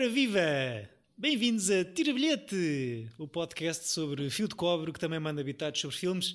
Ora 0.00 0.08
viva! 0.08 0.40
Bem-vindos 1.14 1.70
a 1.70 1.84
Tira 1.84 2.14
Bilhete, 2.14 3.06
o 3.18 3.28
podcast 3.28 3.86
sobre 3.86 4.30
fio 4.30 4.48
de 4.48 4.54
cobre 4.54 4.94
que 4.94 4.98
também 4.98 5.20
manda 5.20 5.42
habitados 5.42 5.78
sobre 5.78 5.94
filmes. 5.94 6.34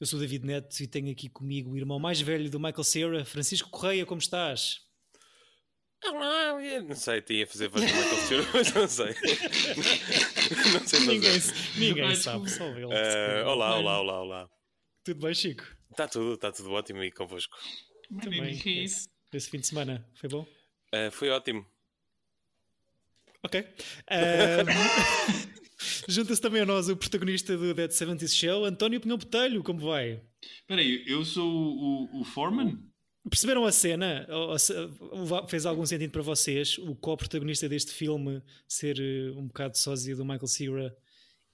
Eu 0.00 0.06
sou 0.06 0.18
o 0.18 0.22
David 0.22 0.46
Neto 0.46 0.80
e 0.80 0.86
tenho 0.86 1.12
aqui 1.12 1.28
comigo 1.28 1.72
o 1.72 1.76
irmão 1.76 1.98
mais 1.98 2.18
velho 2.18 2.48
do 2.48 2.58
Michael 2.58 2.84
Cera, 2.84 3.24
Francisco 3.26 3.68
Correia, 3.68 4.06
como 4.06 4.18
estás? 4.22 4.80
Olá, 6.02 6.58
não 6.80 6.96
sei, 6.96 7.20
tinha 7.20 7.44
a 7.44 7.46
fazer 7.46 7.68
voz 7.68 7.84
do 7.84 7.94
Michael 7.94 8.26
Cera, 8.26 8.46
mas 8.54 8.72
não 8.72 8.88
sei. 8.88 9.06
não 10.72 10.86
sei 10.86 11.00
fazer. 11.00 11.12
Ninguém, 11.12 11.40
ninguém 11.76 12.16
sabe, 12.16 12.50
só 12.50 12.64
ele. 12.68 12.88
Eh, 12.90 13.44
olá, 13.44 13.76
olá, 13.76 14.00
olá, 14.00 14.22
olá. 14.22 14.50
Tudo 15.04 15.26
bem, 15.26 15.34
Chico? 15.34 15.62
Está 15.90 16.08
tudo, 16.08 16.36
está 16.36 16.50
tudo 16.50 16.70
ótimo 16.70 17.04
e 17.04 17.12
convosco. 17.12 17.54
Também. 18.22 18.56
que 18.56 18.70
é 18.70 18.82
isso? 18.84 19.10
Esse, 19.26 19.36
esse 19.36 19.50
fim 19.50 19.58
de 19.58 19.66
semana 19.66 20.08
foi 20.14 20.30
bom? 20.30 20.46
Eh, 20.90 21.10
foi 21.10 21.28
ótimo. 21.28 21.66
Ok. 23.44 23.64
Ahm, 24.10 24.66
Junta-se 26.08 26.40
também 26.40 26.62
a 26.62 26.66
nós 26.66 26.88
o 26.88 26.96
protagonista 26.96 27.56
do 27.56 27.72
Dead 27.72 27.90
70 27.90 28.26
Show, 28.26 28.64
António 28.64 29.00
Pinhão 29.00 29.16
Botelho, 29.16 29.62
como 29.62 29.78
vai? 29.78 30.20
Espera 30.42 30.80
aí, 30.80 31.04
eu 31.06 31.24
sou 31.24 31.48
o, 31.48 32.16
o, 32.16 32.20
o 32.20 32.24
Foreman? 32.24 32.76
Perceberam 33.30 33.64
a 33.64 33.70
cena? 33.70 34.26
Fez 35.48 35.66
algum 35.66 35.84
sentido 35.86 36.10
para 36.10 36.22
vocês 36.22 36.78
o 36.78 36.96
co-protagonista 36.96 37.68
deste 37.68 37.92
filme 37.92 38.42
ser 38.66 38.98
eh, 38.98 39.30
um 39.36 39.46
bocado 39.46 39.76
sósia 39.78 40.16
do 40.16 40.24
Michael 40.24 40.46
Cera 40.46 40.96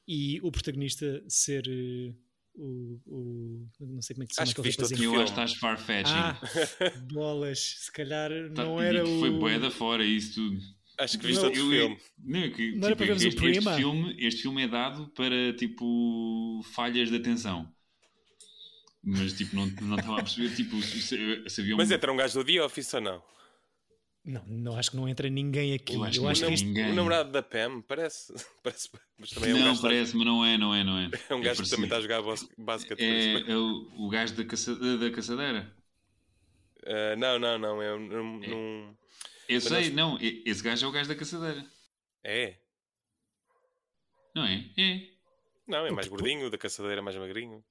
e 0.08 0.40
o 0.42 0.50
protagonista 0.52 1.22
ser 1.28 1.64
eh, 1.68 2.14
o, 2.54 3.00
o- 3.06 3.68
Não 3.80 4.00
sei 4.00 4.14
como 4.14 4.24
é 4.24 4.26
que 4.26 4.34
se 4.34 4.36
chama 4.36 4.44
Acho 4.44 4.54
que 4.54 4.60
aquele 4.60 4.68
viste 4.68 4.80
rapazinho. 4.80 4.98
Eu 4.98 5.10
filme. 5.10 5.24
acho 5.24 5.34
que 5.34 5.40
estás 5.40 5.54
farfetching. 5.58 6.12
Ah, 6.14 6.40
bolas, 7.12 7.58
se 7.58 7.92
calhar 7.92 8.30
Tá- 8.54 8.64
não 8.64 8.80
e 8.82 8.86
era 8.86 9.02
que 9.02 9.10
o. 9.10 9.18
Foi 9.20 9.30
boeda 9.30 9.70
fora 9.70 10.04
isso 10.04 10.34
tudo. 10.34 10.60
Acho 10.98 11.18
que 11.18 11.26
viste 11.26 11.40
Não, 11.40 11.46
outro 11.48 11.60
Eu- 11.60 11.70
filme. 11.70 11.98
Não, 12.24 12.38
é 12.40 12.50
que, 12.50 12.72
Não 12.76 12.86
era 12.86 12.96
para 12.96 13.06
vermos 13.06 13.24
o 13.24 13.28
este, 13.28 13.46
este 13.46 13.74
filme, 13.74 14.16
este 14.18 14.42
filme 14.42 14.62
é 14.62 14.68
dado 14.68 15.08
para 15.08 15.52
tipo 15.54 16.60
falhas 16.72 17.10
de 17.10 17.16
atenção. 17.16 17.68
Mas 19.02 19.32
tipo, 19.34 19.54
não, 19.56 19.66
não 19.82 19.96
estava 19.96 20.20
a 20.20 20.22
perceber 20.22 20.54
tipo, 20.54 20.80
se, 20.80 21.02
se 21.02 21.60
havia 21.60 21.74
um- 21.74 21.76
Mas 21.76 21.90
entra 21.90 22.12
um 22.12 22.16
gajo 22.16 22.38
do 22.38 22.44
The 22.44 22.62
Office 22.62 22.94
ou 22.94 23.00
não? 23.00 23.22
Não, 24.24 24.42
não 24.46 24.78
acho 24.78 24.90
que 24.92 24.96
não 24.96 25.06
entra 25.06 25.28
ninguém 25.28 25.74
aqui. 25.74 25.94
Eu 25.94 26.04
acho 26.04 26.18
Eu 26.18 26.22
que 26.22 26.28
acho 26.30 26.42
não 26.44 26.54
que 26.54 26.64
ninguém. 26.64 26.92
o 26.92 26.94
namorado 26.94 27.30
da 27.30 27.42
Pam 27.42 27.82
parece, 27.82 28.32
parece 28.64 28.88
mas 29.18 29.28
também 29.30 29.50
é 29.50 29.54
um 29.54 29.58
Não, 29.58 29.76
parece, 29.76 30.16
mas 30.16 30.26
não 30.26 30.42
é, 30.44 30.56
não 30.56 30.74
é, 30.74 30.82
não 30.82 30.96
é. 30.98 31.10
é 31.28 31.34
um 31.34 31.42
gajo 31.42 31.62
que 31.62 31.68
também 31.68 31.84
está 31.84 31.98
a 31.98 32.00
jogar 32.00 32.22
bas- 32.22 32.48
basquete. 32.56 33.00
É, 33.02 33.50
é 33.50 33.56
o, 33.56 33.86
o 33.98 34.08
gajo 34.08 34.34
da, 34.34 34.44
caça, 34.46 34.74
da 34.96 35.10
caçadeira. 35.10 35.76
Eh, 36.86 37.16
não, 37.16 37.38
não, 37.38 37.58
não, 37.58 37.82
é 37.82 37.94
um, 37.94 37.98
num- 37.98 38.44
É. 38.44 38.46
num- 38.48 38.96
Eu 39.48 39.54
Mas 39.56 39.64
sei, 39.64 39.90
nós- 39.90 39.92
não, 39.92 40.18
esse 40.20 40.62
gajo 40.62 40.86
é 40.86 40.88
o 40.88 40.92
gajo 40.92 41.08
da 41.08 41.14
caçadeira. 41.14 41.64
É. 42.24 42.54
Não 44.34 44.44
é? 44.44 44.64
É. 44.76 45.00
Não, 45.66 45.86
é 45.86 45.90
mais 45.90 46.08
gordinho, 46.08 46.50
da 46.50 46.58
caçadeira 46.58 47.00
é 47.00 47.02
mais 47.04 47.16
magrinho. 47.16 47.62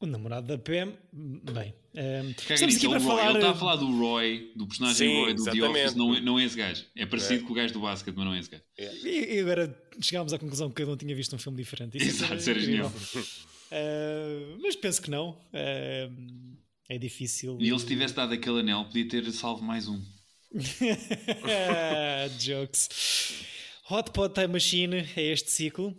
O 0.00 0.06
namorado 0.06 0.46
da 0.48 0.58
Pam. 0.58 0.96
Bem. 1.12 1.74
ehm, 1.94 2.32
Caga 2.34 2.54
estamos 2.54 2.76
aqui 2.76 2.86
é 2.86 2.88
para 2.88 2.98
Roy. 2.98 3.06
falar. 3.08 3.28
Ele 3.30 3.38
está 3.38 3.50
a 3.50 3.54
falar 3.54 3.76
do 3.76 3.86
Roy, 3.98 4.52
do 4.56 4.66
personagem 4.66 5.08
Sim, 5.08 5.20
Roy 5.20 5.34
do 5.34 5.44
The 5.44 5.50
exatamente. 5.50 5.84
Office, 5.84 5.94
não 5.96 6.14
é, 6.16 6.20
não 6.20 6.38
é 6.40 6.44
esse 6.44 6.56
gajo. 6.56 6.86
É 6.96 7.06
parecido 7.06 7.44
É. 7.44 7.46
com 7.46 7.52
o 7.52 7.54
gajo 7.56 7.72
do 7.74 7.80
basquete, 7.80 8.14
mas 8.16 8.24
não 8.24 8.34
é 8.34 8.38
esse 8.40 8.50
gajo. 8.50 8.64
E 9.06 9.34
e 9.36 9.40
agora 9.40 9.86
chegámos 10.00 10.32
à 10.32 10.38
conclusão 10.40 10.68
que 10.70 10.74
cada 10.76 10.90
um 10.90 10.96
tinha 10.96 11.14
visto 11.14 11.36
um 11.36 11.38
filme 11.38 11.58
diferente. 11.58 11.96
Isso 11.98 12.08
Exato, 12.24 12.32
era 12.32 12.40
isso 12.40 12.50
era 12.50 12.58
genial. 12.60 12.92
Eh, 13.70 14.56
mas 14.60 14.74
penso 14.76 15.00
que 15.02 15.10
não. 15.10 15.40
Eh, 15.52 16.10
é 16.88 16.98
difícil. 16.98 17.56
E 17.60 17.68
ele, 17.68 17.78
se 17.78 17.86
tivesse 17.86 18.14
dado 18.14 18.32
aquele 18.34 18.60
anel, 18.60 18.84
podia 18.84 19.08
ter 19.08 19.30
salvo 19.32 19.62
mais 19.62 19.88
um. 19.88 20.02
Jokes. 22.38 23.44
Hot 23.90 24.10
Pot 24.12 24.34
Time 24.34 24.48
Machine 24.48 24.96
é 25.16 25.22
este 25.32 25.50
ciclo 25.50 25.96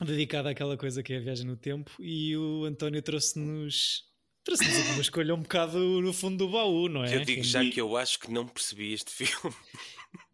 dedicado 0.00 0.48
àquela 0.48 0.76
coisa 0.76 1.02
que 1.02 1.12
é 1.12 1.16
a 1.16 1.20
viagem 1.20 1.46
no 1.46 1.56
tempo 1.56 1.90
e 2.00 2.36
o 2.36 2.64
António 2.64 3.02
trouxe-nos 3.02 4.04
trouxe-nos 4.44 4.76
aqui 4.78 4.92
uma 4.92 5.00
escolha 5.02 5.34
um 5.34 5.42
bocado 5.42 5.78
no 6.00 6.12
fundo 6.12 6.36
do 6.46 6.48
baú, 6.52 6.88
não 6.88 7.04
é? 7.04 7.16
Eu 7.16 7.24
digo 7.24 7.42
já 7.42 7.68
que 7.68 7.80
eu 7.80 7.96
acho 7.96 8.18
que 8.20 8.30
não 8.30 8.46
percebi 8.46 8.92
este 8.92 9.10
filme. 9.10 9.54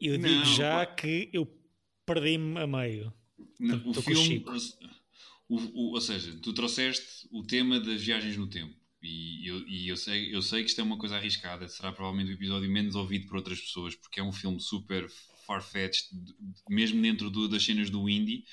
Eu 0.00 0.18
Não, 0.18 0.28
digo 0.28 0.44
já 0.44 0.84
pá. 0.86 0.94
que 0.94 1.30
eu 1.32 1.46
perdi-me 2.06 2.58
a 2.60 2.66
meio. 2.66 3.12
Não, 3.58 3.82
o 3.88 3.94
filme, 3.94 4.44
o- 5.48 5.56
o- 5.56 5.94
ou 5.94 6.00
seja, 6.00 6.38
tu 6.42 6.52
trouxeste 6.52 7.26
o 7.32 7.42
tema 7.42 7.80
das 7.80 8.00
viagens 8.02 8.36
no 8.36 8.46
tempo. 8.48 8.74
E, 9.04 9.46
eu, 9.46 9.68
e 9.68 9.88
eu, 9.88 9.96
sei, 9.96 10.34
eu 10.34 10.40
sei 10.42 10.62
que 10.64 10.70
isto 10.70 10.80
é 10.80 10.84
uma 10.84 10.96
coisa 10.98 11.16
arriscada. 11.16 11.68
Será 11.68 11.92
provavelmente 11.92 12.30
o 12.32 12.34
episódio 12.34 12.70
menos 12.70 12.94
ouvido 12.94 13.26
por 13.26 13.36
outras 13.36 13.60
pessoas, 13.60 13.94
porque 13.94 14.18
é 14.20 14.22
um 14.22 14.32
filme 14.32 14.58
super 14.60 15.08
far-fetched, 15.46 16.08
mesmo 16.70 17.00
dentro 17.02 17.28
do- 17.30 17.48
das 17.48 17.62
cenas 17.64 17.90
do 17.90 18.08
indie. 18.08 18.44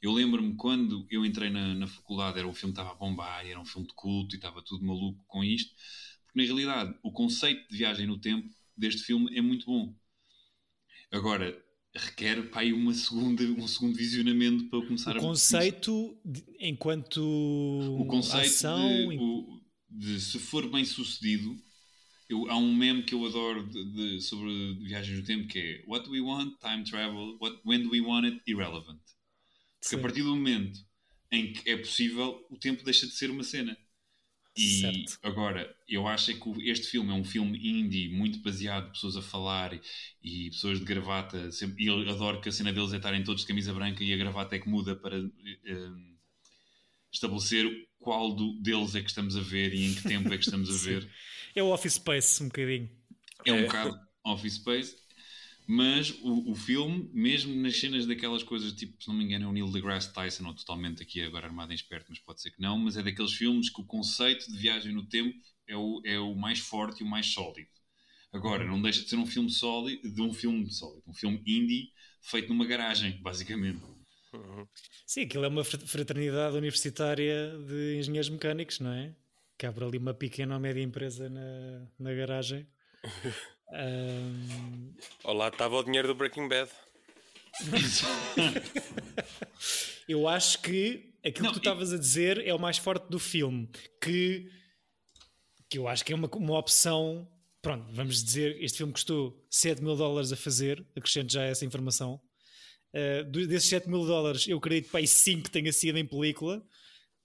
Eu 0.00 0.12
lembro-me 0.12 0.54
quando 0.56 1.06
eu 1.10 1.26
entrei 1.26 1.50
na, 1.50 1.74
na 1.74 1.86
faculdade, 1.86 2.38
era 2.38 2.48
um 2.48 2.54
filme 2.54 2.72
que 2.74 2.80
estava 2.80 2.94
a 2.96 2.98
bombar, 2.98 3.46
era 3.46 3.60
um 3.60 3.66
filme 3.66 3.86
de 3.86 3.94
culto 3.94 4.34
e 4.34 4.38
estava 4.38 4.62
tudo 4.62 4.84
maluco 4.84 5.22
com 5.26 5.44
isto. 5.44 5.74
Porque 6.24 6.40
na 6.40 6.44
realidade, 6.46 6.98
o 7.02 7.12
conceito 7.12 7.68
de 7.68 7.76
viagem 7.76 8.06
no 8.06 8.18
tempo 8.18 8.48
deste 8.76 9.02
filme 9.02 9.36
é 9.36 9.42
muito 9.42 9.66
bom. 9.66 9.94
Agora, 11.10 11.56
requer 11.94 12.48
aí 12.52 12.72
uma 12.72 12.92
segunda, 12.94 13.42
um 13.42 13.66
segundo 13.66 13.96
visionamento 13.96 14.64
para 14.68 14.86
começar 14.86 15.16
O 15.16 15.18
a 15.18 15.20
conceito, 15.20 16.16
de- 16.24 16.44
enquanto 16.60 17.18
o 17.18 18.04
conceito 18.06 18.46
ação, 18.46 18.78
de, 19.08 19.14
em- 19.14 19.18
o- 19.18 19.57
de 19.90 20.20
se 20.20 20.38
for 20.38 20.68
bem 20.70 20.84
sucedido 20.84 21.56
eu- 22.28 22.50
há 22.50 22.56
um 22.56 22.74
meme 22.74 23.02
que 23.04 23.14
eu 23.14 23.24
adoro 23.26 23.66
de- 23.68 23.84
de- 23.92 24.20
sobre 24.22 24.74
viagens 24.84 25.18
no 25.20 25.24
tempo 25.26 25.48
que 25.48 25.58
é 25.58 25.84
What 25.86 26.06
do 26.06 26.12
we 26.12 26.20
want? 26.20 26.58
Time 26.60 26.84
travel. 26.84 27.38
What, 27.40 27.60
when 27.64 27.82
do 27.82 27.90
we 27.90 28.00
want 28.00 28.26
it? 28.26 28.42
Irrelevant. 28.46 29.00
Porque 29.82 29.96
a 29.96 29.98
Sim. 29.98 30.02
partir 30.02 30.22
do 30.22 30.36
momento 30.36 30.80
em 31.32 31.52
que 31.52 31.70
é 31.70 31.76
possível, 31.76 32.46
o 32.50 32.56
tempo 32.58 32.84
deixa 32.84 33.06
de 33.06 33.12
ser 33.12 33.30
uma 33.30 33.44
cena. 33.44 33.76
E 34.56 35.10
Certo. 35.10 35.18
agora, 35.22 35.74
eu 35.88 36.06
acho 36.08 36.30
é 36.32 36.34
que 36.34 36.70
este 36.70 36.88
filme 36.88 37.10
é 37.10 37.14
um 37.14 37.24
filme 37.24 37.58
indie, 37.66 38.08
muito 38.08 38.40
baseado, 38.40 38.90
pessoas 38.92 39.16
a 39.16 39.22
falar 39.22 39.78
e, 40.22 40.50
pessoas 40.50 40.78
de 40.80 40.84
gravata. 40.84 41.52
Sempre, 41.52 41.84
e 41.84 41.86
eu 41.88 42.00
adoro 42.10 42.40
que 42.40 42.48
a 42.48 42.52
cena 42.52 42.72
deles 42.72 42.92
é 42.92 42.96
estarem 42.96 43.22
todos 43.24 43.42
de 43.42 43.48
camisa 43.48 43.72
branca 43.72 44.02
e 44.04 44.12
a 44.12 44.16
gravata 44.16 44.56
é 44.56 44.58
que 44.58 44.68
muda 44.68 44.96
para 44.96 45.16
eh, 45.18 45.90
estabelecer 47.12 47.66
qual 47.98 48.34
do- 48.34 48.60
deles 48.60 48.94
é 48.94 49.02
que 49.02 49.08
estamos 49.08 49.36
a 49.36 49.40
ver 49.40 49.74
e 49.74 49.84
em 49.86 49.94
que 49.94 50.02
tempo 50.04 50.32
é 50.32 50.38
que 50.38 50.44
estamos 50.44 50.70
a 50.70 50.76
ver. 50.78 51.10
é 51.54 51.62
o 51.62 51.72
Office 51.72 51.94
Space 51.94 52.42
um 52.42 52.46
bocadinho. 52.46 52.88
É 53.44 53.52
um 53.52 53.62
É. 53.62 53.62
bocado 53.62 53.98
Office 54.24 54.54
Space, 54.54 54.96
mas 55.66 56.10
o, 56.22 56.52
o 56.52 56.54
filme, 56.54 57.10
mesmo 57.12 57.54
nas 57.56 57.78
cenas 57.78 58.06
daquelas 58.06 58.42
coisas, 58.42 58.72
tipo, 58.74 59.02
se 59.02 59.08
não 59.08 59.16
me 59.16 59.24
engano, 59.24 59.46
é 59.46 59.48
o 59.48 59.52
Neil 59.52 59.70
deGrasse 59.72 60.12
Tyson, 60.12 60.46
ou 60.46 60.54
totalmente 60.54 61.02
aqui 61.02 61.22
agora 61.22 61.46
armado 61.46 61.72
em 61.72 61.76
esperto, 61.76 62.06
mas 62.10 62.18
pode 62.20 62.40
ser 62.42 62.50
que 62.52 62.60
não, 62.62 62.78
mas 62.78 62.96
é 62.96 63.02
daqueles 63.02 63.32
filmes 63.34 63.70
que 63.70 63.80
o 63.80 63.84
conceito 63.86 64.50
de 64.50 64.58
viagem 64.58 64.92
no 64.92 65.06
tempo 65.06 65.36
é 65.66 65.76
o, 65.76 66.02
é 66.04 66.18
o 66.18 66.34
mais 66.34 66.58
forte 66.60 67.00
e 67.02 67.04
o 67.04 67.08
mais 67.08 67.26
sólido. 67.26 67.70
Agora, 68.32 68.64
não 68.66 68.80
deixa 68.82 69.02
de 69.02 69.08
ser 69.10 69.16
um 69.16 69.26
filme 69.26 69.50
sólido, 69.50 70.10
de 70.12 70.22
um 70.22 70.32
filme 70.32 70.70
sólido, 70.70 71.02
um 71.06 71.14
filme 71.14 71.42
indie 71.46 71.92
feito 72.22 72.48
numa 72.48 72.66
garagem, 72.66 73.20
basicamente. 73.22 73.80
Uhum. 74.32 74.66
Sim, 75.06 75.22
aquilo 75.22 75.44
é 75.44 75.48
uma 75.48 75.64
fr- 75.64 75.78
fraternidade 75.86 76.56
universitária 76.56 77.56
de 77.66 77.96
engenheiros 77.98 78.28
mecânicos, 78.28 78.80
não 78.80 78.92
é? 78.92 79.14
Que 79.56 79.66
abre 79.66 79.84
ali 79.84 79.98
uma 79.98 80.14
pequena 80.14 80.54
ou 80.54 80.60
média 80.60 80.82
empresa 80.82 81.28
na, 81.28 81.88
na 81.98 82.14
garagem. 82.14 82.66
Ahm, 83.70 84.94
Olá, 85.24 85.48
estava 85.48 85.76
o 85.76 85.82
dinheiro 85.82 86.08
do 86.08 86.14
Breaking 86.14 86.48
Bad. 86.48 86.70
eu 90.08 90.28
acho 90.28 90.60
que 90.62 91.12
aquilo 91.24 91.46
Não, 91.46 91.52
que 91.52 91.60
tu 91.60 91.62
estavas 91.62 91.92
a 91.92 91.98
dizer 91.98 92.46
é 92.46 92.54
o 92.54 92.58
mais 92.58 92.78
forte 92.78 93.08
do 93.10 93.18
filme. 93.18 93.68
Que, 94.00 94.50
que 95.68 95.78
eu 95.78 95.88
acho 95.88 96.04
que 96.04 96.12
é 96.12 96.16
uma, 96.16 96.28
uma 96.28 96.58
opção. 96.58 97.28
Pronto, 97.60 97.86
vamos 97.92 98.22
dizer, 98.22 98.56
este 98.62 98.78
filme 98.78 98.92
custou 98.92 99.44
7 99.50 99.82
mil 99.82 99.96
dólares 99.96 100.32
a 100.32 100.36
fazer, 100.36 100.84
acrescento 100.96 101.32
já 101.32 101.42
essa 101.42 101.64
informação. 101.64 102.20
Uh, 102.94 103.24
desses 103.46 103.68
7 103.68 103.88
mil 103.88 104.06
dólares, 104.06 104.48
eu 104.48 104.58
acredito 104.58 104.86
que 104.86 104.90
para 104.90 105.00
aí 105.00 105.06
5 105.06 105.50
tenha 105.50 105.72
sido 105.72 105.98
em 105.98 106.06
película 106.06 106.62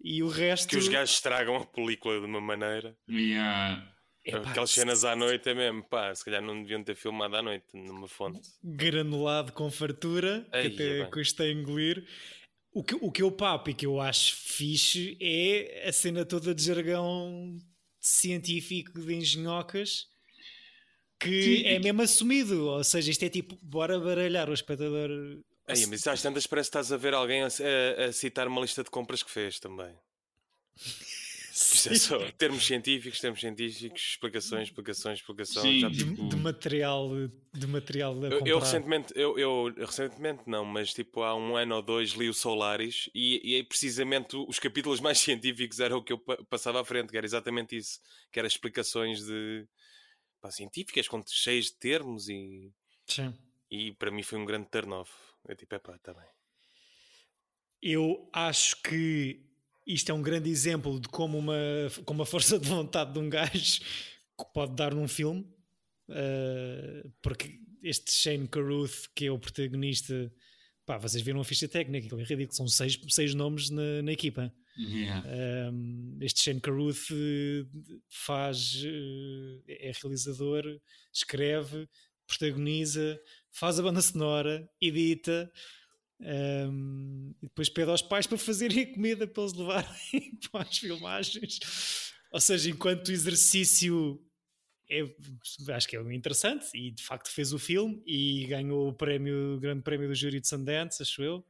e 0.03 0.21
o 0.21 0.27
resto. 0.27 0.69
Que 0.69 0.77
os 0.77 0.87
gajos 0.87 1.15
estragam 1.15 1.55
a 1.55 1.65
película 1.65 2.19
de 2.19 2.25
uma 2.25 2.41
maneira. 2.41 2.95
E 3.07 3.35
há. 3.35 3.89
Epá, 4.25 4.51
Aquelas 4.51 4.71
cenas 4.71 5.03
à 5.03 5.15
noite 5.15 5.49
é 5.49 5.53
mesmo, 5.53 5.83
pá, 5.83 6.13
se 6.15 6.23
calhar 6.23 6.41
não 6.41 6.61
deviam 6.61 6.81
ter 6.81 6.95
filmado 6.95 7.35
à 7.35 7.41
noite 7.41 7.65
numa 7.73 8.07
fonte. 8.07 8.39
granulado 8.63 9.51
com 9.51 9.69
fartura, 9.69 10.47
Ei, 10.53 10.69
que 10.69 10.75
até 10.75 11.05
custa 11.07 11.43
a 11.43 11.51
engolir. 11.51 12.07
O 12.71 12.83
que, 12.83 12.95
o 12.95 13.11
que 13.11 13.21
eu 13.21 13.31
papo 13.31 13.69
e 13.69 13.73
que 13.73 13.85
eu 13.85 13.99
acho 13.99 14.35
fixe 14.35 15.17
é 15.21 15.87
a 15.87 15.91
cena 15.91 16.25
toda 16.25 16.55
de 16.55 16.63
jargão 16.63 17.57
científico 17.99 18.99
de 18.99 19.13
engenhocas 19.13 20.07
que 21.19 21.57
Sim. 21.57 21.65
é 21.65 21.79
mesmo 21.79 22.01
assumido. 22.01 22.65
Ou 22.67 22.83
seja, 22.83 23.11
isto 23.11 23.23
é 23.23 23.29
tipo, 23.29 23.57
bora 23.61 23.99
baralhar 23.99 24.49
o 24.49 24.53
espectador. 24.53 25.09
Ei, 25.67 25.85
mas 25.85 26.05
às 26.07 26.21
tantas 26.21 26.45
parece 26.45 26.67
que 26.69 26.77
estás 26.77 26.91
a 26.91 26.97
ver 26.97 27.13
alguém 27.13 27.41
a, 27.43 27.47
a- 27.47 28.05
a 28.05 28.11
citar 28.13 28.47
uma 28.47 28.61
lista 28.61 28.83
de 28.83 28.89
compras 28.89 29.23
que 29.23 29.31
fez 29.31 29.59
também. 29.59 29.95
Isso 31.55 31.87
é 31.89 31.93
só 31.95 32.31
termos 32.31 32.65
científicos, 32.65 33.19
termos 33.19 33.39
científicos, 33.39 34.01
explicações, 34.13 34.69
explicações, 34.69 35.19
explicações. 35.19 35.63
Sim, 35.73 35.79
já 35.81 35.89
de, 35.89 35.97
tipo- 35.99 36.27
de 36.27 36.35
material, 36.35 37.09
de 37.53 37.67
material 37.67 38.13
a 38.13 38.25
Eu, 38.25 38.31
comprar. 38.39 38.49
eu 38.49 38.59
recentemente, 38.59 39.13
eu, 39.15 39.37
eu 39.37 39.73
recentemente 39.77 40.43
não, 40.47 40.65
mas 40.65 40.91
tipo 40.95 41.21
há 41.21 41.35
um 41.35 41.55
ano 41.55 41.75
ou 41.75 41.81
dois 41.83 42.09
li 42.13 42.27
o 42.27 42.33
Solaris 42.33 43.07
e, 43.13 43.39
e 43.51 43.55
aí 43.57 43.63
precisamente 43.63 44.35
os 44.35 44.57
capítulos 44.57 44.99
mais 44.99 45.19
científicos 45.21 45.79
era 45.79 45.95
o 45.95 46.03
que 46.03 46.13
eu 46.13 46.17
pa- 46.17 46.43
passava 46.49 46.81
à 46.81 46.85
frente, 46.85 47.11
que 47.11 47.17
era 47.17 47.25
exatamente 47.25 47.77
isso, 47.77 47.99
que 48.31 48.39
era 48.39 48.47
explicações 48.47 49.23
de 49.23 49.67
pá, 50.41 50.49
científicas, 50.49 51.07
com, 51.07 51.23
cheias 51.27 51.65
de 51.65 51.73
termos 51.75 52.29
e, 52.29 52.71
Sim. 53.05 53.31
e 53.69 53.91
para 53.91 54.09
mim 54.09 54.23
foi 54.23 54.39
um 54.39 54.45
grande 54.45 54.69
turn 54.71 54.91
off. 54.91 55.11
Eu 55.47 55.55
tipo, 55.55 55.75
epá, 55.75 55.95
está 55.95 56.13
bem. 56.13 56.27
Eu 57.81 58.29
acho 58.31 58.81
que 58.81 59.45
isto 59.85 60.09
é 60.09 60.13
um 60.13 60.21
grande 60.21 60.49
exemplo 60.49 60.99
de 60.99 61.07
como 61.09 61.37
uma, 61.37 61.55
como 62.05 62.21
a 62.21 62.25
força 62.25 62.57
de 62.57 62.67
vontade 62.67 63.13
de 63.13 63.19
um 63.19 63.29
gajo 63.29 63.81
pode 64.53 64.75
dar 64.75 64.93
num 64.93 65.07
filme. 65.07 65.41
Uh, 66.09 67.09
porque 67.21 67.59
este 67.81 68.11
Shane 68.11 68.47
Carruth, 68.47 69.07
que 69.15 69.25
é 69.25 69.31
o 69.31 69.39
protagonista, 69.39 70.31
pá, 70.85 70.97
vocês 70.97 71.23
viram 71.23 71.41
a 71.41 71.45
ficha 71.45 71.67
técnica, 71.67 72.15
é 72.15 72.23
ridículo, 72.23 72.55
são 72.55 72.67
seis, 72.67 72.97
seis 73.09 73.33
nomes 73.33 73.69
na, 73.69 74.01
na 74.01 74.11
equipa. 74.11 74.53
Yeah. 74.77 75.23
Um, 75.71 76.17
este 76.21 76.43
Shane 76.43 76.59
Carruth 76.59 77.11
eh, 77.11 77.65
faz, 78.09 78.81
eh, 78.83 79.89
é 79.89 79.91
realizador, 80.01 80.63
escreve, 81.13 81.87
protagoniza, 82.27 83.19
faz 83.51 83.79
a 83.79 83.83
banda 83.83 84.01
sonora, 84.01 84.69
edita 84.81 85.51
um, 86.19 87.33
e 87.41 87.47
depois 87.47 87.69
pede 87.69 87.89
aos 87.91 88.01
pais 88.01 88.25
para 88.27 88.37
fazerem 88.37 88.83
a 88.83 88.93
comida 88.93 89.27
para 89.27 89.43
eles 89.43 89.53
levarem 89.53 90.39
para 90.51 90.61
as 90.63 90.77
filmagens. 90.77 91.59
Ou 92.31 92.39
seja, 92.39 92.69
enquanto 92.69 93.11
exercício 93.11 94.19
é, 94.89 95.01
acho 95.73 95.87
que 95.87 95.97
é 95.97 96.01
interessante 96.13 96.65
e 96.73 96.91
de 96.91 97.03
facto 97.03 97.29
fez 97.29 97.53
o 97.53 97.59
filme 97.59 98.01
e 98.05 98.45
ganhou 98.47 98.89
o 98.89 98.93
prémio, 98.93 99.55
o 99.55 99.59
grande 99.59 99.81
prémio 99.83 100.07
do 100.07 100.15
júri 100.15 100.39
de 100.39 100.47
Sundance, 100.47 101.01
acho 101.01 101.21
eu, 101.21 101.45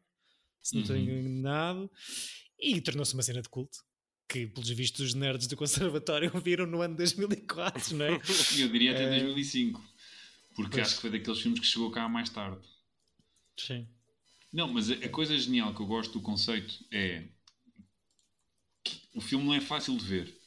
se 0.62 0.76
não 0.76 0.82
estou 0.82 0.96
Uhum. 0.96 1.02
enganado, 1.20 1.92
e 2.60 2.80
tornou-se 2.82 3.14
uma 3.14 3.24
cena 3.24 3.42
de 3.42 3.50
culto. 3.50 3.80
Que, 4.30 4.48
pelos 4.48 4.70
vistos, 4.70 5.08
os 5.08 5.14
nerds 5.14 5.48
do 5.48 5.56
conservatório 5.58 6.32
viram 6.42 6.66
no 6.66 6.82
ano 6.82 6.96
2004, 6.96 7.96
não 7.98 8.06
é? 8.06 8.12
Eu 8.58 8.70
diria 8.70 8.92
até 8.94 9.10
2005. 9.20 9.84
Porque 10.56 10.80
Pois. 10.80 10.82
acho 10.82 10.96
que 10.96 11.02
foi 11.02 11.12
daqueles 11.12 11.42
filmes 11.42 11.60
que 11.60 11.66
chegou 11.68 11.92
cá 11.92 12.10
mais 12.10 12.30
tarde. 12.30 12.62
Sim. 13.58 13.88
Não, 14.54 14.72
mas 14.72 14.90
a, 14.90 14.94
a 14.94 15.10
coisa 15.10 15.38
genial 15.38 15.76
que 15.76 15.82
eu 15.82 15.86
gosto 15.86 16.14
do 16.14 16.22
conceito 16.22 16.86
é 16.92 17.28
que 18.84 19.02
o 19.16 19.22
filme 19.22 19.46
não 19.46 19.54
é 19.54 19.62
fácil 19.62 19.98
de 19.98 20.06
ver. 20.06 20.38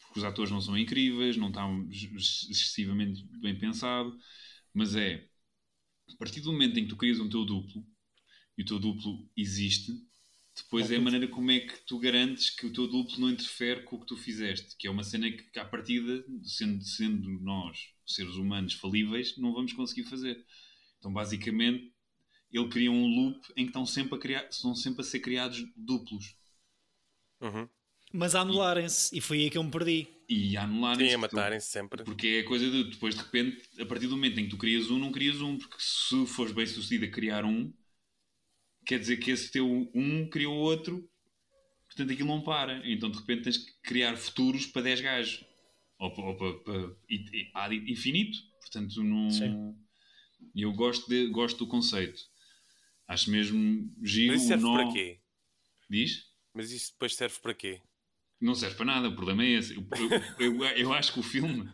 Porque 0.00 0.20
os 0.20 0.24
atores 0.24 0.50
não 0.52 0.60
são 0.60 0.76
incríveis, 0.78 1.36
não 1.36 1.48
está 1.48 1.66
ex- 1.90 2.48
excessivamente 2.50 3.24
bem 3.40 3.58
pensado, 3.58 4.16
mas 4.74 4.94
é 4.96 5.28
a 6.12 6.16
partir 6.18 6.40
do 6.40 6.52
momento 6.52 6.78
em 6.78 6.84
que 6.84 6.90
tu 6.90 6.96
crias 6.96 7.20
um 7.20 7.30
teu 7.30 7.44
duplo 7.44 7.86
e 8.58 8.62
o 8.62 8.66
teu 8.66 8.78
duplo 8.80 9.30
existe, 9.36 9.92
depois 10.56 10.90
é 10.90 10.96
a 10.96 11.00
maneira 11.00 11.28
como 11.28 11.50
é 11.50 11.60
que 11.60 11.78
tu 11.86 11.98
garantes 11.98 12.50
que 12.50 12.66
o 12.66 12.72
teu 12.72 12.88
duplo 12.88 13.20
não 13.20 13.30
interfere 13.30 13.84
com 13.84 13.96
o 13.96 14.00
que 14.00 14.06
tu 14.06 14.16
fizeste, 14.18 14.76
que 14.78 14.88
é 14.88 14.90
uma 14.90 15.04
cena 15.04 15.30
que, 15.30 15.58
à 15.60 15.64
partida, 15.66 16.24
sendo, 16.44 16.84
sendo 16.84 17.28
nós, 17.40 17.78
seres 18.06 18.34
humanos, 18.34 18.74
falíveis, 18.74 19.36
não 19.38 19.52
vamos 19.52 19.72
conseguir 19.72 20.04
fazer. 20.04 20.44
Então, 20.98 21.12
basicamente, 21.12 21.92
ele 22.52 22.68
cria 22.68 22.90
um 22.90 23.06
loop 23.06 23.40
em 23.56 23.64
que 23.64 23.70
estão 23.70 23.86
sempre 23.86 24.14
a, 24.14 24.18
criar, 24.18 24.48
estão 24.48 24.74
sempre 24.74 25.00
a 25.00 25.04
ser 25.04 25.20
criados 25.20 25.64
duplos. 25.76 26.36
Uhum. 27.40 27.68
Mas 28.12 28.34
a 28.34 28.42
anularem-se, 28.42 29.16
e 29.16 29.20
foi 29.20 29.38
aí 29.38 29.50
que 29.50 29.56
eu 29.56 29.64
me 29.64 29.70
perdi. 29.70 30.06
E 30.28 30.56
a 30.56 30.64
anularem 30.64 31.08
Sim, 31.08 31.14
a 31.14 31.18
matarem-se 31.18 31.68
sempre. 31.68 32.04
Porque 32.04 32.26
é 32.26 32.40
a 32.40 32.44
coisa 32.44 32.70
de 32.70 32.84
depois 32.84 33.14
de 33.14 33.22
repente, 33.22 33.62
a 33.80 33.86
partir 33.86 34.06
do 34.06 34.16
momento 34.16 34.38
em 34.38 34.44
que 34.44 34.50
tu 34.50 34.58
crias 34.58 34.90
um, 34.90 34.98
não 34.98 35.10
crias 35.10 35.40
um, 35.40 35.56
porque 35.56 35.76
se 35.78 36.26
fores 36.26 36.52
bem 36.52 36.66
sucedido 36.66 37.06
a 37.06 37.08
criar 37.08 37.44
um, 37.44 37.72
quer 38.86 38.98
dizer 38.98 39.16
que 39.16 39.30
esse 39.30 39.50
teu 39.50 39.90
um 39.94 40.28
criou 40.28 40.54
outro, 40.54 41.08
portanto 41.86 42.12
aquilo 42.12 42.28
não 42.28 42.42
para. 42.42 42.82
Então 42.88 43.10
de 43.10 43.18
repente 43.18 43.44
tens 43.44 43.56
que 43.56 43.72
criar 43.82 44.16
futuros 44.16 44.66
para 44.66 44.82
10 44.82 45.00
gajos. 45.00 45.44
Ou, 46.02 46.10
pa- 46.12 46.22
ou 46.22 46.36
para, 46.36 47.74
infinito. 47.74 48.38
Portanto, 48.60 49.02
não. 49.02 49.30
Sim. 49.30 49.74
E 50.54 50.62
eu 50.62 50.72
gosto, 50.72 51.08
de, 51.08 51.28
gosto 51.28 51.58
do 51.58 51.66
conceito. 51.68 52.20
Acho 53.06 53.30
mesmo 53.30 53.90
giro 54.02 54.32
Mas 54.32 54.42
isso 54.42 54.48
serve 54.48 54.62
nó. 54.64 54.72
para 54.74 54.92
quê? 54.92 55.20
Diz? 55.88 56.24
Mas 56.54 56.70
isso 56.70 56.92
depois 56.92 57.14
serve 57.14 57.38
para 57.40 57.54
quê? 57.54 57.80
Não 58.40 58.54
serve 58.54 58.76
para 58.76 58.86
nada, 58.86 59.08
o 59.08 59.14
problema 59.14 59.44
é 59.44 59.50
esse. 59.50 59.74
Eu, 59.76 59.86
eu, 60.40 60.54
eu- 60.64 60.64
eu 60.76 60.92
acho 60.92 61.12
que 61.12 61.20
o 61.20 61.22
filme, 61.22 61.68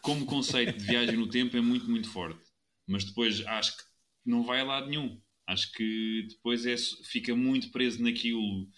como 0.00 0.24
conceito 0.26 0.76
de 0.78 0.84
viagem 0.84 1.16
no 1.16 1.28
tempo, 1.28 1.56
é 1.56 1.60
muito, 1.60 1.90
muito 1.90 2.08
forte. 2.10 2.40
Mas 2.86 3.04
depois 3.04 3.44
acho 3.46 3.76
que 3.76 3.82
não 4.24 4.44
vai 4.44 4.60
a 4.60 4.64
lado 4.64 4.88
nenhum. 4.88 5.20
Acho 5.46 5.72
que 5.72 6.26
depois 6.28 6.64
é, 6.66 6.76
fica 7.04 7.34
muito 7.34 7.70
preso 7.70 8.02
naquilo. 8.02 8.68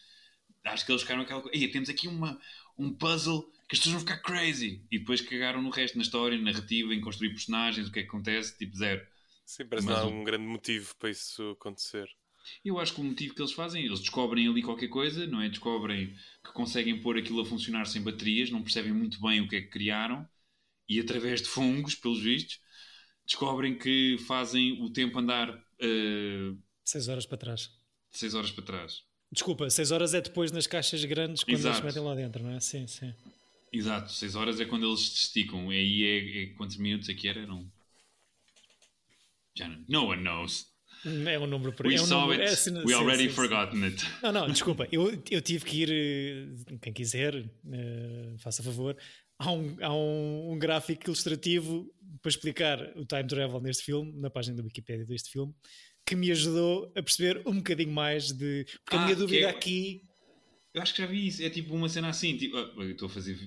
Acho 0.64 0.86
que 0.86 0.92
eles 0.92 1.02
ficaram 1.02 1.22
aquela 1.22 1.42
coisa. 1.42 1.56
"Ei, 1.56 1.70
Temos 1.70 1.88
aqui 1.88 2.08
uma, 2.08 2.40
um 2.78 2.92
puzzle 2.92 3.42
que 3.68 3.74
as 3.74 3.78
pessoas 3.78 3.94
vão 3.94 4.00
ficar 4.00 4.18
crazy. 4.18 4.84
E 4.90 4.98
depois 4.98 5.20
cagaram 5.20 5.62
no 5.62 5.70
resto, 5.70 5.96
na 5.96 6.02
história, 6.02 6.36
na 6.36 6.52
narrativa, 6.52 6.94
em 6.94 7.00
construir 7.00 7.30
personagens, 7.30 7.88
o 7.88 7.92
que 7.92 8.00
é 8.00 8.02
que 8.02 8.08
acontece, 8.08 8.56
tipo 8.56 8.76
zero. 8.76 9.04
Sim, 9.44 9.66
parece 9.66 9.86
Mas 9.86 9.96
não 9.96 10.04
há 10.04 10.06
um 10.06 10.24
grande 10.24 10.46
motivo 10.46 10.94
para 10.96 11.10
isso 11.10 11.50
acontecer. 11.50 12.08
Eu 12.64 12.78
acho 12.78 12.94
que 12.94 13.00
o 13.00 13.04
motivo 13.04 13.34
que 13.34 13.40
eles 13.40 13.52
fazem, 13.52 13.84
eles 13.84 14.00
descobrem 14.00 14.46
ali 14.46 14.62
qualquer 14.62 14.88
coisa, 14.88 15.26
não 15.26 15.40
é? 15.40 15.48
Descobrem 15.48 16.14
que 16.44 16.52
conseguem 16.52 17.00
pôr 17.00 17.16
aquilo 17.16 17.40
a 17.40 17.46
funcionar 17.46 17.86
sem 17.86 18.02
baterias, 18.02 18.50
não 18.50 18.62
percebem 18.62 18.92
muito 18.92 19.20
bem 19.20 19.40
o 19.40 19.48
que 19.48 19.56
é 19.56 19.60
que 19.62 19.68
criaram, 19.68 20.28
e 20.86 21.00
através 21.00 21.40
de 21.40 21.48
fungos, 21.48 21.94
pelos 21.94 22.20
vistos, 22.20 22.60
descobrem 23.24 23.78
que 23.78 24.18
fazem 24.26 24.82
o 24.82 24.90
tempo 24.90 25.18
andar 25.18 25.50
uh, 25.54 26.58
Seis 26.84 27.08
horas 27.08 27.24
para 27.24 27.38
trás. 27.38 27.70
6 28.10 28.34
horas 28.34 28.50
para 28.52 28.64
trás. 28.64 29.02
Desculpa, 29.34 29.68
6 29.68 29.90
horas 29.90 30.14
é 30.14 30.20
depois 30.20 30.50
nas 30.52 30.66
caixas 30.66 31.04
grandes 31.04 31.42
quando 31.42 31.54
eles 31.54 31.64
Exato. 31.64 31.78
se 31.78 31.84
metem 31.84 32.02
lá 32.02 32.14
dentro, 32.14 32.42
não 32.42 32.50
é? 32.52 32.60
Sim, 32.60 32.86
sim. 32.86 33.12
Exato, 33.72 34.12
6 34.12 34.34
horas 34.36 34.60
é 34.60 34.64
quando 34.64 34.86
eles 34.86 35.00
esticam. 35.00 35.72
E 35.72 35.76
aí 35.76 36.02
é, 36.04 36.42
é 36.44 36.46
quantos 36.56 36.76
minutos 36.76 37.08
aqui 37.08 37.28
era? 37.28 37.44
Não. 37.46 37.68
Já 39.56 39.68
não. 39.68 39.84
No 39.88 40.06
one 40.08 40.22
knows. 40.22 40.66
É 41.04 41.38
um 41.38 41.46
número 41.46 41.72
por 41.72 41.86
We 41.86 41.96
é 41.96 42.00
um 42.00 42.06
saw 42.06 42.20
número- 42.22 42.40
it. 42.40 42.50
é 42.50 42.54
assim- 42.54 42.70
We 42.78 42.86
sim, 42.88 42.94
already 42.94 43.24
sim, 43.28 43.34
forgotten 43.34 43.84
it. 43.84 44.02
Não, 44.22 44.32
não, 44.32 44.46
desculpa, 44.50 44.88
eu, 44.90 45.10
eu 45.30 45.40
tive 45.42 45.64
que 45.64 45.82
ir, 45.82 45.90
eh, 46.70 46.76
quem 46.80 46.92
quiser, 46.94 47.34
eh, 47.36 48.34
faça 48.38 48.62
favor, 48.62 48.96
há, 49.38 49.52
um, 49.52 49.76
há 49.82 49.92
um, 49.92 50.52
um 50.52 50.58
gráfico 50.58 51.04
ilustrativo 51.06 51.86
para 52.22 52.30
explicar 52.30 52.80
o 52.96 53.04
time 53.04 53.26
travel 53.26 53.60
neste 53.60 53.82
filme, 53.84 54.12
na 54.18 54.30
página 54.30 54.56
da 54.56 54.62
Wikipedia 54.62 55.04
deste 55.04 55.30
filme, 55.30 55.54
que 56.06 56.14
me 56.16 56.30
ajudou 56.30 56.92
a 56.94 57.02
perceber 57.02 57.42
um 57.46 57.56
bocadinho 57.56 57.92
mais 57.92 58.30
de. 58.32 58.64
Porque 58.84 58.96
a 58.96 59.00
Ah, 59.00 59.04
minha 59.04 59.14
que 59.16 59.20
dúvida 59.20 59.46
é- 59.46 59.50
aqui. 59.50 60.02
Eu 60.72 60.82
acho 60.82 60.92
que 60.94 61.00
já 61.02 61.06
vi 61.06 61.26
isso. 61.26 61.42
É 61.42 61.48
tipo 61.50 61.74
uma 61.74 61.88
cena 61.88 62.08
assim. 62.08 62.36
Tipo, 62.36 62.56
ah, 62.58 62.72
eu 62.78 62.90
estou 62.90 63.06
a 63.06 63.10
fazer 63.10 63.38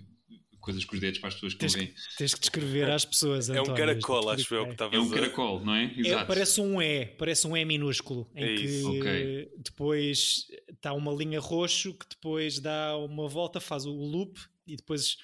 coisas 0.60 0.84
com 0.84 0.96
os 0.96 1.00
dedos 1.02 1.20
para 1.20 1.30
as 1.30 1.36
pessoas 1.36 1.54
que 1.54 1.60
Tens 1.60 1.74
veem. 1.76 1.88
que, 1.88 1.94
tens 2.18 2.34
que 2.34 2.40
descrever 2.42 2.90
às 2.90 3.06
pessoas. 3.06 3.50
É 3.50 3.54
um 3.54 3.62
António, 3.62 3.76
caracol, 3.78 4.30
acho 4.30 4.30
eu, 4.30 4.36
que 4.36 4.42
explicar. 4.42 4.72
estava 4.72 4.96
É 4.96 5.00
um 5.00 5.10
caracol, 5.10 5.64
não 5.64 5.76
é? 5.76 5.86
É, 5.86 6.00
Exato. 6.00 6.28
parece 6.28 6.62
um 6.62 6.82
E, 6.82 7.06
parece 7.06 7.48
um 7.48 7.56
E 7.56 7.64
minúsculo, 7.66 8.30
em 8.36 8.44
É 8.44 8.56
que 8.56 8.64
isso. 8.64 8.98
Ok. 9.00 9.52
depois 9.58 10.48
está 10.74 10.94
uma 10.94 11.14
linha 11.14 11.40
roxo 11.40 11.94
que 11.94 12.06
depois 12.10 12.60
dá 12.60 12.98
uma 12.98 13.28
volta, 13.30 13.60
faz 13.60 13.86
o 13.86 13.92
loop 13.94 14.38
e 14.66 14.76
depois 14.76 15.16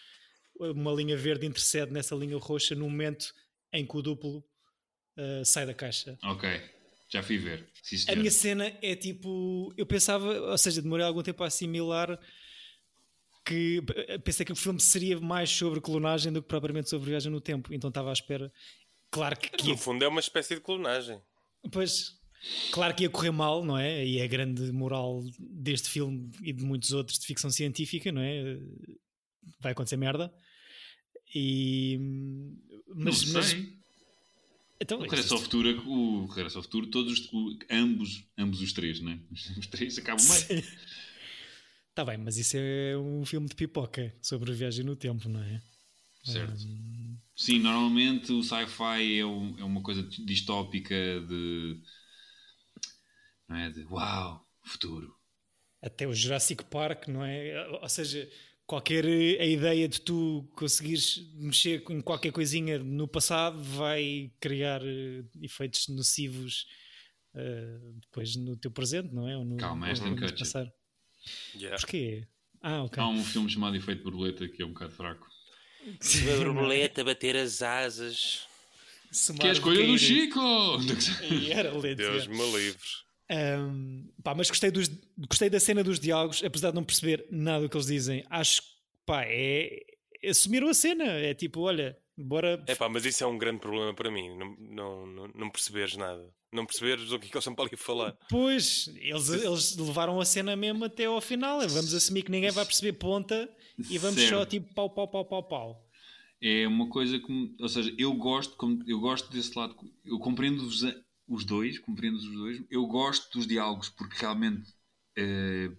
uma 0.56 0.92
linha 0.94 1.18
verde 1.18 1.46
intercede 1.46 1.92
nessa 1.92 2.16
linha 2.16 2.38
roxa 2.38 2.75
no 2.75 2.90
momento 2.90 3.34
em 3.74 3.86
que 3.86 3.98
o 3.98 4.02
duplo 4.02 4.38
uh, 5.18 5.44
sai 5.44 5.66
da 5.66 5.74
caixa. 5.74 6.18
Ok, 6.24 6.50
já 7.13 7.22
fui 7.24 7.38
ver. 7.38 7.70
Sim, 7.82 8.12
A 8.12 8.15
minha 8.15 8.32
cena 8.32 8.75
é 8.82 8.96
tipo, 8.96 9.74
eu 9.77 9.86
pensava, 9.86 10.25
ou 10.51 10.58
seja, 10.58 10.82
demorei 10.82 11.05
algum 11.05 11.22
tempo 11.22 11.43
a 11.43 11.48
assimilar 11.48 12.20
que 13.46 13.82
pensei 14.24 14.46
que 14.46 14.51
o 14.51 14.55
filme 14.55 14.79
seria 14.79 15.20
mais 15.20 15.50
sobre 15.50 15.79
clonagem 15.82 16.32
do 16.32 16.41
que 16.41 16.48
propriamente 16.48 16.89
sobre 16.89 17.10
viagem 17.10 17.32
no 17.32 17.41
tempo, 17.41 17.74
então 17.74 17.89
estava 17.89 18.10
à 18.10 18.13
espera. 18.13 18.51
Claro 19.12 19.38
que, 19.38 19.50
que 19.50 19.67
No 19.67 19.77
fundo 19.77 20.03
é 20.03 20.08
uma 20.08 20.20
espécie 20.20 20.55
de 20.55 20.62
clonagem. 20.62 21.22
Pois, 21.72 22.13
claro 22.72 22.96
que 22.96 23.03
ia 23.03 23.10
correr 23.10 23.32
mal, 23.32 23.63
não 23.63 23.77
é? 23.77 24.03
E 24.05 24.17
é 24.20 24.24
a 24.24 24.27
grande 24.27 24.72
moral 24.72 25.22
deste 25.39 25.89
filme 25.89 26.32
e 26.41 26.51
de 26.51 26.63
muitos 26.63 26.91
outros 26.93 27.20
de 27.20 27.25
ficção 27.27 27.50
científica, 27.51 28.12
não 28.12 28.22
é? 28.22 28.58
Vai 29.62 29.74
acontecer 29.74 29.98
merda. 29.98 30.34
E. 31.36 32.00
Mas. 32.96 33.25
não 33.25 33.34
mas- 33.34 33.46
sei. 33.48 33.83
Então, 34.80 35.00
O 35.00 35.03
Regresso 35.03 35.34
ao 35.36 35.39
Futuro, 35.39 35.70
o 35.89 36.25
Regresso 36.27 36.58
ao 36.58 36.63
Futuro, 36.63 36.88
todos 36.88 37.13
os, 37.20 37.34
o- 37.34 37.58
ambos, 37.70 38.24
ambos 38.38 38.62
os 38.62 38.74
três, 38.74 39.00
né? 39.01 39.20
Os 39.58 39.68
três 39.68 39.98
acabam 39.98 40.25
bem. 40.27 40.63
Está 41.89 42.03
bem, 42.03 42.18
mas 42.18 42.38
isso 42.38 42.58
é 42.58 42.98
um 42.98 43.24
filme 43.25 43.48
de 43.48 43.56
pipoca 43.56 44.13
sobre 44.22 44.51
a 44.51 44.56
viagem 44.56 44.84
no 44.84 44.96
tempo, 44.96 45.30
não 45.30 45.42
é? 45.42 45.62
Certo. 46.24 46.68
Hum, 46.68 47.18
Sim, 47.36 47.60
normalmente 47.60 48.32
o 48.32 48.44
sci-fi 48.44 49.20
é, 49.20 49.25
um- 49.25 49.58
é 49.60 49.63
uma 49.63 49.82
coisa 49.82 50.03
distópica 50.03 50.96
de. 51.27 51.82
Não 53.48 53.56
é? 53.56 53.70
De 53.70 53.86
uau, 53.86 54.46
futuro. 54.65 55.18
até 55.82 56.08
o 56.08 56.13
Jurassic 56.13 56.63
Park, 56.65 57.08
não 57.08 57.24
é? 57.24 57.68
Ou 57.82 57.89
seja, 57.89 58.30
qualquer 58.74 59.06
a 59.06 59.46
ideia 59.46 59.88
de 59.88 60.01
tu 60.01 60.50
conseguires 60.56 61.30
mexer 61.36 61.84
em 61.92 62.01
qualquer 62.01 62.32
coisinha 62.32 62.80
no 62.80 63.08
passado 63.08 63.62
vai 63.62 64.32
criar 64.39 64.82
uh, 64.82 65.30
efeitos 65.39 65.88
nocivos 65.89 66.65
uh, 67.36 67.94
depois 68.01 68.36
no 68.36 68.58
teu 68.58 68.72
presente, 68.72 69.13
não 69.13 69.30
é? 69.30 69.38
Ou 69.38 69.46
no, 69.46 69.58
Calma, 69.58 69.89
esta 69.89 70.10
Kutcher. 70.10 70.39
passar. 70.39 70.74
Yeah. 71.56 71.77
Porquê? 71.77 72.27
Ah, 72.63 72.84
ok. 72.84 73.03
Há 73.03 73.08
um 73.08 73.24
filme 73.24 73.48
chamado 73.48 73.75
Efeito 73.75 74.03
Borboleta 74.03 74.48
que 74.48 74.63
é 74.63 74.65
um 74.65 74.70
bocado 74.70 74.94
fraco. 74.94 75.27
Uma 75.86 76.38
borboleta 76.44 77.03
bater 77.03 77.38
as 77.38 77.62
asas. 77.62 78.48
Se 79.12 79.34
Que 79.36 79.46
é 79.46 79.50
a 79.51 79.53
escolha 79.53 79.86
do 79.86 80.00
Chico! 80.00 80.39
E 81.30 81.51
era 81.51 81.72
lento, 81.77 81.98
Deus 81.98 82.25
me 82.25 82.51
livre. 82.58 82.89
Um, 83.34 84.08
pá, 84.24 84.36
mas 84.36 84.50
gostei, 84.50 84.70
dos, 84.70 84.90
gostei 85.30 85.50
da 85.50 85.60
cena 85.60 85.84
dos 85.84 86.00
diálogos, 86.00 86.44
apesar 86.44 86.70
de 86.70 86.75
não 86.75 86.84
perceber 86.84 87.25
nada 87.32 87.63
do 87.63 87.70
que 87.70 87.75
eles 87.78 87.88
dizem. 87.88 88.24
Acho 88.30 88.62
que 88.62 88.68
pá, 89.06 89.24
é, 89.25 89.80
assumiram 90.30 90.68
a 90.70 90.74
cena. 90.74 91.06
É 91.06 91.34
tipo, 91.34 91.62
olha, 91.62 91.98
bora. 92.18 92.63
É 92.68 92.75
pá, 92.75 92.88
mas 92.90 93.06
isso 93.06 93.24
é 93.24 93.28
um 93.28 93.38
grande 93.38 93.60
problema 93.60 93.94
para 93.94 94.12
mim. 94.12 94.30
Não, 94.38 94.56
não, 94.60 95.08
não, 95.08 95.28
não 95.36 95.50
perceberes 95.50 95.96
nada. 95.96 96.24
Não 96.52 96.66
perceberes 96.68 97.12
o 97.12 97.18
que 97.18 97.25
é 97.25 97.30
que 97.30 97.36
eles 97.36 97.42
estão 97.44 97.56
para 97.56 97.66
ali 97.66 97.75
falar. 97.78 98.16
Pois, 98.30 98.88
eles, 99.00 99.30
eles 99.30 99.75
levaram 99.75 100.20
a 100.20 100.25
cena 100.25 100.56
mesmo 100.56 100.86
até 100.86 101.06
ao 101.06 101.20
final. 101.20 101.60
Vamos 101.62 101.94
assumir 101.96 102.22
que 102.22 102.30
ninguém 102.32 102.52
vai 102.52 102.63
perceber 102.66 102.94
ponta 102.94 103.50
e 103.90 103.98
vamos 103.98 104.22
só 104.22 104.46
tipo 104.46 104.72
pau, 104.75 104.90
pau, 104.90 105.08
pau, 105.08 105.25
pau, 105.25 105.44
pau. 105.44 105.90
É 106.40 106.68
uma 106.68 106.90
coisa 106.90 107.18
que, 107.18 107.56
ou 107.60 107.70
seja, 107.70 107.92
eu 107.98 108.13
gosto, 108.13 108.56
como- 108.58 108.84
eu 108.86 109.00
gosto 109.00 109.32
desse 109.32 109.58
lado, 109.58 109.75
eu 110.06 110.20
compreendo 110.20 110.62
os, 111.27 111.46
dois, 111.46 111.80
compreendo 111.80 112.18
os 112.18 112.32
dois, 112.32 112.63
eu 112.70 112.86
gosto 112.88 113.32
dos 113.38 113.48
diálogos 113.48 113.89
porque 113.89 114.15
realmente 114.20 114.74
eh, 115.18 115.72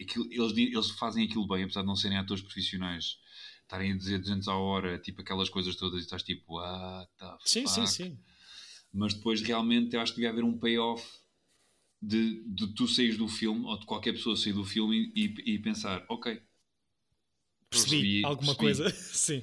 aquilo- 0.00 0.28
eles, 0.32 0.56
eles 0.56 0.90
fazem 0.92 1.24
aquilo 1.26 1.46
bem, 1.48 1.64
apesar 1.64 1.82
de 1.82 1.86
não 1.86 1.96
serem 1.96 2.18
atores 2.18 2.42
profissionais, 2.42 3.18
estarem 3.62 3.92
a 3.92 3.96
dizer 3.96 4.18
200 4.20 4.48
à 4.48 4.56
hora, 4.56 4.98
tipo 4.98 5.22
aquelas 5.22 5.48
coisas 5.50 5.76
todas, 5.76 6.00
e 6.00 6.04
estás 6.04 6.22
tipo, 6.22 6.58
ah, 6.60 7.06
tá, 7.18 7.38
Sim, 7.44 7.66
sim, 7.66 7.86
sim. 7.86 8.18
mas 8.92 9.14
depois 9.14 9.40
realmente 9.42 9.94
eu 9.94 10.00
acho 10.00 10.12
que 10.12 10.16
devia 10.20 10.30
haver 10.30 10.44
um 10.44 10.58
payoff 10.58 11.04
de, 12.02 12.42
de 12.48 12.68
tu 12.74 12.86
saís 12.88 13.16
do 13.18 13.28
filme, 13.28 13.64
ou 13.66 13.78
de 13.78 13.86
qualquer 13.86 14.12
pessoa 14.12 14.36
sair 14.36 14.52
do 14.52 14.64
filme 14.64 15.12
e, 15.16 15.26
e- 15.26 15.54
e 15.54 15.58
pensar, 15.60 16.04
ok, 16.08 16.40
Percebi, 17.70 18.14
Percebi, 18.14 18.14
alguma 18.22 18.54
percebi. 18.56 18.56
coisa. 18.56 18.88
sim. 19.12 19.42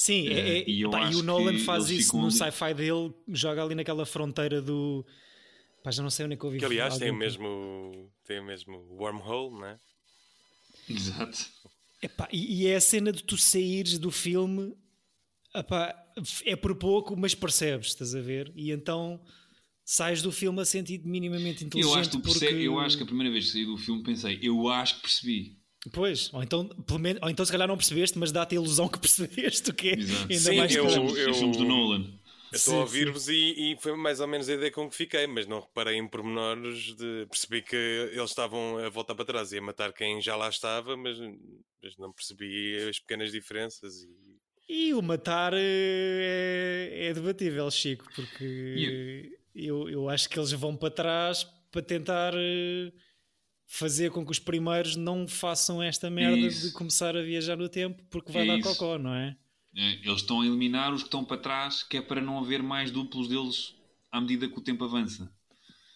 Sim, 0.00 0.28
é- 0.28 0.32
Eh, 0.32 0.58
é- 0.60 0.70
e 0.70 0.88
pá, 0.88 1.10
e 1.10 1.14
o 1.14 1.22
Nolan 1.22 1.58
faz 1.58 1.90
isso 1.90 2.16
no 2.16 2.30
sci-fi 2.30 2.72
dele, 2.72 3.12
joga 3.28 3.62
ali 3.62 3.74
naquela 3.74 4.06
fronteira 4.06 4.62
do. 4.62 5.04
Pá, 5.84 5.90
já 5.90 6.02
não 6.02 6.08
sei 6.08 6.24
onde 6.24 6.32
é 6.32 6.36
que 6.38 6.42
eu 6.42 6.46
ouvi 6.46 6.58
Que 6.58 6.64
aliás 6.64 6.96
tem 6.96 7.10
o 7.10 7.14
mesmo. 7.14 8.10
Tem 8.24 8.40
o 8.40 8.44
mesmo 8.46 8.78
wormhole, 8.98 9.50
não 9.50 9.66
é? 9.66 9.76
exato. 10.88 11.50
Epá, 12.02 12.26
e, 12.32 12.62
e 12.62 12.66
é 12.66 12.76
a 12.76 12.80
cena 12.80 13.12
de 13.12 13.22
tu 13.22 13.36
saíres 13.36 13.98
do 13.98 14.10
filme 14.10 14.74
epá, 15.54 15.94
é 16.46 16.56
por 16.56 16.74
pouco, 16.76 17.14
mas 17.14 17.34
percebes, 17.34 17.88
estás 17.88 18.14
a 18.14 18.22
ver? 18.22 18.50
E 18.56 18.70
então 18.70 19.20
sais 19.84 20.22
do 20.22 20.32
filme 20.32 20.62
a 20.62 20.64
sentir 20.64 21.02
minimamente 21.04 21.62
inteligente. 21.62 21.92
Eu 21.92 22.00
acho, 22.00 22.10
que 22.10 22.18
porque... 22.22 22.46
eu 22.46 22.78
acho 22.80 22.96
que 22.96 23.02
a 23.02 23.06
primeira 23.06 23.30
vez 23.30 23.44
que 23.44 23.52
saí 23.52 23.66
do 23.66 23.76
filme 23.76 24.02
pensei, 24.02 24.38
eu 24.40 24.66
acho 24.70 24.96
que 24.96 25.02
percebi. 25.02 25.59
Pois, 25.92 26.32
ou 26.34 26.42
então, 26.42 26.68
pelo 26.68 26.98
menos, 26.98 27.22
ou 27.22 27.30
então 27.30 27.44
se 27.44 27.50
calhar 27.50 27.66
não 27.66 27.76
percebeste, 27.76 28.18
mas 28.18 28.30
dá-te 28.30 28.52
a 28.54 28.56
ilusão 28.56 28.86
que 28.88 28.98
percebeste 29.00 29.70
o 29.70 29.74
que 29.74 29.90
é 29.90 29.98
ainda 30.34 30.52
Sim, 30.52 30.54
mais 30.54 30.76
eu- 30.76 31.16
eu- 31.16 31.34
somos 31.34 31.56
do 31.56 31.64
Nolan. 31.64 32.18
Eu 32.52 32.56
Sim, 32.56 32.58
estou 32.58 32.78
a 32.78 32.80
ouvir-vos 32.80 33.28
e, 33.28 33.72
e 33.74 33.76
foi 33.80 33.96
mais 33.96 34.18
ou 34.20 34.26
menos 34.26 34.48
a 34.48 34.54
ideia 34.54 34.72
com 34.72 34.88
que 34.90 34.96
fiquei, 34.96 35.26
mas 35.26 35.46
não 35.46 35.60
reparei 35.60 35.96
em 35.96 36.08
pormenores 36.08 36.94
de 36.96 37.26
percebi 37.30 37.62
que 37.62 37.76
eles 37.76 38.30
estavam 38.30 38.76
a 38.78 38.88
voltar 38.88 39.14
para 39.14 39.24
trás 39.24 39.52
e 39.52 39.58
a 39.58 39.62
matar 39.62 39.92
quem 39.92 40.20
já 40.20 40.34
lá 40.36 40.48
estava, 40.48 40.96
mas, 40.96 41.16
mas 41.82 41.96
não 41.96 42.12
percebi 42.12 42.76
as 42.88 42.98
pequenas 42.98 43.30
diferenças 43.30 44.02
e 44.02 44.40
E 44.68 44.94
o 44.94 45.02
matar 45.02 45.52
eh, 45.54 46.88
é, 46.92 47.06
é 47.08 47.12
debatível, 47.14 47.68
Chico, 47.70 48.08
porque 48.14 49.36
eu, 49.54 49.88
eu 49.88 50.08
acho 50.08 50.28
que 50.28 50.38
eles 50.38 50.52
vão 50.52 50.76
para 50.76 50.90
trás 50.94 51.44
para 51.72 51.82
tentar 51.82 52.32
eh, 52.36 52.92
fazer 53.72 54.10
com 54.10 54.24
que 54.24 54.32
os 54.32 54.40
primeiros 54.40 54.96
não 54.96 55.28
façam 55.28 55.80
esta 55.80 56.10
merda 56.10 56.36
Isso. 56.36 56.66
de 56.66 56.72
começar 56.72 57.16
a 57.16 57.22
viajar 57.22 57.56
no 57.56 57.68
tempo, 57.68 58.02
porque 58.10 58.32
vai 58.32 58.44
dar 58.44 58.60
cocó, 58.60 58.98
não 58.98 59.14
é? 59.14 59.36
É, 59.76 59.92
Eles 60.04 60.22
estão 60.22 60.40
a 60.40 60.46
eliminar 60.46 60.92
os 60.92 61.02
que 61.02 61.06
estão 61.06 61.24
para 61.24 61.36
trás, 61.36 61.84
que 61.84 61.96
é 61.96 62.02
para 62.02 62.20
não 62.20 62.40
haver 62.40 62.64
mais 62.64 62.90
duplos 62.90 63.28
deles 63.28 63.72
à 64.10 64.20
medida 64.20 64.48
que 64.48 64.58
o 64.58 64.60
tempo 64.60 64.84
avança. 64.84 65.32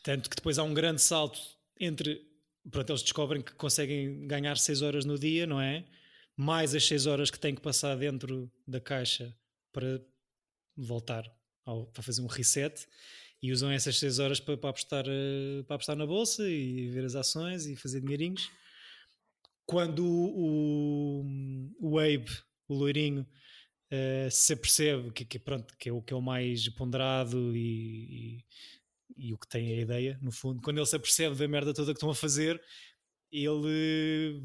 Tanto 0.05 0.31
que 0.31 0.37
depois 0.37 0.57
há 0.57 0.63
um 0.63 0.73
grande 0.73 1.03
salto 1.03 1.41
entre. 1.81 2.25
Pronto, 2.71 2.91
eles 2.91 3.03
descobrem 3.03 3.43
que 3.43 3.53
conseguem 3.55 4.25
ganhar 4.29 4.57
6 4.57 4.81
horas 4.81 5.05
no 5.05 5.19
dia, 5.19 5.45
não 5.45 5.61
é? 5.61 5.85
Mais 6.37 6.77
as 6.77 6.87
6 6.87 7.07
horas 7.07 7.29
que 7.29 7.41
têm 7.41 7.57
que 7.57 7.61
passar 7.61 7.97
dentro 7.97 8.49
da 8.69 8.81
caixa 8.81 9.37
para 9.73 10.01
voltar 10.77 11.25
ao, 11.67 11.87
para 11.87 12.05
fazer 12.05 12.23
um 12.23 12.29
reset 12.29 12.87
e 13.45 13.53
usam 13.53 13.71
essas 13.71 13.99
6 13.99 14.21
horas 14.21 14.41
para, 14.41 14.57
para, 14.57 14.71
apostar, 14.71 15.05
eh, 15.07 15.63
para 15.67 15.75
apostar 15.77 15.95
na 15.95 16.07
bolsa 16.07 16.49
e 16.49 16.89
ver 16.89 17.05
as 17.05 17.15
ações 17.15 17.67
e 17.67 17.77
fazer 17.77 18.01
dinheirinhos. 18.01 18.51
Quando 19.67 20.03
o, 20.03 21.23
o, 21.79 21.99
Abe, 21.99 22.31
o 22.67 22.75
loirinho, 22.75 23.27
eh, 23.91 24.31
se 24.31 24.55
apercebe 24.55 25.11
que, 25.11 25.27
que, 25.27 25.39
pronto, 25.39 25.77
que, 25.79 25.91
é 25.91 25.93
o, 25.93 26.01
que 26.01 26.15
é 26.15 26.17
o 26.17 26.23
mais 26.23 26.67
ponderado 26.71 27.55
e, 27.55 28.41
e, 29.19 29.27
e 29.29 29.35
o 29.35 29.39
que 29.39 29.47
tem 29.47 29.75
a 29.75 29.83
ideia, 29.83 30.19
no 30.23 30.33
fundo, 30.33 30.63
quando 30.63 30.79
ele 30.79 30.87
se 30.87 30.97
apercebe 30.97 31.37
da 31.37 31.47
merda 31.47 31.75
toda 31.75 31.93
que 31.93 31.99
estão 31.99 32.09
a 32.09 32.15
fazer, 32.15 32.59
ele 33.31 34.43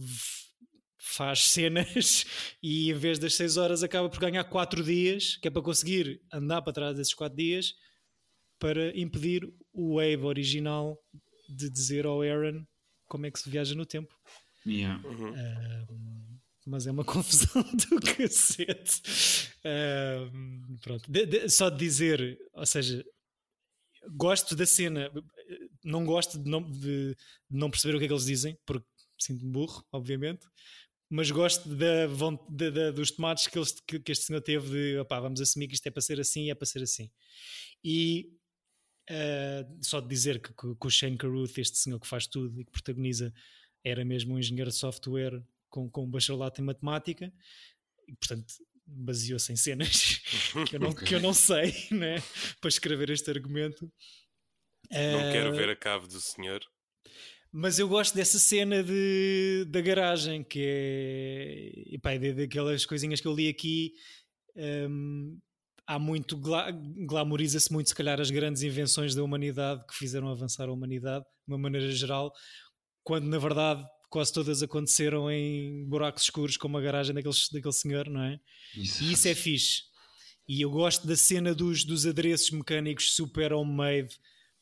faz 0.98 1.48
cenas 1.48 2.25
e 2.62 2.91
em 2.91 2.96
vez 2.96 3.18
das 3.18 3.34
6 3.36 3.56
horas 3.56 3.82
acaba 3.82 4.10
por 4.10 4.20
ganhar 4.20 4.44
4 4.44 4.84
dias, 4.84 5.38
que 5.38 5.48
é 5.48 5.51
para 5.51 5.62
conseguir 5.62 6.22
andar 6.34 6.62
para 6.62 6.74
trás 6.74 6.98
desses 6.98 7.13
4 7.13 7.38
dias 7.38 7.75
para 8.60 8.96
impedir 8.98 9.51
o 9.74 10.00
Abe 10.00 10.24
original 10.24 10.98
de 11.48 11.70
dizer 11.70 12.06
ao 12.06 12.22
Aaron 12.22 12.66
como 13.08 13.25
é 13.25 13.32
que 13.32 13.39
se 13.39 13.50
viaja 13.50 13.74
no 13.74 13.86
tempo. 13.86 14.13
Yeah. 14.68 15.01
Uhum. 15.08 15.34
Mas 16.68 16.86
é 16.86 16.92
uma 16.92 17.04
confusão 17.06 17.63
do 17.63 18.00
cacete. 18.01 19.01
Pronto. 20.82 21.10
De- 21.12 21.25
de- 21.25 21.50
só 21.50 21.70
de 21.70 21.78
dizer, 21.78 22.38
ou 22.54 22.66
seja, 22.66 23.04
gosto 24.12 24.56
da 24.56 24.66
cena, 24.66 25.10
não 25.84 26.06
gosto 26.06 26.38
de 26.38 26.50
não, 26.50 26.62
de- 26.70 27.16
de 27.16 27.58
não 27.58 27.70
perceber 27.72 27.96
o 27.96 28.00
que 28.00 28.06
é 28.06 28.08
que 28.08 28.13
eles 28.13 28.25
dizem, 28.25 28.58
porque 28.66 28.86
sinto-me 29.20 29.51
burro, 29.51 29.84
obviamente. 29.92 30.46
Mas 31.10 31.32
gosto 31.32 31.68
da, 31.75 32.06
da- 32.50 32.70
da- 32.70 32.92
dos 32.92 33.10
tomates 33.12 33.48
que, 33.48 33.58
eles- 33.58 33.80
que- 33.88 34.00
que 34.00 34.12
este 34.12 34.25
senhor 34.25 34.42
teve 34.42 34.70
de 34.70 35.00
opá, 35.00 35.20
vamos 35.20 35.42
assumir 35.42 35.68
que 35.68 35.74
isto 35.74 35.88
é 35.88 35.92
para 35.92 36.01
ser 36.01 36.20
assim 36.20 36.46
e 36.46 36.51
é 36.51 36.56
para 36.56 36.68
ser 36.68 36.84
assim. 36.84 37.10
E 37.84 38.30
ah, 39.10 39.66
só 39.82 40.00
de 40.00 40.08
dizer 40.08 40.42
que, 40.42 40.50
que- 40.54 40.75
que 40.75 40.88
o 40.88 40.89
Shane 40.89 41.18
Carruth, 41.18 41.58
este 41.58 41.78
senhor 41.78 42.00
que 42.00 42.08
faz 42.08 42.28
tudo 42.28 42.62
e 42.62 42.66
que 42.66 42.72
protagoniza, 42.72 43.34
era 43.84 44.04
mesmo 44.06 44.36
um 44.36 44.39
engenheiro 44.39 44.70
de 44.70 44.75
software 44.78 45.42
com, 45.70 45.89
com 45.89 46.04
um 46.06 46.10
bacharelato 46.10 46.62
em 46.62 46.66
matemática 46.66 47.32
e, 48.08 48.13
portanto, 48.16 48.54
baseou-se 48.86 49.51
em 49.51 49.56
cenas 49.56 50.20
que 50.70 50.75
eu 50.75 50.80
não, 50.80 50.94
que 50.94 51.16
eu 51.16 51.20
não 51.22 51.34
sei 51.34 51.74
né? 51.92 52.16
para 52.60 52.68
escrever 52.70 53.10
este 53.10 53.30
argumento. 53.30 53.92
não 54.92 55.28
Ah, 55.28 55.32
quero 55.32 55.54
ver 55.56 55.70
a 55.70 55.75
cave 55.75 56.08
do 56.08 56.20
senhor. 56.20 56.60
mas 57.51 57.80
eu 57.80 57.88
gosto 57.88 58.16
dessa 58.16 58.38
cena 58.39 58.84
de, 58.84 59.66
da 59.70 59.82
garagem, 59.82 60.44
que 60.44 60.60
é. 60.66 61.72
E 61.94 61.98
pá, 62.00 62.16
de- 62.18 62.34
daquelas 62.34 62.86
coisinhas 62.86 63.22
que 63.22 63.28
eu 63.28 63.36
li 63.36 63.48
aqui. 63.48 63.94
hum, 64.56 65.39
há 65.89 65.98
muito. 65.98 66.38
Gla, 66.38 66.69
glamoriza-se 66.72 67.74
muito, 67.74 67.89
se 67.89 67.96
calhar, 67.96 68.22
as 68.22 68.29
grandes 68.29 68.62
invenções 68.62 69.15
da 69.15 69.24
humanidade 69.24 69.84
que 69.88 69.96
fizeram 69.96 70.29
avançar 70.29 70.69
a 70.69 70.72
humanidade, 70.72 71.25
de 71.25 71.53
uma 71.53 71.58
maneira 71.58 71.91
geral, 71.91 72.31
quando 73.03 73.25
na 73.25 73.39
verdade 73.39 73.84
quase 74.10 74.31
todas 74.31 74.62
aconteceram 74.63 75.29
em 75.29 75.86
buracos 75.88 76.24
escuros, 76.24 76.58
como 76.58 76.77
a 76.77 76.81
garagem 76.81 77.13
daquele, 77.13 77.36
daquele 77.51 77.74
senhor, 77.74 78.08
não 78.10 78.22
é? 78.22 78.39
E 79.03 79.13
isso 79.13 79.27
é 79.27 79.36
fixe. 79.36 79.84
E 80.48 80.62
eu 80.62 80.69
gosto 80.72 81.05
da 81.08 81.15
cena 81.15 81.53
dos, 81.53 81.84
dos 81.84 82.05
adereços 82.05 82.50
mecânicos 82.51 83.13
super 83.15 83.53
homemade, 83.53 84.15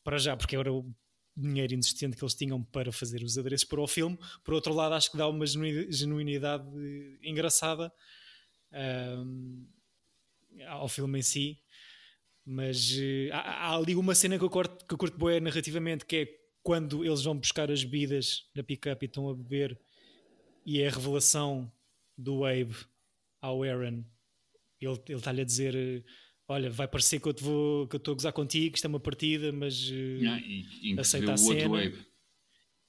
para 0.04 0.18
já, 0.18 0.36
porque 0.36 0.56
era 0.56 0.72
o 0.72 0.90
dinheiro 1.36 1.72
inexistente 1.74 2.16
que 2.16 2.24
eles 2.24 2.34
tinham 2.34 2.62
para 2.62 2.90
fazer 2.90 3.22
os 3.22 3.38
adereços 3.38 3.66
para 3.66 3.80
o 3.80 3.86
filme. 3.86 4.18
Por 4.44 4.54
outro 4.54 4.74
lado, 4.74 4.94
acho 4.94 5.10
que 5.10 5.16
dá 5.16 5.28
uma 5.28 5.46
genu- 5.46 5.90
genuinidade 5.90 6.64
engraçada 7.22 7.92
ahm, 8.72 9.64
ao 10.68 10.88
filme 10.88 11.18
em 11.18 11.22
si. 11.22 11.58
Mas 12.44 12.96
eh, 12.98 13.28
há, 13.32 13.66
há 13.68 13.76
ali 13.76 13.94
uma 13.94 14.14
cena 14.14 14.38
que 14.38 14.44
eu 14.44 14.50
curto, 14.50 14.86
que 14.86 14.94
eu 14.94 14.98
curto 14.98 15.18
bué 15.18 15.38
narrativamente, 15.40 16.06
que 16.06 16.16
é 16.16 16.28
quando 16.62 17.04
eles 17.04 17.22
vão 17.22 17.36
buscar 17.38 17.70
as 17.70 17.84
bebidas 17.84 18.44
na 18.54 18.62
pick-up 18.62 19.04
e 19.04 19.06
estão 19.06 19.28
a 19.28 19.34
beber, 19.34 19.78
e 20.64 20.80
é 20.80 20.88
a 20.88 20.90
revelação 20.90 21.70
do 22.16 22.44
Abe 22.44 22.74
ao 23.40 23.62
Aaron. 23.62 24.02
Ele 24.80 24.98
está-lhe 25.08 25.40
a 25.42 25.44
dizer: 25.44 25.74
eh, 25.74 26.02
Olha, 26.48 26.70
vai 26.70 26.88
parecer 26.88 27.20
que 27.20 27.28
eu 27.28 27.34
te 27.34 27.42
vou 27.42 27.86
que 27.86 27.96
eu 27.96 27.98
estou 27.98 28.12
a 28.12 28.14
gozar 28.14 28.32
contigo, 28.32 28.74
isto 28.74 28.84
é 28.86 28.88
uma 28.88 29.00
partida, 29.00 29.52
mas. 29.52 29.90
eh, 29.90 29.94
Yeah, 30.18 30.40
e, 30.40 30.90
e 30.90 30.94
vê 30.94 31.00
aceita 31.00 31.32
a 31.34 31.36
cena. 31.36 31.82
Abe. 31.82 32.06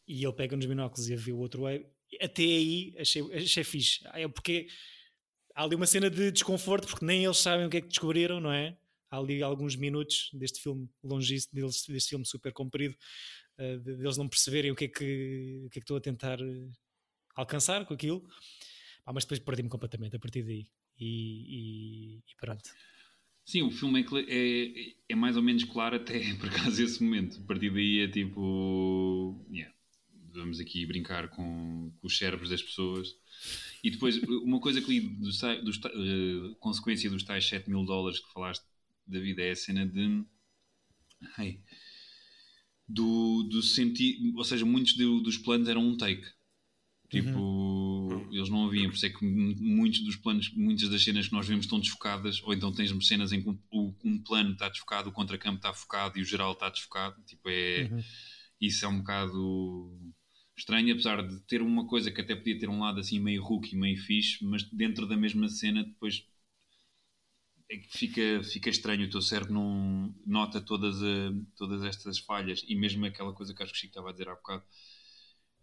E 0.07 0.23
ele 0.23 0.33
pega 0.33 0.55
nos 0.55 0.65
binóculos 0.65 1.09
e 1.09 1.15
vê 1.15 1.31
o 1.33 1.37
outro 1.37 1.67
Abe. 1.67 1.85
até 2.21 2.41
aí 2.43 2.95
achei, 2.97 3.21
achei 3.33 3.63
fixe. 3.63 3.99
É 4.13 4.27
porque 4.27 4.67
há 5.55 5.63
ali 5.63 5.75
uma 5.75 5.87
cena 5.87 6.09
de 6.09 6.31
desconforto, 6.31 6.87
porque 6.87 7.05
nem 7.05 7.23
eles 7.23 7.37
sabem 7.37 7.65
o 7.65 7.69
que 7.69 7.77
é 7.77 7.81
que 7.81 7.87
descobriram, 7.87 8.39
não 8.39 8.51
é? 8.51 8.77
Há 9.11 9.17
ali 9.17 9.41
alguns 9.41 9.75
minutos 9.75 10.29
deste 10.33 10.61
filme 10.61 10.87
longíssimo, 11.03 11.69
deste 11.89 12.09
filme 12.09 12.25
super 12.25 12.53
comprido, 12.53 12.95
uh, 13.57 13.79
deles 13.79 14.17
não 14.17 14.27
perceberem 14.27 14.71
o 14.71 14.75
que 14.75 14.85
é 14.85 14.87
que, 14.87 15.63
o 15.65 15.69
que, 15.69 15.79
é 15.79 15.81
que 15.81 15.85
estou 15.85 15.97
a 15.97 16.01
tentar 16.01 16.39
eh, 16.39 16.69
alcançar 17.35 17.85
com 17.85 17.93
aquilo. 17.93 18.23
Ah, 19.05 19.13
mas 19.13 19.23
depois 19.23 19.39
perdi-me 19.39 19.69
completamente 19.69 20.15
a 20.15 20.19
partir 20.19 20.43
daí. 20.43 20.67
E, 20.99 21.05
e, 21.07 22.17
e 22.17 22.35
pronto. 22.39 22.69
Sim, 23.45 23.63
o 23.63 23.71
filme 23.71 24.01
é, 24.01 24.25
é, 24.29 24.93
é, 25.09 25.15
mais 25.15 25.35
ou 25.35 25.41
menos 25.41 25.63
claro 25.63 25.95
até 25.95 26.19
por 26.37 26.49
acaso 26.49 26.83
esse 26.83 27.01
momento. 27.01 27.39
A 27.43 27.47
partir 27.47 27.71
daí 27.71 28.01
é 28.01 28.07
tipo. 28.07 29.43
Yeah, 29.51 29.73
vamos 30.33 30.59
aqui 30.59 30.85
brincar 30.85 31.29
com, 31.29 31.91
com 31.99 32.07
os 32.07 32.15
cérebros 32.15 32.51
das 32.51 32.61
pessoas. 32.61 33.15
E 33.83 33.89
depois, 33.89 34.21
uma 34.23 34.59
coisa 34.59 34.81
que 34.81 34.99
li 34.99 35.07
uh, 35.07 36.55
consequência 36.55 37.09
dos 37.09 37.23
tais 37.23 37.47
7 37.47 37.69
mil 37.69 37.85
dólares 37.85 38.19
que 38.19 38.31
falaste, 38.33 38.63
David, 39.07 39.41
é 39.41 39.51
a 39.51 39.55
cena 39.55 39.85
de. 39.85 40.23
Hey, 41.37 41.61
do, 42.87 43.43
do 43.43 43.61
sentido. 43.61 44.37
Ou 44.37 44.43
seja, 44.43 44.65
muitos 44.65 44.95
do, 44.95 45.21
dos 45.21 45.37
planos 45.37 45.67
eram 45.67 45.81
um 45.81 45.97
take. 45.97 46.27
Tipo, 47.09 47.39
uhum. 47.39 48.27
eles 48.31 48.49
não 48.49 48.67
haviam, 48.67 48.87
por 48.87 48.95
isso 48.95 49.05
é 49.07 49.09
que 49.09 49.25
muitos 49.25 50.01
dos 50.01 50.15
planos, 50.15 50.53
muitas 50.53 50.89
das 50.89 51.03
cenas 51.03 51.27
que 51.27 51.33
nós 51.33 51.47
vemos 51.47 51.65
estão 51.65 51.79
desfocadas, 51.79 52.39
ou 52.43 52.53
então 52.53 52.71
tens 52.71 52.91
cenas 53.07 53.31
em 53.31 53.41
que 53.41 53.49
um, 53.49 53.95
um 54.03 54.21
plano 54.21 54.51
está 54.51 54.69
desfocado, 54.69 55.09
o 55.09 55.11
contracampo 55.11 55.57
está 55.57 55.73
focado 55.73 56.19
e 56.19 56.21
o 56.21 56.25
geral 56.25 56.51
está 56.51 56.69
desfocado. 56.69 57.19
Tipo, 57.25 57.49
é, 57.49 57.89
uhum. 57.91 58.03
Isso 58.59 58.85
é 58.85 58.87
um 58.87 58.99
bocado 58.99 60.13
estranho, 60.59 60.93
apesar 60.93 61.25
de 61.25 61.39
ter 61.41 61.61
uma 61.61 61.87
coisa 61.87 62.11
que 62.11 62.21
até 62.21 62.35
podia 62.35 62.59
ter 62.59 62.69
um 62.69 62.79
lado 62.79 62.99
assim 62.99 63.19
meio 63.19 63.43
rookie, 63.43 63.75
meio 63.75 63.97
fixe, 63.97 64.43
mas 64.45 64.63
dentro 64.63 65.07
da 65.07 65.15
mesma 65.15 65.47
cena 65.47 65.83
depois 65.83 66.25
é 67.71 67.77
que 67.77 67.97
fica, 67.97 68.43
fica 68.43 68.69
estranho, 68.69 69.05
o 69.05 69.09
teu 69.09 69.21
cérebro 69.21 69.53
não 69.53 70.13
nota 70.25 70.59
todas, 70.59 71.01
a, 71.01 71.31
todas 71.55 71.83
estas 71.83 72.17
falhas 72.19 72.63
e 72.67 72.75
mesmo 72.75 73.05
aquela 73.05 73.33
coisa 73.33 73.53
que 73.53 73.63
acho 73.63 73.71
que 73.71 73.77
o 73.77 73.81
Chico 73.81 73.91
estava 73.91 74.09
a 74.09 74.11
dizer 74.11 74.27
há 74.27 74.35
bocado 74.35 74.63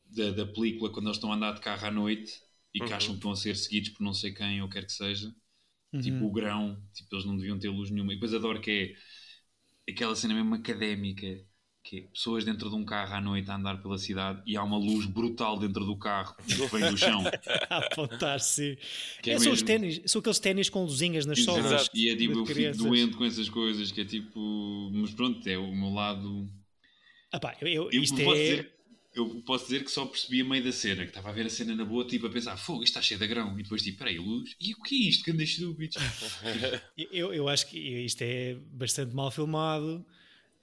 da, 0.06 0.30
da, 0.30 0.46
película 0.46 0.90
quando 0.90 1.06
eles 1.06 1.16
estão 1.16 1.32
a 1.32 1.36
andar 1.36 1.52
de 1.52 1.60
carro 1.60 1.86
à 1.86 1.90
noite 1.90 2.40
e 2.72 2.78
que 2.78 2.86
uhum. 2.86 2.94
acham 2.94 3.10
que 3.10 3.16
estão 3.16 3.30
a 3.32 3.36
ser 3.36 3.56
seguidos 3.56 3.90
por 3.90 4.02
não 4.02 4.14
sei 4.14 4.32
quem 4.32 4.62
ou 4.62 4.68
quer 4.68 4.86
que 4.86 4.92
seja. 4.92 5.34
Uhum. 5.92 6.00
Tipo 6.00 6.24
o 6.26 6.32
grão, 6.32 6.80
tipo, 6.94 7.14
eles 7.14 7.24
não 7.24 7.36
deviam 7.36 7.58
ter 7.58 7.70
luz 7.70 7.90
nenhuma. 7.90 8.12
E 8.12 8.16
depois 8.16 8.34
adoro 8.34 8.60
que 8.60 8.96
é 9.88 9.92
aquela 9.92 10.14
cena 10.14 10.34
mesmo 10.34 10.54
académica 10.54 11.44
que 11.86 11.98
é 11.98 12.00
pessoas 12.02 12.44
dentro 12.44 12.68
de 12.68 12.74
um 12.74 12.84
carro 12.84 13.14
à 13.14 13.20
noite 13.20 13.48
a 13.48 13.54
andar 13.54 13.80
pela 13.80 13.96
cidade 13.96 14.42
e 14.44 14.56
há 14.56 14.62
uma 14.62 14.76
luz 14.76 15.06
brutal 15.06 15.56
dentro 15.56 15.84
do 15.84 15.96
carro 15.96 16.36
que 16.44 16.54
vem 16.54 16.90
do 16.90 16.96
chão. 16.96 17.22
a 17.70 17.78
apontar, 17.78 18.40
sim. 18.40 18.76
É, 19.24 19.30
é 19.30 19.38
são, 19.38 19.52
os 19.52 19.62
ténis, 19.62 20.02
são 20.04 20.18
aqueles 20.18 20.40
ténis 20.40 20.68
com 20.68 20.82
luzinhas 20.82 21.24
nas 21.24 21.44
solas. 21.44 21.88
E 21.94 22.10
é 22.10 22.16
tipo, 22.16 22.40
eu 22.40 22.46
fico 22.46 22.76
doente 22.76 23.16
com 23.16 23.24
essas 23.24 23.48
coisas, 23.48 23.92
que 23.92 24.00
é 24.00 24.04
tipo. 24.04 24.90
Mas 24.92 25.12
pronto, 25.12 25.46
é 25.46 25.56
o 25.56 25.72
meu 25.72 25.90
lado. 25.90 26.50
Ah 27.32 27.38
pá, 27.38 27.56
eu, 27.60 27.88
eu, 27.90 28.02
isto 28.02 28.20
é... 28.20 28.34
dizer, 28.34 28.72
eu 29.14 29.42
posso 29.46 29.66
dizer 29.66 29.84
que 29.84 29.90
só 29.90 30.06
percebi 30.06 30.40
a 30.40 30.44
meio 30.44 30.64
da 30.64 30.72
cena, 30.72 31.02
que 31.02 31.10
estava 31.10 31.28
a 31.28 31.32
ver 31.32 31.46
a 31.46 31.50
cena 31.50 31.76
na 31.76 31.84
boa, 31.84 32.04
tipo 32.04 32.26
a 32.26 32.30
pensar, 32.30 32.56
fogo, 32.56 32.82
isto 32.82 32.98
está 32.98 33.02
cheio 33.02 33.20
de 33.20 33.28
grão. 33.28 33.56
E 33.58 33.62
depois, 33.62 33.80
tipo, 33.82 33.98
peraí, 33.98 34.18
luz, 34.18 34.56
e 34.60 34.74
o 34.74 34.82
que 34.82 34.94
é 34.96 35.08
isto 35.08 35.24
que 35.24 35.30
andas 35.30 35.50
estúpido? 35.50 35.94
eu, 37.12 37.32
eu 37.32 37.48
acho 37.48 37.68
que 37.68 37.78
isto 37.78 38.22
é 38.22 38.56
bastante 38.72 39.14
mal 39.14 39.30
filmado. 39.30 40.04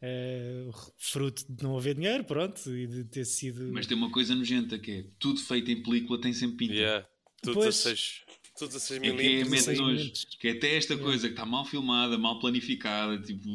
É, 0.05 0.69
fruto 0.97 1.45
de 1.47 1.63
não 1.63 1.77
haver 1.77 1.95
dinheiro, 1.95 2.25
pronto, 2.25 2.69
e 2.75 2.85
de 2.85 3.05
ter 3.05 3.23
sido. 3.23 3.71
Mas 3.71 3.87
tem 3.87 3.95
uma 3.95 4.11
coisa 4.11 4.35
nojenta 4.35 4.77
que 4.77 4.91
é 4.91 5.05
tudo 5.17 5.39
feito 5.39 5.71
em 5.71 5.81
película 5.81 6.19
tem 6.19 6.33
sempre 6.33 6.57
pinta. 6.57 6.73
Yeah. 6.73 7.07
Tudo 7.41 7.53
pois... 7.55 7.75
16, 7.75 8.21
tudo 8.57 8.67
16 8.73 8.99
milímetros. 8.99 9.67
É 9.67 9.73
que, 9.73 10.35
é 10.35 10.39
que 10.39 10.47
é 10.49 10.51
até 10.51 10.75
esta 10.75 10.93
yeah. 10.93 11.09
coisa 11.09 11.27
que 11.27 11.33
está 11.33 11.45
mal 11.45 11.63
filmada, 11.63 12.17
mal 12.17 12.37
planificada, 12.37 13.17
tipo 13.21 13.47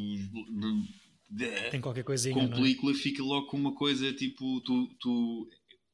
tem 1.70 1.80
qualquer 1.80 2.04
coisinha. 2.04 2.34
Com 2.34 2.44
é? 2.44 2.48
película 2.48 2.94
fica 2.94 3.22
logo 3.22 3.46
com 3.48 3.56
uma 3.58 3.74
coisa 3.74 4.12
tipo. 4.12 4.60
Tu, 4.62 4.86
tu 4.98 5.50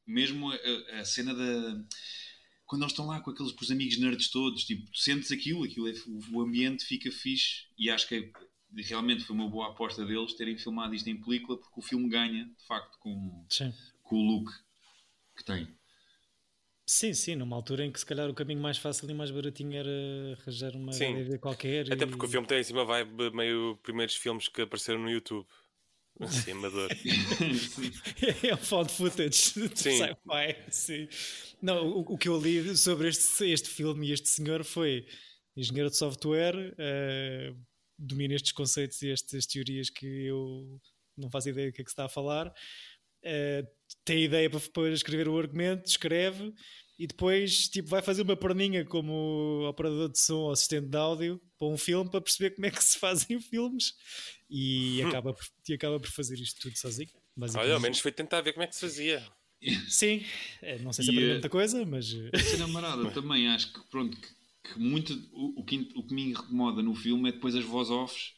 mesmo 0.06 0.52
a, 0.52 1.00
a, 1.00 1.04
cena 1.04 1.34
da. 1.34 1.84
Quando 2.64 2.82
eles 2.82 2.92
estão 2.92 3.06
lá 3.06 3.20
com 3.20 3.30
aqueles 3.30 3.52
com 3.52 3.64
os 3.64 3.70
amigos 3.70 3.98
nerds 3.98 4.30
todos, 4.30 4.64
tipo, 4.64 4.88
tu 4.90 4.98
sentes 4.98 5.32
aquilo, 5.32 5.64
aquilo 5.64 5.88
é, 5.88 5.94
o 6.32 6.40
ambiente 6.40 6.84
fica 6.84 7.10
fixe 7.10 7.64
e 7.76 7.90
acho 7.90 8.08
que 8.08 8.14
é, 8.14 8.30
realmente 8.82 9.24
foi 9.24 9.34
uma 9.34 9.48
boa 9.48 9.68
aposta 9.68 10.04
deles 10.04 10.34
terem 10.34 10.56
filmado 10.56 10.94
isto 10.94 11.08
em 11.08 11.20
película 11.20 11.58
porque 11.58 11.80
o 11.80 11.82
filme 11.82 12.08
ganha, 12.08 12.44
de 12.44 12.66
facto, 12.66 12.98
com, 12.98 13.46
com 14.02 14.16
o 14.16 14.22
look 14.22 14.50
que 15.36 15.44
tem. 15.44 15.68
Sim, 16.86 17.14
sim, 17.14 17.34
numa 17.34 17.56
altura 17.56 17.84
em 17.84 17.90
que 17.90 17.98
se 17.98 18.04
calhar 18.04 18.28
o 18.28 18.34
caminho 18.34 18.60
mais 18.60 18.76
fácil 18.76 19.08
e 19.10 19.14
mais 19.14 19.30
baratinho 19.30 19.74
era 19.74 19.90
arranjar 20.38 20.76
uma 20.76 20.92
sim. 20.92 21.14
DVD 21.14 21.38
qualquer. 21.38 21.90
Até 21.90 22.04
e... 22.04 22.06
porque 22.06 22.26
o 22.26 22.28
filme 22.28 22.46
tem 22.46 22.60
em 22.60 22.64
cima 22.64 22.84
vibe 22.84 23.30
meio 23.34 23.78
primeiros 23.82 24.14
filmes 24.14 24.48
que 24.48 24.62
apareceram 24.62 25.00
no 25.00 25.10
YouTube. 25.10 25.46
Assim, 26.20 26.52
amador. 26.52 26.90
é 28.46 28.54
um 28.54 28.56
found 28.56 28.92
footage 28.92 29.68
de 29.68 29.76
sci-fi. 29.76 30.14
Sim. 30.70 31.08
Não, 31.60 31.88
o, 31.88 32.00
o, 32.12 32.18
que 32.18 32.28
eu 32.28 32.40
li 32.40 32.76
sobre 32.76 33.08
este, 33.08 33.44
este 33.46 33.68
filme 33.68 34.08
e 34.08 34.12
este 34.12 34.28
senhor 34.28 34.62
foi 34.62 35.06
engenheiro 35.56 35.90
de 35.90 35.96
software, 35.96 36.54
uh, 36.54 37.56
domina 37.98 38.34
estes 38.34 38.52
conceitos 38.52 39.00
e 39.02 39.10
estas 39.10 39.46
teorias 39.46 39.90
que 39.90 40.06
eu 40.06 40.80
não 41.16 41.30
faço 41.30 41.48
ideia 41.48 41.70
do 41.70 41.74
que 41.74 41.82
é 41.82 41.84
que 41.84 41.90
se 41.90 41.94
está 41.94 42.06
a 42.06 42.08
falar. 42.08 42.48
Uh, 42.48 43.66
tem 44.04 44.24
ideia 44.24 44.50
para, 44.50 44.60
para 44.60 44.90
escrever 44.90 45.28
o 45.28 45.38
argumento, 45.38 45.86
escreve 45.86 46.52
e 46.98 47.06
depois 47.06 47.68
tipo, 47.68 47.88
vai 47.88 48.02
fazer 48.02 48.22
uma 48.22 48.36
perninha 48.36 48.84
como 48.84 49.66
operador 49.68 50.10
de 50.10 50.18
som 50.18 50.40
ou 50.40 50.52
assistente 50.52 50.88
de 50.88 50.96
áudio 50.96 51.40
para 51.58 51.68
um 51.68 51.76
filme 51.76 52.10
para 52.10 52.20
perceber 52.20 52.50
como 52.50 52.66
é 52.66 52.70
que 52.70 52.84
se 52.84 52.98
fazem 53.00 53.40
filmes 53.40 53.94
e, 54.48 55.02
hum. 55.02 55.08
acaba, 55.08 55.32
por, 55.32 55.44
e 55.68 55.74
acaba 55.74 55.98
por 55.98 56.10
fazer 56.10 56.38
isto 56.38 56.60
tudo 56.60 56.76
sozinho. 56.76 57.10
Olha, 57.56 57.74
ao 57.74 57.80
menos 57.80 57.98
foi 57.98 58.12
tentar 58.12 58.40
ver 58.42 58.52
como 58.52 58.62
é 58.62 58.66
que 58.66 58.74
se 58.74 58.80
fazia. 58.80 59.26
Sim, 59.88 60.24
é, 60.60 60.78
não 60.78 60.92
sei 60.92 61.04
se 61.04 61.10
aprendeu 61.10 61.32
muita 61.32 61.48
coisa, 61.48 61.84
mas. 61.86 62.06
Ser 62.08 62.58
namorada 62.58 63.10
também 63.10 63.48
acho 63.48 63.72
que, 63.72 63.80
pronto, 63.88 64.16
que, 64.16 64.28
que 64.64 64.78
muito, 64.78 65.12
o, 65.32 65.60
o, 65.60 65.64
que, 65.64 65.92
o 65.94 66.02
que 66.02 66.14
me 66.14 66.30
incomoda 66.30 66.82
no 66.82 66.94
filme 66.94 67.28
é 67.28 67.32
depois 67.32 67.54
as 67.54 67.64
voz-offs 67.64 68.32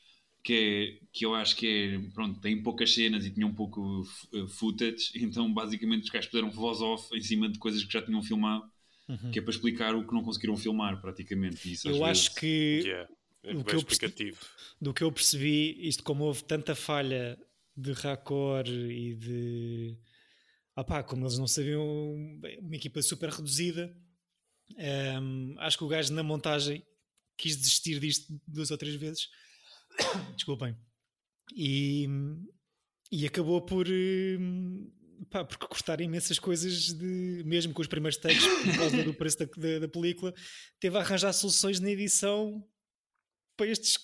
que, 0.46 1.00
é, 1.02 1.06
que 1.12 1.26
eu 1.26 1.34
acho 1.34 1.56
que 1.56 1.66
é, 1.66 1.98
pronto, 2.14 2.40
tem 2.40 2.62
poucas 2.62 2.94
cenas 2.94 3.26
e 3.26 3.32
tinha 3.32 3.46
um 3.46 3.54
pouco 3.54 4.02
uh, 4.32 4.46
footage, 4.46 5.10
então 5.18 5.52
basicamente 5.52 6.04
os 6.04 6.10
gajos 6.10 6.30
puseram 6.30 6.50
voz 6.50 6.80
off 6.80 7.14
em 7.16 7.20
cima 7.20 7.48
de 7.48 7.58
coisas 7.58 7.82
que 7.82 7.92
já 7.92 8.00
tinham 8.00 8.22
filmado, 8.22 8.64
uhum. 9.08 9.32
que 9.32 9.40
é 9.40 9.42
para 9.42 9.50
explicar 9.50 9.96
o 9.96 10.06
que 10.06 10.14
não 10.14 10.22
conseguiram 10.22 10.56
filmar 10.56 11.00
praticamente. 11.00 11.72
Isso, 11.72 11.88
eu 11.88 12.04
acho 12.04 12.22
vezes... 12.22 12.38
que, 12.38 12.80
yeah. 12.84 13.08
é 13.42 13.54
do, 13.54 13.64
que 13.64 13.74
eu 13.74 13.82
percebi, 13.82 14.34
do 14.80 14.94
que 14.94 15.02
eu 15.02 15.10
percebi, 15.10 15.88
isto 15.88 16.04
como 16.04 16.22
houve 16.22 16.44
tanta 16.44 16.76
falha 16.76 17.36
de 17.76 17.92
raccord 17.92 18.70
e 18.70 19.14
de 19.16 19.98
ah 20.76 20.84
pá, 20.84 21.02
como 21.02 21.24
eles 21.24 21.38
não 21.38 21.48
sabiam 21.48 22.14
uma 22.60 22.76
equipa 22.76 23.02
super 23.02 23.30
reduzida, 23.30 23.92
um, 25.20 25.54
acho 25.58 25.78
que 25.78 25.84
o 25.84 25.88
gajo 25.88 26.12
na 26.12 26.22
montagem 26.22 26.84
quis 27.36 27.56
desistir 27.56 28.00
disto 28.00 28.40
duas 28.46 28.70
ou 28.70 28.78
três 28.78 28.94
vezes 28.96 29.28
Desculpem. 30.36 30.76
E, 31.54 32.06
e 33.10 33.26
acabou 33.26 33.62
por. 33.62 33.86
Pá, 35.30 35.44
por 35.44 35.56
cortar 35.56 36.00
imensas 36.02 36.38
coisas 36.38 36.92
de, 36.92 37.42
mesmo 37.46 37.72
com 37.72 37.80
os 37.80 37.88
primeiros 37.88 38.18
takes 38.18 38.46
por 38.46 38.76
causa 38.76 39.02
do 39.02 39.14
preço 39.14 39.38
da, 39.38 39.46
da, 39.46 39.78
da, 39.78 39.88
película 39.88 40.34
teve 40.78 40.94
a 40.98 41.00
arranjar 41.00 41.32
soluções 41.32 41.80
na 41.80 41.90
edição 41.90 42.62
para, 43.56 43.66
estes, 43.66 43.98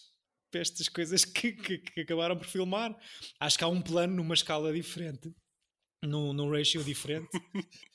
para 0.51 0.63
estas 0.63 0.89
coisas 0.89 1.23
que, 1.27 1.53
que, 1.53 1.79
que, 1.79 2.01
acabaram 2.01 2.35
por 2.35 2.47
filmar 2.47 2.97
acho 3.39 3.59
que 3.59 3.63
há 3.63 3.69
um 3.69 3.83
plano 3.83 4.17
numa 4.17 4.33
escala 4.33 4.73
diferente 4.73 5.31
num, 6.03 6.33
num 6.33 6.51
ratio 6.51 6.83
diferente 6.83 7.29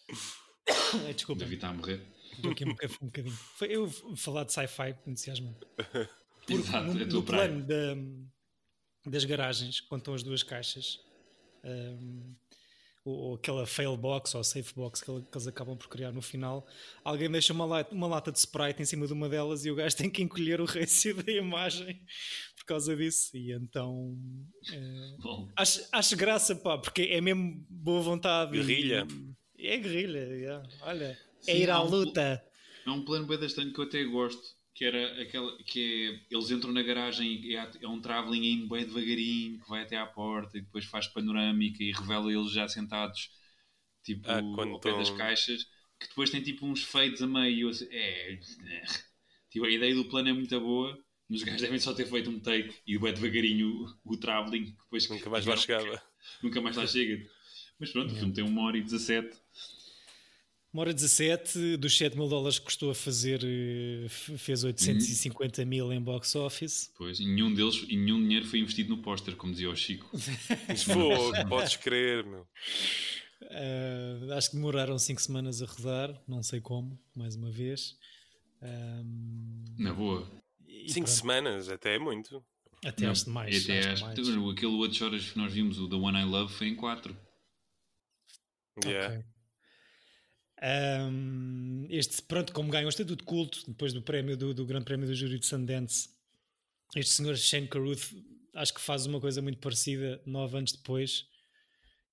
desculpa 1.15 1.39
David 1.39 1.55
está 1.55 1.69
a 1.69 1.73
morrer 1.73 2.05
estou 2.37 2.51
aqui 2.51 2.65
um, 2.65 2.69
um 3.01 3.05
bocadinho 3.07 3.35
Foi 3.55 3.67
eu 3.69 3.89
falar 4.15 4.43
de 4.43 4.53
sci-fi 4.53 4.95
entusiasmo 5.05 5.57
Porque 6.47 6.53
Exato, 6.53 6.93
no, 6.93 7.01
é 7.01 7.05
no 7.05 7.23
plano 7.23 7.65
da, 7.65 7.97
das 9.05 9.25
garagens, 9.25 9.81
quando 9.81 9.99
estão 9.99 10.13
as 10.13 10.23
duas 10.23 10.43
caixas, 10.43 10.97
um, 11.63 12.35
ou, 13.03 13.15
ou, 13.15 13.35
aquela 13.35 13.65
fail 13.65 13.97
box 13.97 14.33
ou 14.33 14.43
safe 14.43 14.73
box 14.73 15.01
que, 15.01 15.05
que, 15.05 15.37
eles 15.37 15.47
acabam 15.47 15.77
por 15.77 15.89
criar 15.89 16.13
no 16.13 16.21
final, 16.21 16.65
alguém 17.03 17.29
deixa 17.29 17.51
uma 17.51 17.65
lata, 17.65 17.93
uma 17.93 18.07
lata 18.07 18.31
de 18.31 18.39
Sprite 18.39 18.81
em 18.81 18.85
cima 18.85 19.05
de 19.05 19.11
uma 19.11 19.27
delas 19.27 19.65
e 19.65 19.71
o 19.71 19.75
gajo 19.75 19.95
tem 19.97 20.09
que 20.09 20.21
encolher 20.21 20.61
o 20.61 20.65
resto 20.65 21.13
da 21.15 21.31
imagem 21.31 22.01
por 22.57 22.65
causa 22.65 22.95
disso. 22.95 23.35
E 23.35 23.51
então 23.51 24.17
é, 24.71 25.15
acho, 25.57 25.85
acho, 25.91 26.15
graça, 26.15 26.55
pá, 26.55 26.77
porque 26.77 27.03
é 27.03 27.19
mesmo 27.19 27.65
boa 27.69 28.01
vontade. 28.01 28.51
Guerrilha. 28.51 29.05
E, 29.57 29.67
é 29.67 29.77
guerrilha, 29.77 30.19
yeah. 30.19 30.69
olha, 30.81 31.19
Sim, 31.41 31.51
é 31.51 31.57
ir 31.57 31.69
à 31.69 31.81
luta. 31.81 32.43
É 32.85 32.89
um 32.89 33.03
plano 33.03 33.25
bem 33.27 33.43
estranho 33.45 33.73
que 33.73 33.79
eu 33.79 33.85
até 33.85 34.03
gosto 34.03 34.57
que 34.73 34.85
era 34.85 35.19
aquela 35.23 35.57
que 35.63 36.21
é, 36.29 36.35
eles 36.35 36.51
entram 36.51 36.71
na 36.71 36.83
garagem 36.83 37.43
e 37.43 37.55
é, 37.55 37.67
é 37.81 37.87
um 37.87 37.99
travelling 37.99 38.67
bem 38.67 38.85
devagarinho 38.85 39.59
que 39.59 39.67
vai 39.67 39.81
até 39.81 39.97
à 39.97 40.05
porta 40.05 40.55
e 40.55 40.61
depois 40.61 40.85
faz 40.85 41.07
panorâmica 41.07 41.83
e 41.83 41.91
revela 41.91 42.31
eles 42.31 42.51
já 42.51 42.67
sentados 42.67 43.31
tipo 44.03 44.29
ah, 44.29 44.39
ao 44.39 44.79
pé 44.79 44.95
das 44.95 45.09
caixas 45.09 45.63
que 45.99 46.07
depois 46.07 46.29
tem 46.29 46.41
tipo 46.41 46.65
uns 46.65 46.83
fades 46.83 47.21
a 47.21 47.27
meio. 47.27 47.67
e 47.67 47.71
assim, 47.71 47.87
É, 47.91 48.33
é. 48.33 48.83
Tipo, 49.49 49.65
a 49.65 49.71
ideia 49.71 49.95
do 49.95 50.05
plano 50.05 50.29
é 50.29 50.33
muito 50.33 50.59
boa, 50.59 50.97
mas 51.27 51.39
os 51.39 51.43
gajos 51.43 51.61
devem 51.61 51.79
só 51.79 51.93
ter 51.93 52.05
feito 52.05 52.29
um 52.29 52.39
take 52.39 52.75
e 52.85 52.97
vai 52.97 53.11
devagarinho 53.11 53.87
o, 54.05 54.13
o 54.13 54.17
travelling. 54.17 54.65
que 54.65 54.71
Depois 54.71 55.09
Nunca 55.09 55.29
mais 55.29 55.45
lá 55.45 55.57
chegava. 55.57 56.03
Nunca 56.43 56.61
mais 56.61 56.75
lá 56.75 56.85
chega. 56.85 57.27
Mas 57.79 57.91
pronto, 57.91 58.13
o 58.13 58.15
filme 58.15 58.33
tem 58.33 58.43
uma 58.43 58.63
hora 58.63 58.77
e 58.77 58.83
17. 58.83 59.35
Uma 60.73 60.81
hora 60.81 60.93
17, 60.93 61.77
dos 61.77 61.97
7 61.97 62.15
mil 62.17 62.27
dólares 62.27 62.59
que 62.59 62.65
custou 62.65 62.91
a 62.91 62.95
fazer, 62.95 63.41
eh, 63.43 64.07
fez 64.09 64.63
850 64.63 65.65
mil 65.65 65.91
em 65.93 66.01
box 66.01 66.35
office. 66.35 66.91
Pois, 66.97 67.19
e 67.19 67.25
nenhum 67.25 67.53
deles, 67.53 67.83
e 67.87 67.95
nenhum 67.95 68.21
dinheiro 68.21 68.45
foi 68.45 68.59
investido 68.59 68.89
no 68.95 69.01
póster, 69.01 69.35
como 69.35 69.53
dizia 69.53 69.69
o 69.69 69.75
Chico. 69.75 70.09
Fogo, 70.85 71.31
podes 71.49 71.77
crer, 71.77 72.25
meu. 72.25 72.45
Ah, 73.49 74.35
acho 74.37 74.49
que 74.51 74.55
demoraram 74.57 74.99
5 74.99 75.21
semanas 75.21 75.61
a 75.61 75.65
rodar, 75.65 76.21
não 76.27 76.43
sei 76.43 76.59
como, 76.59 76.99
mais 77.15 77.35
uma 77.35 77.49
vez. 77.49 77.95
Ahm, 78.61 79.63
Na 79.79 79.93
boa. 79.93 80.29
e 80.67 80.89
Cinco 80.91 81.05
pronto, 81.05 81.17
semanas, 81.17 81.69
até 81.69 81.95
é 81.95 81.99
muito. 81.99 82.43
Até 82.83 83.05
Não, 83.05 83.11
acho 83.11 83.25
demais. 83.25 83.63
até 83.63 83.79
acho 83.79 84.05
acho- 84.05 84.21
demais. 84.23 84.53
aquele 84.57 84.73
8 84.75 85.05
horas 85.05 85.29
que 85.31 85.37
nós 85.37 85.51
vimos, 85.53 85.79
o 85.79 85.87
The 85.89 85.95
One 85.95 86.19
I 86.19 86.25
Love, 86.25 86.53
foi 86.53 86.67
em 86.67 86.75
4. 86.75 87.15
Yeah. 88.85 89.15
Ok. 89.15 89.25
Ahm, 90.61 91.85
este, 91.89 92.21
pronto, 92.23 92.51
como 92.53 92.71
ganhou 92.71 92.87
o 92.87 92.89
estatuto 92.89 93.17
de 93.17 93.23
culto 93.23 93.63
depois 93.67 93.93
do 93.93 94.01
prémio 94.01 94.35
do, 94.35 94.53
do 94.53 94.65
Grande 94.65 94.85
Prémio 94.85 95.05
do 95.07 95.13
Júri 95.15 95.37
de 95.39 95.45
Sundance, 95.45 96.09
este 96.95 97.13
senhor 97.13 97.37
Shane 97.37 97.67
Carruth 97.67 98.13
acho 98.55 98.73
que 98.73 98.81
faz 98.81 99.05
uma 99.05 99.19
coisa 99.19 99.41
muito 99.41 99.59
parecida 99.59 100.21
nove 100.25 100.57
anos 100.57 100.71
depois, 100.71 101.25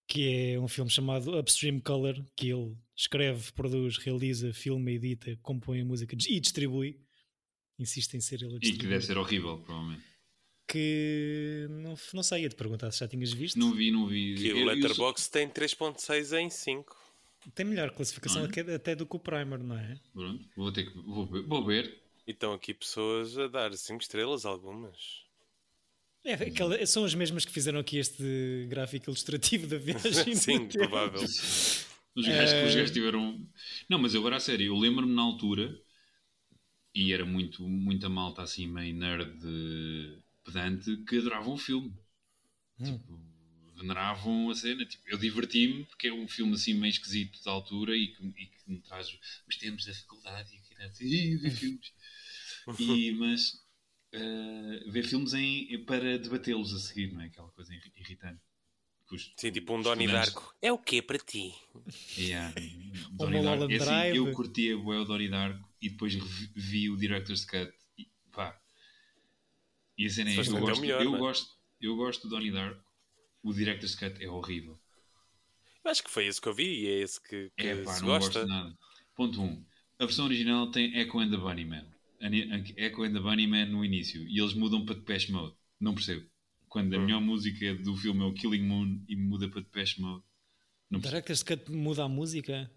que 0.07 0.53
é 0.53 0.61
um 0.61 0.69
filme 0.69 0.91
chamado 0.91 1.39
Upstream 1.39 1.81
Color, 1.81 2.23
que 2.37 2.51
ele 2.51 2.77
escreve, 2.95 3.51
produz, 3.53 3.97
realiza, 3.97 4.53
filma, 4.53 4.91
edita, 4.91 5.37
compõe 5.43 5.81
a 5.81 5.85
música 5.85 6.15
e 6.29 6.39
distribui. 6.41 7.01
Insiste 7.79 8.15
em 8.15 8.21
ser 8.21 8.43
ele 8.43 8.53
a 8.53 8.57
E 8.57 8.61
que 8.61 8.67
distribuir. 8.69 8.91
deve 8.91 9.07
ser 9.07 9.17
horrível, 9.19 9.59
provavelmente. 9.59 10.05
Que 10.69 11.67
não, 11.71 11.95
não 12.13 12.23
sei, 12.23 12.43
ia 12.43 12.49
te 12.49 12.55
perguntar 12.55 12.91
se 12.93 13.01
já 13.01 13.09
tinhas 13.09 13.33
visto. 13.33 13.59
Não 13.59 13.73
vi, 13.75 13.91
não 13.91 14.07
vi. 14.07 14.35
Que 14.37 14.49
Eu- 14.49 14.57
o 14.57 14.59
eu 14.61 14.67
Letterboxd 14.67 15.31
tem 15.31 15.49
3.6 15.49 16.33
em 16.33 16.51
5. 16.51 16.95
Tem 17.55 17.67
melhor 17.67 17.91
classificação 17.91 18.43
Olha. 18.43 18.51
até, 18.51 18.75
até 18.75 18.95
do 18.95 19.07
que 19.07 19.17
o 19.17 19.19
Primer, 19.19 19.59
não 19.63 19.77
é? 19.79 19.99
Pronto, 20.13 20.49
vou 20.57 20.73
ter 20.73 20.85
que. 20.91 20.99
Vou 20.99 21.27
ver. 21.27 21.43
Vou 21.43 21.65
ver. 21.65 22.03
E 22.27 22.31
estão 22.31 22.53
aqui 22.55 22.73
pessoas 22.73 23.37
a 23.39 23.49
dar 23.49 23.73
5 23.77 24.01
estrelas, 24.03 24.45
algumas. 24.47 25.25
É, 26.25 26.33
aquela- 26.35 26.87
são 26.87 27.05
as 27.05 27.15
mesmas 27.15 27.45
que 27.45 27.53
fizeram 27.53 27.79
aqui 27.79 27.99
este 27.99 28.67
gráfico 28.69 29.11
ilustrativo 29.11 29.67
da 29.67 29.77
viagem. 29.77 30.35
Sim, 30.35 30.67
provável. 30.69 31.21
Os 31.23 32.27
gajos, 32.27 32.53
Eh, 32.55 32.67
os 32.67 32.75
gajos 32.75 32.91
tiveram. 32.93 33.47
Não, 33.91 33.99
mas 33.99 34.15
eu 34.15 34.21
agora 34.21 34.37
a 34.37 34.41
sério, 34.41 34.67
eu 34.67 34.77
lembro-me 34.77 35.15
na 35.15 35.21
altura, 35.23 35.79
e 36.95 37.13
era 37.13 37.27
muito, 37.27 37.69
muita 37.69 38.09
malta 38.09 38.43
assim, 38.43 38.67
meio 38.67 38.95
nerd 38.95 39.39
pedante, 40.45 40.97
que 41.05 41.19
adoravam 41.19 41.55
o 41.55 41.59
filme. 41.59 41.93
Hum. 42.81 42.85
Tipo, 42.85 43.21
veneravam 43.75 44.51
a 44.51 44.55
cena. 44.55 44.85
Tipo, 44.85 45.03
eu 45.09 45.19
diverti-me 45.19 45.85
porque 45.87 46.09
é 46.09 46.13
um 46.13 46.29
filme 46.29 46.55
assim 46.55 46.75
meio 46.75 46.91
esquisito 46.91 47.43
da 47.45 47.51
altura 47.51 47.97
e 47.97 48.09
que, 48.09 48.25
e 48.25 48.47
que 48.47 48.59
me 48.71 48.81
traz 48.81 49.09
os 49.49 49.57
tempos 49.57 49.85
da 49.85 49.95
faculdade 49.95 50.55
e 50.55 50.61
que 50.61 50.75
era 50.75 50.87
assim, 50.87 51.05
"Ih, 51.07 51.37
ver 51.37 51.51
filmes. 51.51 51.93
E, 52.79 53.13
mas 53.13 53.63
eh, 54.13 54.85
ver 54.91 55.05
filmes 55.05 55.35
em, 55.35 55.85
para 55.85 56.19
debatê-los 56.19 56.73
a 56.73 56.79
seguir, 56.79 57.13
não 57.13 57.21
é? 57.21 57.27
Aquela 57.27 57.49
coisa 57.51 57.75
irri- 57.75 57.93
irritante. 57.97 58.41
Os- 59.11 59.33
Sim, 59.37 59.53
tipo 59.53 59.75
um 59.75 59.83
Donnie 59.83 60.07
Darko. 60.09 60.55
É 60.63 60.73
o 60.73 60.79
quê 60.79 61.03
para 61.03 61.19
ti? 61.19 61.55
Yeah. 62.17 62.53
Donnie 63.13 63.43
Darko. 63.43 63.73
É 63.73 63.77
assim, 63.77 64.17
eu 64.17 64.33
curtia 64.33 64.79
o 64.79 65.05
Donnie 65.05 65.29
Darko 65.29 65.69
e 65.81 65.91
depois 65.91 66.15
vi 66.55 66.89
o 66.91 66.97
Director's 66.97 67.45
Cut 67.45 67.73
e 67.99 68.09
pá. 68.33 68.59
E 69.97 70.07
a 70.07 70.11
cena 70.11 70.31
é, 70.31 70.35
eu 70.39 70.59
gosto, 70.59 70.81
melhor, 70.81 71.03
eu, 71.03 71.11
gosto, 71.19 71.51
eu 71.81 71.97
gosto 71.97 72.23
do 72.23 72.31
Donnie 72.31 72.51
Darko, 72.51 72.84
o 73.45 73.53
Director's 73.55 73.95
Cut 73.95 74.23
é 74.25 74.29
horrível. 74.29 74.79
Eu 75.85 75.91
acho 75.91 76.03
que 76.03 76.11
foi 76.11 76.27
esse 76.27 76.41
que 76.41 76.49
eu 76.49 76.55
vi 76.55 76.81
e 76.83 76.87
é 76.89 76.99
esse 77.01 77.21
que, 77.21 77.51
que 77.57 77.67
É 77.67 77.77
pá, 77.83 77.93
se 77.93 78.01
não 78.01 78.09
gosta. 78.09 78.41
gosto 78.41 78.47
de 78.47 78.49
nada. 78.53 78.79
Ponto 79.15 79.41
1. 79.41 79.45
Um, 79.45 79.65
a 79.99 80.07
versão 80.07 80.25
original 80.25 80.71
tem 80.71 80.97
Echo 80.99 81.19
and 81.21 81.31
the 81.31 81.37
Bunnyman. 81.37 81.87
Echo 82.77 83.03
and 83.05 83.13
the 83.13 83.21
Bunnyman 83.21 83.67
no 83.67 83.85
início 83.85 84.27
e 84.27 84.41
eles 84.41 84.55
mudam 84.55 84.85
para 84.85 84.95
Depeche 84.95 85.31
Mode. 85.31 85.55
Não 85.79 85.95
percebo. 85.95 86.27
Quando 86.69 86.95
a 86.95 86.99
Hum. 86.99 87.03
melhor 87.05 87.21
música 87.21 87.75
do 87.77 87.97
filme 87.97 88.23
é 88.23 88.25
o 88.25 88.33
Killing 88.33 88.63
Moon 88.63 89.05
e 89.09 89.15
muda 89.15 89.49
para 89.49 89.61
Depeche 89.61 90.01
Mode. 90.01 90.25
Não 90.91 91.01
percebo. 91.01 91.23
Director's 91.23 91.43
Cut 91.43 91.71
muda 91.71 92.05
a 92.05 92.09
música. 92.09 92.71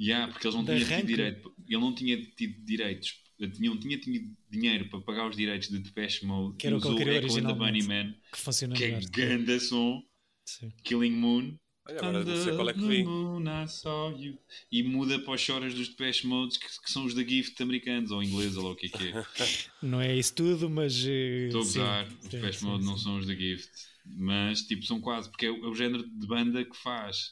Yeah, 0.00 0.30
porque 0.32 0.46
eles 0.46 0.54
não 0.54 0.64
tinham 0.64 0.78
tido 0.84 1.06
direito. 1.06 1.54
Ele 1.66 1.80
não 1.80 1.94
tinha 1.94 2.22
tido 2.32 2.64
direitos. 2.64 3.22
Tinha, 3.48 3.76
tinha 3.78 3.98
tido 3.98 4.36
dinheiro 4.50 4.88
para 4.88 5.00
pagar 5.00 5.28
os 5.28 5.36
direitos 5.36 5.68
de 5.68 5.78
Depeche 5.78 6.24
Mode. 6.26 6.56
Que 6.56 6.66
era 6.66 6.76
e 6.76 6.78
o 6.78 6.80
que 6.80 6.88
usou 6.88 7.00
Echo 7.00 7.38
and 7.38 7.46
the. 7.46 7.54
Bunnyman, 7.54 8.16
Que 8.32 8.38
funciona 8.38 8.74
que 8.74 8.84
é 8.84 9.00
ganda 9.10 9.58
som. 9.60 10.02
Sim. 10.44 10.72
Killing 10.84 11.12
Moon. 11.16 11.56
Olha, 11.84 11.98
agora 11.98 12.24
não 12.24 12.36
sei 12.44 12.54
qual 12.54 12.70
é 12.70 12.74
que 12.74 12.80
vi. 12.86 13.02
Moon, 13.04 13.42
I 13.64 13.66
saw 13.68 14.12
you. 14.16 14.38
E 14.70 14.82
muda 14.84 15.18
para 15.18 15.34
os 15.34 15.40
choras 15.40 15.74
dos 15.74 15.88
Depeche 15.88 16.26
Modes, 16.26 16.56
que, 16.56 16.66
que 16.68 16.90
são 16.90 17.04
os 17.04 17.12
da 17.14 17.24
Gift 17.24 17.60
americanos, 17.62 18.10
ou 18.12 18.22
inglês, 18.22 18.56
ou 18.56 18.70
o 18.72 18.76
que 18.76 18.86
é 18.86 18.88
que 18.88 19.08
é. 19.08 19.24
Não 19.82 20.00
é 20.00 20.16
isso 20.16 20.34
tudo, 20.34 20.70
mas. 20.70 20.94
eh, 21.04 21.46
Estou 21.46 21.60
a 21.60 21.64
usar, 21.64 22.06
os 22.22 22.28
Depeche 22.28 22.58
sim, 22.60 22.66
Mode 22.66 22.84
não 22.84 22.96
são 22.96 23.18
os 23.18 23.26
da 23.26 23.34
Gift. 23.34 23.68
Mas, 24.04 24.62
tipo, 24.62 24.84
são 24.84 25.00
quase, 25.00 25.28
porque 25.30 25.46
é 25.46 25.50
o, 25.50 25.64
é 25.64 25.68
o 25.68 25.74
género 25.74 26.04
de 26.08 26.26
banda 26.26 26.64
que 26.64 26.76
faz 26.76 27.30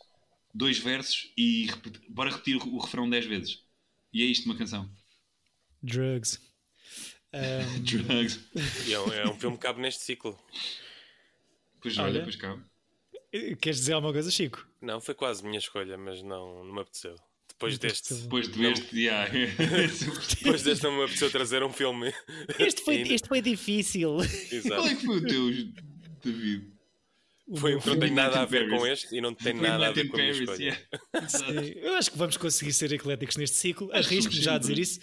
dois 0.53 0.79
versos 0.79 1.33
e 1.37 1.67
repete- 1.67 2.01
bora 2.09 2.31
repetir 2.31 2.57
o, 2.57 2.75
o 2.75 2.79
refrão 2.79 3.09
dez 3.09 3.27
vezes. 3.27 3.63
E 4.13 4.23
é 4.23 4.27
isto 4.27 4.47
uma 4.47 4.57
canção. 4.57 4.91
Drugs. 5.83 6.41
Ahm, 7.33 7.81
Drugs. 7.85 8.41
É, 8.91 8.99
um, 8.99 9.13
é 9.13 9.29
um 9.29 9.39
filme 9.39 9.57
que 9.57 9.63
cabe 9.63 9.81
neste 9.81 10.03
ciclo. 10.03 10.39
Pois 11.81 11.97
Olha. 11.99 12.09
olha, 12.09 12.23
pois 12.23 12.37
cabe. 12.37 12.63
queres 13.61 13.79
dizer 13.79 13.95
alguma 13.95 14.13
coisa, 14.13 14.31
Chico? 14.31 14.67
Não, 14.81 15.01
foi 15.01 15.15
quase 15.15 15.45
minha 15.45 15.59
escolha, 15.59 15.97
mas 15.97 16.23
não, 16.23 16.65
não 16.65 16.75
me 16.75 16.81
apeteceu. 16.81 17.17
Depois 17.49 17.75
Não 17.75 17.79
te 17.79 17.87
deste. 17.89 18.15
Depois 18.15 18.49
de 18.49 18.59
ver-te, 18.59 18.97
yeah. 18.97 19.31
depois 20.39 20.63
deste 20.63 20.83
não 20.83 20.93
me 20.97 21.05
apeteceu 21.05 21.31
trazer 21.31 21.63
um 21.63 21.73
filme. 21.73 22.13
Este 22.59 22.83
foi, 22.83 23.03
este 23.03 23.29
foi 23.29 23.43
difícil. 23.43 24.17
Qual 24.17 24.25
é 24.25 24.55
Exato. 24.55 24.97
que 24.97 25.07
foi 25.07 25.17
o 25.19 25.27
teu, 25.27 25.51
David? 26.25 26.70
Foi 27.57 27.75
um 27.75 27.81
que 27.81 27.89
não 27.89 27.99
tem 27.99 28.11
nada 28.11 28.41
a 28.41 28.45
ver 28.45 28.69
com 28.69 28.87
este 28.87 29.17
e 29.17 29.21
não 29.21 29.35
tem 29.35 29.55
nada 29.55 29.89
a 29.89 29.91
ver 29.91 30.09
com 30.09 30.17
a 30.17 30.21
minha 30.21 30.31
escolha. 30.31 30.89
Eu 31.83 31.95
acho 31.95 32.11
que 32.13 32.19
vamos 32.19 32.37
conseguir 32.37 32.73
ser 32.73 32.93
ecléticos 32.93 33.37
neste 33.37 33.57
ciclo. 33.57 33.91
Arrisco-me 33.93 34.41
já 34.41 34.55
a 34.55 34.59
dizer 34.59 34.79
isso. 34.79 35.01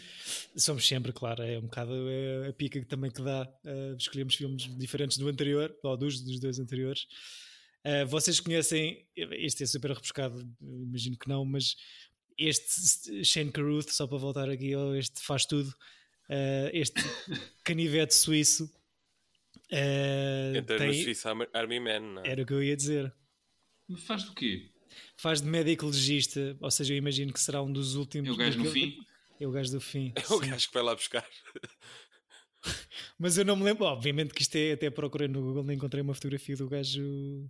Somos 0.55 0.87
sempre, 0.87 1.11
claro. 1.11 1.43
É 1.43 1.57
um 1.57 1.63
bocado 1.63 1.93
eh, 2.09 2.47
a 2.49 2.53
pica 2.53 2.79
que 2.79 2.85
também 2.85 3.11
que 3.11 3.21
dá. 3.21 3.47
eh, 3.65 3.95
escolhemos 3.97 4.35
filmes 4.35 4.63
diferentes 4.77 5.17
do 5.17 5.27
anterior, 5.27 5.75
ou 5.83 5.97
dos, 5.97 6.21
dos 6.21 6.39
dois 6.39 6.59
anteriores. 6.59 7.05
Eh, 7.83 8.05
vocês 8.05 8.39
conhecem, 8.39 9.05
este 9.15 9.63
é 9.63 9.65
super 9.65 9.91
rebuscado, 9.91 10.45
imagino 10.61 11.17
que 11.17 11.29
não, 11.29 11.45
mas 11.45 11.75
este 12.37 13.23
Shane 13.23 13.51
Carruth, 13.51 13.89
só 13.89 14.05
para 14.05 14.17
voltar 14.17 14.49
aqui, 14.49 14.73
este 14.97 15.21
faz 15.21 15.45
tudo, 15.45 15.73
eh, 16.29 16.69
este 16.73 16.95
canivete 17.63 18.13
suíço. 18.13 18.69
Eh, 19.71 20.53
Entra 20.55 20.77
no 20.85 20.91
tem- 20.91 21.03
Swiss 21.03 21.25
Army- 21.25 21.79
Man, 21.79 21.99
não 21.99 22.21
é? 22.23 22.29
era 22.29 22.41
o 22.43 22.45
que 22.45 22.53
eu 22.53 22.63
ia 22.63 22.75
dizer. 22.75 23.13
Mas 23.87 24.03
faz 24.03 24.23
do 24.23 24.33
quê? 24.33 24.69
Faz 25.17 25.41
de 25.41 25.47
médico 25.47 25.85
legista, 25.85 26.57
ou 26.59 26.71
seja, 26.71 26.93
eu 26.93 26.97
imagino 26.97 27.31
que 27.33 27.39
será 27.39 27.61
um 27.61 27.71
dos 27.71 27.95
últimos. 27.95 28.29
É 28.29 28.31
o 28.31 28.35
gajo 28.37 28.57
no 28.59 28.63
daquele- 28.65 28.85
fim? 28.91 28.97
É 29.39 29.47
o 29.47 29.51
gajo 29.51 29.71
do 29.71 29.81
fim. 29.81 30.13
É 30.29 30.33
o 30.33 30.41
sim. 30.43 30.49
gajo 30.49 30.67
que 30.67 30.73
vai 30.73 30.83
lá 30.83 30.95
buscar. 30.95 31.27
Mas 33.19 33.37
eu 33.37 33.45
não 33.45 33.55
me 33.55 33.63
lembro, 33.63 33.85
obviamente 33.85 34.33
que 34.33 34.41
isto 34.41 34.55
é, 34.55 34.73
até 34.73 34.89
procurei 34.89 35.27
no 35.27 35.41
Google, 35.41 35.63
não 35.63 35.73
encontrei 35.73 36.01
uma 36.01 36.13
fotografia 36.13 36.55
do 36.55 36.67
gajo 36.67 37.49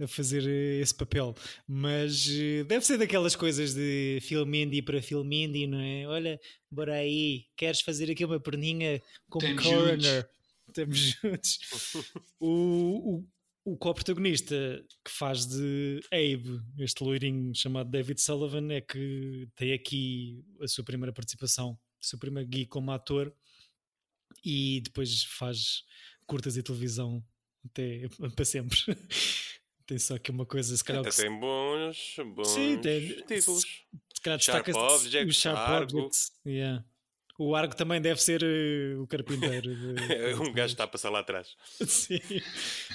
a 0.00 0.06
fazer 0.06 0.46
eh, 0.48 0.80
esse 0.80 0.94
papel. 0.94 1.34
Mas 1.66 2.26
eh, 2.30 2.64
deve 2.64 2.84
ser 2.84 2.96
daquelas 2.98 3.34
coisas 3.36 3.74
de 3.74 4.18
filme 4.22 4.62
indie 4.62 4.82
para 4.82 5.02
filme 5.02 5.44
indie, 5.44 5.66
não 5.66 5.80
é? 5.80 6.06
Olha, 6.06 6.40
bora 6.70 6.94
aí, 6.94 7.46
queres 7.56 7.80
fazer 7.80 8.10
aqui 8.10 8.24
uma 8.24 8.38
perninha 8.40 9.02
como 9.28 9.44
Temos 9.46 9.62
coroner? 9.64 10.28
Estamos 10.80 10.98
juntos. 10.98 11.58
o, 12.40 13.18
o, 13.64 13.72
o 13.72 13.76
co-protagonista 13.76 14.54
que 15.04 15.10
faz 15.10 15.46
de 15.46 16.00
Abe, 16.12 16.60
este 16.78 17.02
loirinho 17.04 17.54
chamado 17.54 17.90
David 17.90 18.20
Sullivan, 18.20 18.72
é 18.72 18.80
que 18.80 19.48
tem 19.56 19.72
aqui 19.72 20.44
a 20.60 20.68
sua 20.68 20.84
primeira 20.84 21.12
participação, 21.12 21.72
o 22.00 22.04
seu 22.06 22.18
primeiro 22.18 22.48
gig 22.52 22.66
como 22.66 22.90
ator 22.92 23.32
e 24.44 24.80
depois 24.82 25.24
faz 25.24 25.82
curtas 26.26 26.56
e 26.56 26.62
televisão 26.62 27.22
até 27.64 28.08
para 28.34 28.44
sempre. 28.44 28.78
tem 29.86 29.98
só 29.98 30.14
aqui 30.14 30.30
uma 30.30 30.46
coisa, 30.46 30.74
se 30.76 30.84
calhar, 30.84 31.00
Até 31.02 31.10
que 31.10 31.16
se, 31.16 31.22
tem 31.22 31.38
bons, 31.40 32.16
bons 32.34 32.48
Sim, 32.48 32.78
tem- 32.80 33.08
títulos. 33.26 33.62
se 34.14 34.20
calhar 34.22 34.38
Sharp 34.40 34.64
destaca-se 34.64 35.26
o 35.26 35.32
Sharp. 35.32 35.82
Objects. 35.82 36.32
Yeah. 36.46 36.84
O 37.42 37.54
Argo 37.56 37.74
também 37.74 38.02
deve 38.02 38.20
ser 38.20 38.42
eh, 38.42 38.96
o 38.98 39.06
carpinteiro. 39.06 39.74
de- 39.74 40.34
um 40.42 40.52
gajo 40.52 40.72
está 40.74 40.84
a 40.84 40.86
passar 40.86 41.08
lá 41.08 41.20
atrás. 41.20 41.56
Sim. 41.86 42.18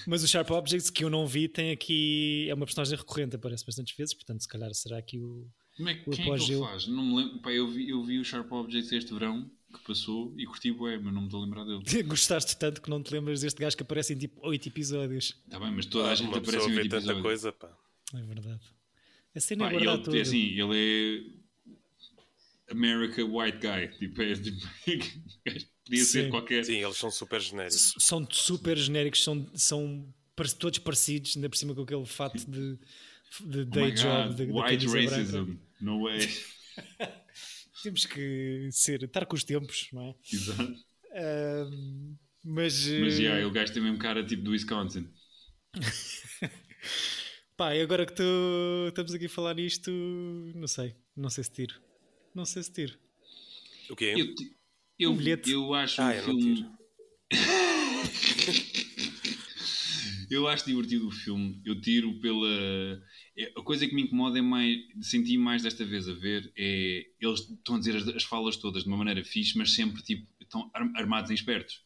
Mas 0.05 0.23
o 0.23 0.27
Sharp 0.27 0.51
Objects 0.51 0.91
que 0.91 1.03
eu 1.03 1.09
não 1.09 1.25
vi 1.25 1.47
tem 1.47 1.71
aqui. 1.71 2.45
É 2.47 2.53
uma 2.53 2.65
personagem 2.65 2.95
recorrente, 2.95 3.35
aparece 3.35 3.65
bastantes 3.65 3.95
vezes, 3.97 4.13
portanto, 4.13 4.41
se 4.41 4.47
calhar 4.47 4.71
será 4.75 4.99
aqui 4.99 5.17
o, 5.19 5.47
Como 5.77 5.89
é, 5.89 5.95
que- 5.95 6.09
O 6.09 6.13
quem 6.13 6.31
é 6.31 6.37
que 6.37 6.51
ele 6.51 6.59
faz? 6.61 6.85
Não 6.87 7.03
me 7.03 7.15
lembro. 7.23 7.39
Pá, 7.39 7.51
eu, 7.51 7.67
vi, 7.67 7.89
eu 7.89 8.03
vi 8.03 8.19
o 8.19 8.23
Sharp 8.23 8.51
Objects 8.51 8.91
este 8.91 9.13
verão 9.13 9.49
que 9.73 9.79
passou 9.85 10.31
e 10.37 10.45
curti 10.45 10.71
bué, 10.71 10.97
mas 10.99 11.11
não 11.13 11.21
me 11.21 11.27
estou 11.27 11.41
a 11.41 11.43
lembrar 11.45 11.63
dele. 11.65 11.81
Gostaste 12.07 12.55
tanto 12.55 12.81
que 12.83 12.89
não 12.89 13.01
te 13.01 13.11
lembras 13.13 13.41
deste 13.41 13.59
gajo 13.59 13.75
que 13.75 13.81
aparece 13.81 14.13
em 14.13 14.17
tipo 14.17 14.39
8 14.47 14.67
episódios. 14.69 15.35
Está 15.45 15.59
bem, 15.59 15.71
mas 15.71 15.87
toda 15.87 16.11
a 16.11 16.13
gente 16.15 16.27
Uma 16.27 16.37
aparece 16.37 16.67
em 16.67 16.71
vê 16.71 16.81
oito 16.81 16.89
tanta 16.91 16.97
episódios. 16.97 17.21
coisa, 17.23 17.51
pá. 17.51 17.75
É 18.13 18.21
verdade. 18.21 18.61
A 19.35 19.39
cena 19.39 19.65
Pá, 19.65 19.71
é 19.71 19.73
e 19.73 19.77
guardar 19.79 19.95
ele, 19.95 20.03
tudo. 20.03 20.17
é 20.17 20.21
assim, 20.21 20.43
ele 20.61 20.77
é 20.77 21.34
America 22.71 23.23
White 23.23 23.59
Guy. 23.59 23.87
Tipo, 23.99 24.21
é, 24.21 24.33
tipo, 24.33 24.57
podia 25.85 26.03
ser 26.05 26.23
Sim. 26.23 26.29
qualquer. 26.29 26.65
Sim, 26.65 26.83
eles 26.83 26.97
são 26.97 27.11
super 27.11 27.39
genéricos. 27.41 27.95
S- 27.95 27.99
São 27.99 28.27
super 28.31 28.77
genéricos, 28.77 29.23
são, 29.23 29.47
são 29.53 30.13
todos 30.59 30.79
parecidos, 30.79 31.35
ainda 31.35 31.49
por 31.49 31.57
cima 31.57 31.73
com 31.75 31.81
aquele 31.81 32.05
fato 32.05 32.49
de, 32.49 32.77
de 33.45 33.61
Oh 33.61 33.63
day 33.65 33.91
job 33.91 34.29
God, 34.29 34.37
da 34.37 34.43
white 34.45 34.85
racism. 34.85 35.57
No 35.81 36.03
way. 36.03 36.19
Temos 37.83 38.05
que 38.05 38.69
ser, 38.71 39.03
estar 39.03 39.25
com 39.25 39.35
os 39.35 39.43
tempos, 39.43 39.89
não 39.93 40.01
é? 40.01 40.15
Exato. 40.33 40.75
Ahm, 41.13 42.15
mas, 42.43 42.87
Mas 42.87 43.19
eh, 43.19 43.23
yeah, 43.23 43.47
o 43.47 43.51
gajo 43.51 43.73
tem 43.73 43.83
mesmo 43.83 43.97
cara 43.99 44.25
tipo 44.25 44.41
do 44.43 44.51
Wisconsin. 44.51 45.07
pá, 47.55 47.75
e 47.75 47.81
agora 47.81 48.05
que 48.05 48.13
tu, 48.13 48.23
estamos 48.89 49.13
aqui 49.13 49.25
a 49.25 49.29
falar 49.29 49.53
nisto, 49.53 49.91
não 50.55 50.67
sei, 50.67 50.95
não 51.15 51.29
sei 51.29 51.43
se 51.43 51.51
tiro. 51.51 51.84
Não 52.35 52.45
sei 52.45 52.63
se 52.63 52.71
tiro. 52.71 52.97
O 53.89 53.95
quê? 53.95 54.13
Eu, 54.17 54.35
ti- 54.35 54.55
eu, 54.99 55.11
Um 55.11 55.17
bilhete. 55.17 55.51
eu 55.51 55.73
acho 55.73 56.01
Ah, 56.01 56.09
o 56.09 56.11
eu 56.11 56.27
não 56.27 56.41
filme. 56.41 56.69
eu 60.29 60.47
acho 60.47 60.65
divertido 60.65 61.07
o 61.07 61.11
filme. 61.11 61.61
Eu 61.65 61.79
tiro 61.79 62.19
pela. 62.19 62.47
é, 63.37 63.51
A 63.57 63.61
coisa 63.63 63.87
que 63.87 63.95
me 63.95 64.03
incomoda 64.03 64.39
é 64.39 64.41
mais. 64.41 64.77
Senti 65.01 65.37
mais 65.37 65.63
desta 65.63 65.85
vez 65.85 66.07
a 66.07 66.13
ver 66.13 66.51
é. 66.57 67.05
Eles 67.19 67.41
estão 67.41 67.75
a 67.75 67.79
dizer 67.79 67.95
as, 67.95 68.07
as 68.09 68.23
falas 68.23 68.57
todas 68.57 68.83
de 68.83 68.89
uma 68.89 68.97
maneira 68.97 69.23
fixe, 69.23 69.57
mas 69.57 69.71
sempre 69.73 70.01
tipo. 70.03 70.27
Estão 70.41 70.69
ar- 70.73 70.91
armados 70.95 71.31
em 71.31 71.33
espertos. 71.33 71.81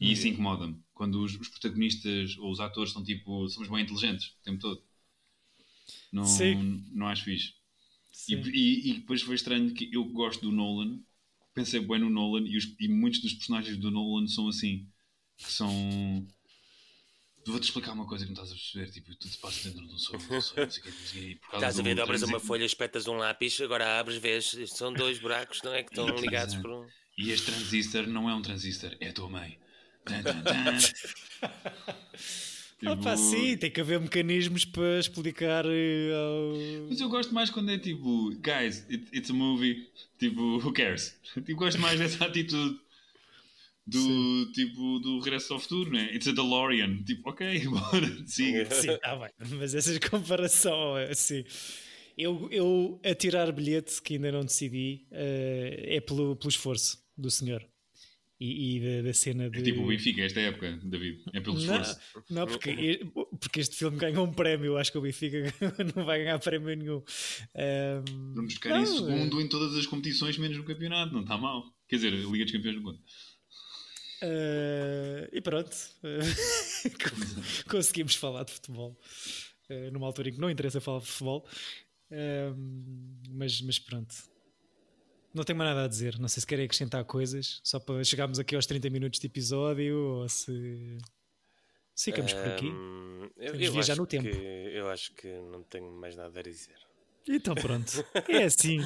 E 0.00 0.12
isso 0.12 0.26
incomoda-me. 0.28 0.78
Quando 0.92 1.22
os, 1.22 1.34
os 1.38 1.48
protagonistas 1.48 2.36
ou 2.38 2.50
os 2.50 2.60
atores 2.60 2.90
estão 2.90 3.04
tipo. 3.04 3.48
Somos 3.48 3.68
bem 3.68 3.82
inteligentes 3.82 4.28
o 4.28 4.42
tempo 4.42 4.60
todo. 4.60 4.82
Não, 6.12 6.24
Sim. 6.24 6.84
não 6.92 7.06
acho 7.08 7.24
fixe. 7.24 7.54
E, 8.28 8.34
e, 8.34 8.90
e 8.90 8.94
depois 8.94 9.22
foi 9.22 9.34
estranho 9.34 9.72
que 9.74 9.90
eu 9.92 10.04
gosto 10.04 10.40
do 10.42 10.52
Nolan, 10.52 11.00
pensei 11.54 11.80
bem 11.80 11.98
no 11.98 12.10
Nolan 12.10 12.46
e, 12.46 12.56
os- 12.56 12.74
e 12.80 12.88
muitos 12.88 13.20
dos 13.20 13.34
personagens 13.34 13.76
do 13.76 13.90
Nolan 13.90 14.26
são 14.26 14.48
assim, 14.48 14.86
que 15.36 15.52
são. 15.52 15.70
Vou-te 17.46 17.64
explicar 17.64 17.92
uma 17.92 18.06
coisa 18.06 18.24
que 18.24 18.32
não 18.32 18.42
estás 18.42 18.50
a 18.50 18.54
perceber, 18.54 18.90
tipo, 18.90 19.14
tudo 19.16 19.30
se 19.30 19.38
passa 19.38 19.68
dentro 19.68 19.86
de 19.86 19.94
um 19.94 19.98
sonho, 19.98 20.18
não 20.30 20.40
sei 20.40 20.52
o 20.52 20.54
que, 20.54 20.60
não 20.62 20.70
sei 20.70 20.80
o 20.80 20.84
quê, 20.84 21.38
por 21.42 21.50
causa 21.50 21.66
Estás 21.66 21.78
a 21.78 21.82
ver, 21.82 21.94
dobras 21.94 22.22
uma 22.22 22.40
folha, 22.40 22.64
espetas 22.64 23.06
um 23.06 23.16
lápis, 23.16 23.60
agora 23.60 24.00
abres, 24.00 24.16
vês, 24.16 24.54
são 24.70 24.92
dois 24.94 25.18
buracos, 25.18 25.60
não 25.62 25.74
é? 25.74 25.82
Que 25.82 25.90
estão 25.90 26.06
ligados 26.16 26.54
por 26.54 26.70
um. 26.70 26.86
E 27.18 27.30
este 27.30 27.46
transistor 27.46 28.06
não 28.06 28.30
é 28.30 28.34
um 28.34 28.40
transistor, 28.40 28.96
é 28.98 29.08
a 29.08 29.12
tua 29.12 29.28
mãe. 29.28 29.58
Tan, 30.06 30.22
tan, 30.22 30.42
tan. 30.42 30.78
Tipo, 32.90 33.16
sim, 33.16 33.56
tem 33.56 33.70
que 33.70 33.80
haver 33.80 34.00
mecanismos 34.00 34.64
para 34.64 34.98
explicar 34.98 35.64
eh, 35.66 36.10
ao... 36.14 36.86
Mas 36.88 37.00
eu 37.00 37.08
gosto 37.08 37.32
mais 37.34 37.50
quando 37.50 37.70
é 37.70 37.78
tipo, 37.78 38.30
guys, 38.36 38.86
it- 38.90 39.08
it's 39.12 39.30
a 39.30 39.32
movie, 39.32 39.88
tipo, 40.18 40.40
who 40.58 40.72
cares? 40.72 41.18
Tipo, 41.34 41.54
gosto 41.56 41.80
mais 41.80 41.98
dessa 41.98 42.24
atitude 42.26 42.78
do 43.86 44.50
tipo 44.52 44.98
do 45.00 45.18
Regresso 45.20 45.52
ao 45.54 45.58
Futuro, 45.60 45.90
né? 45.92 46.08
It's 46.14 46.26
a 46.26 46.32
DeLorean, 46.32 47.02
tipo, 47.04 47.28
ok, 47.28 47.64
bora, 47.68 48.26
siga. 48.26 48.64
Sim, 48.74 48.96
tá 48.98 49.16
bem, 49.16 49.30
mas 49.58 49.74
essa 49.74 49.98
comparação, 50.08 50.94
assim, 50.96 51.44
eu, 52.16 52.48
eu 52.50 53.00
a 53.04 53.14
tirar 53.14 53.52
bilhete 53.52 54.00
que 54.02 54.14
ainda 54.14 54.32
não 54.32 54.44
decidi 54.44 55.06
eh, 55.10 55.96
é 55.96 56.00
pelo, 56.00 56.34
pelo 56.36 56.48
esforço 56.50 57.02
do 57.16 57.30
senhor 57.30 57.64
e, 58.44 58.76
e 58.76 58.80
da, 59.02 59.08
da 59.08 59.14
cena 59.14 59.48
de. 59.50 59.58
É 59.58 59.62
tipo 59.62 59.82
o 59.82 59.86
Benfica, 59.86 60.22
esta 60.22 60.40
época, 60.40 60.78
David, 60.82 61.22
é 61.32 61.40
pelo 61.40 61.54
Não, 61.54 61.62
esforço. 61.62 61.98
não 62.30 62.46
porque, 62.46 63.00
porque 63.40 63.60
este 63.60 63.76
filme 63.76 63.96
ganhou 63.98 64.26
um 64.26 64.32
prémio. 64.32 64.66
Eu 64.66 64.78
acho 64.78 64.92
que 64.92 64.98
o 64.98 65.00
Benfica 65.02 65.38
não 65.96 66.04
vai 66.04 66.18
ganhar 66.24 66.38
prémio 66.38 66.76
nenhum. 66.76 67.02
Ahm, 67.54 68.34
Vamos 68.34 68.54
ficar 68.54 68.70
não, 68.70 68.82
em 68.82 68.86
segundo 68.86 69.40
em 69.40 69.48
todas 69.48 69.76
as 69.76 69.86
competições, 69.86 70.36
menos 70.38 70.56
no 70.56 70.64
campeonato, 70.64 71.12
não 71.14 71.22
está 71.22 71.36
mal. 71.38 71.64
Quer 71.88 71.96
dizer, 71.96 72.12
a 72.12 72.16
Liga 72.16 72.44
dos 72.44 72.52
Campeões 72.52 72.76
não 72.76 72.82
conta. 72.82 73.00
eh, 74.22 75.28
e 75.32 75.40
pronto, 75.40 75.76
conseguimos 77.68 78.14
falar 78.14 78.44
de 78.44 78.52
futebol 78.52 78.98
eh, 79.68 79.90
numa 79.90 80.06
altura 80.06 80.28
em 80.28 80.32
que 80.32 80.40
não 80.40 80.50
interessa 80.50 80.80
falar 80.80 81.00
de 81.00 81.06
futebol, 81.06 81.46
mas, 83.30 83.60
mas 83.62 83.78
pronto. 83.78 84.14
Não 85.34 85.42
tenho 85.42 85.58
mais 85.58 85.70
nada 85.70 85.84
a 85.84 85.88
dizer. 85.88 86.18
Não 86.18 86.28
sei 86.28 86.40
se 86.40 86.46
querem 86.46 86.64
acrescentar 86.64 87.04
coisas 87.04 87.60
só 87.64 87.80
para 87.80 88.02
chegarmos 88.04 88.38
aqui 88.38 88.54
aos 88.54 88.66
30 88.66 88.88
minutos 88.88 89.18
de 89.18 89.26
episódio 89.26 89.98
ou 89.98 90.28
se. 90.28 90.98
ficamos 91.96 92.32
por 92.32 92.46
aqui. 92.46 92.68
Eu, 93.36 93.54
eu 93.54 93.72
viajar 93.72 93.94
acho 93.94 94.00
no 94.00 94.06
tempo. 94.06 94.30
Que, 94.30 94.70
eu 94.72 94.88
acho 94.88 95.12
que 95.14 95.26
não 95.26 95.64
tenho 95.64 95.90
mais 95.90 96.14
nada 96.14 96.38
a 96.38 96.42
dizer. 96.42 96.76
Então 97.26 97.54
pronto, 97.54 97.90
é 98.28 98.44
assim. 98.44 98.80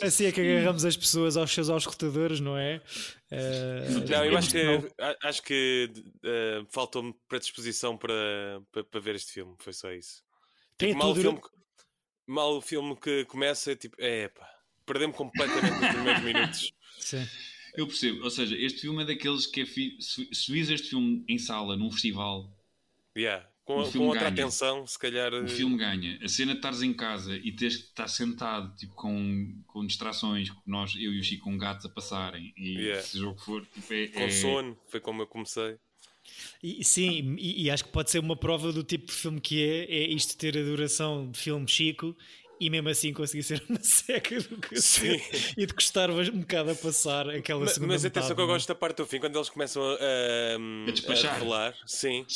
Assim 0.00 0.26
é 0.26 0.32
que 0.32 0.40
agarramos 0.40 0.84
as 0.84 0.96
pessoas 0.96 1.36
aos 1.36 1.52
seus 1.52 1.68
auscultadores, 1.68 2.38
não 2.38 2.56
é? 2.56 2.80
Eh, 3.30 3.88
Não, 4.08 4.24
eu 4.24 4.38
acho 4.38 4.50
que, 4.50 4.92
acho 5.22 5.42
que 5.42 5.90
eh, 6.22 6.64
faltou-me 6.70 7.12
predisposição 7.28 7.98
para, 7.98 8.62
para, 8.70 8.84
para 8.84 9.00
ver 9.00 9.16
este 9.16 9.32
filme. 9.32 9.56
Foi 9.58 9.72
só 9.72 9.92
isso. 9.92 10.22
Tipo, 10.78 10.98
mal, 10.98 11.10
o 11.10 11.14
filme, 11.16 11.40
mal 12.26 12.56
o 12.56 12.60
filme 12.60 12.96
que 12.96 13.24
começa, 13.24 13.74
tipo, 13.74 13.96
é 13.98 14.28
pá, 14.28 14.48
perdemos 14.92 15.16
completamente 15.16 15.84
os 15.84 15.88
primeiros 15.94 16.22
minutos. 16.24 16.72
Sim. 16.98 17.26
Eu 17.76 17.86
percebo, 17.86 18.24
ou 18.24 18.30
seja, 18.30 18.56
este 18.56 18.80
filme 18.80 19.02
é 19.02 19.06
daqueles 19.06 19.46
que 19.46 19.60
é 19.60 19.66
fi... 19.66 19.96
se, 20.00 20.28
se 20.32 20.50
vis 20.52 20.68
este 20.70 20.90
filme 20.90 21.24
em 21.28 21.38
sala, 21.38 21.76
num 21.76 21.90
festival, 21.90 22.50
Yeah. 23.16 23.44
O 23.66 23.74
Com, 23.74 23.84
filme 23.84 23.98
com 24.06 24.12
outra 24.12 24.30
ganha. 24.30 24.44
atenção, 24.46 24.86
se 24.86 24.98
calhar. 24.98 25.32
o 25.34 25.48
filme 25.48 25.76
ganha. 25.76 26.18
A 26.22 26.28
cena 26.28 26.52
de 26.52 26.58
estares 26.58 26.82
em 26.82 26.92
casa 26.92 27.36
e 27.36 27.52
teres 27.52 27.76
que 27.76 27.82
estar 27.84 28.08
sentado 28.08 28.74
tipo, 28.76 28.94
com, 28.94 29.62
com 29.66 29.86
distrações, 29.86 30.48
nós, 30.66 30.94
eu 30.96 31.12
e 31.12 31.20
o 31.20 31.22
Chico 31.22 31.44
com 31.44 31.56
gatos 31.58 31.86
a 31.86 31.88
passarem 31.88 32.52
e 32.56 32.74
Yeah. 32.78 33.02
seja 33.02 33.28
o 33.28 33.34
que 33.34 33.44
for, 33.44 33.64
tipo, 33.66 33.92
é, 33.92 34.06
com 34.08 34.20
é- 34.20 34.30
sono, 34.30 34.76
foi 34.88 34.98
como 35.00 35.22
eu 35.22 35.26
comecei. 35.26 35.76
E, 36.62 36.84
sim, 36.84 37.34
e, 37.38 37.64
e 37.64 37.70
acho 37.70 37.84
que 37.84 37.90
pode 37.90 38.10
ser 38.10 38.18
uma 38.20 38.36
prova 38.36 38.72
do 38.72 38.84
tipo 38.84 39.06
de 39.06 39.12
filme 39.12 39.40
que 39.40 39.62
é, 39.62 39.84
é 39.92 40.08
isto 40.10 40.36
ter 40.36 40.56
a 40.56 40.62
duração 40.62 41.28
de 41.30 41.38
filme 41.38 41.66
chico 41.68 42.16
e 42.60 42.68
mesmo 42.68 42.88
assim 42.90 43.12
conseguir 43.12 43.42
ser 43.42 43.62
uma 43.68 43.82
seca 43.82 44.38
do 44.42 44.58
que 44.58 44.80
Sim. 44.80 45.18
e 45.56 45.64
de 45.66 45.72
custar 45.72 46.10
um 46.10 46.40
bocado 46.40 46.70
a 46.70 46.74
passar 46.74 47.28
aquela 47.30 47.60
Mas, 47.60 47.72
segunda 47.72 47.94
mas 47.94 48.04
atenção 48.04 48.22
metade, 48.22 48.34
que 48.36 48.40
eu 48.42 48.44
é? 48.44 48.48
gosto 48.48 48.68
da 48.68 48.74
parte 48.74 48.96
do 48.98 49.06
fim, 49.06 49.18
quando 49.18 49.36
eles 49.36 49.48
começam 49.48 49.82
a, 49.82 49.94
a, 49.94 51.28
A 51.28 51.32
revelar, 51.34 51.74
sim, 51.86 52.26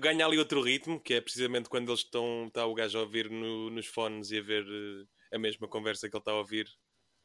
ganha 0.00 0.26
ali 0.26 0.38
outro 0.38 0.60
ritmo, 0.60 1.00
que 1.00 1.14
é 1.14 1.20
precisamente 1.20 1.68
quando 1.68 1.88
eles 1.88 2.00
estão, 2.00 2.46
está 2.46 2.66
o 2.66 2.74
gajo 2.74 2.98
a 2.98 3.02
ouvir 3.02 3.30
no- 3.30 3.70
nos 3.70 3.86
fones 3.86 4.30
e 4.30 4.38
a 4.38 4.42
ver 4.42 4.64
eh, 4.64 5.36
a 5.36 5.38
mesma 5.38 5.66
conversa 5.66 6.08
que 6.08 6.14
ele 6.16 6.20
está 6.20 6.32
a 6.32 6.38
ouvir 6.38 6.68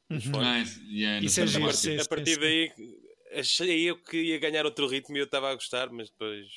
nos 0.09 0.25
Uhum. 0.25 0.31
fones. 0.31 0.71
Isso- 0.71 0.81
yeah, 0.89 1.25
Isso 1.25 1.41
é 1.41 1.47
giro, 1.47 1.61
Mónica. 1.61 1.77
sim. 1.77 1.97
a 1.99 2.05
partir 2.05 2.37
daí 2.37 2.71
achei 3.33 3.89
eu 3.89 3.97
que 4.01 4.17
ia 4.17 4.39
ganhar 4.39 4.65
outro 4.65 4.87
ritmo 4.87 5.15
e 5.17 5.19
eu 5.19 5.25
estava 5.25 5.49
a 5.51 5.55
gostar, 5.55 5.89
mas 5.91 6.09
depois. 6.09 6.47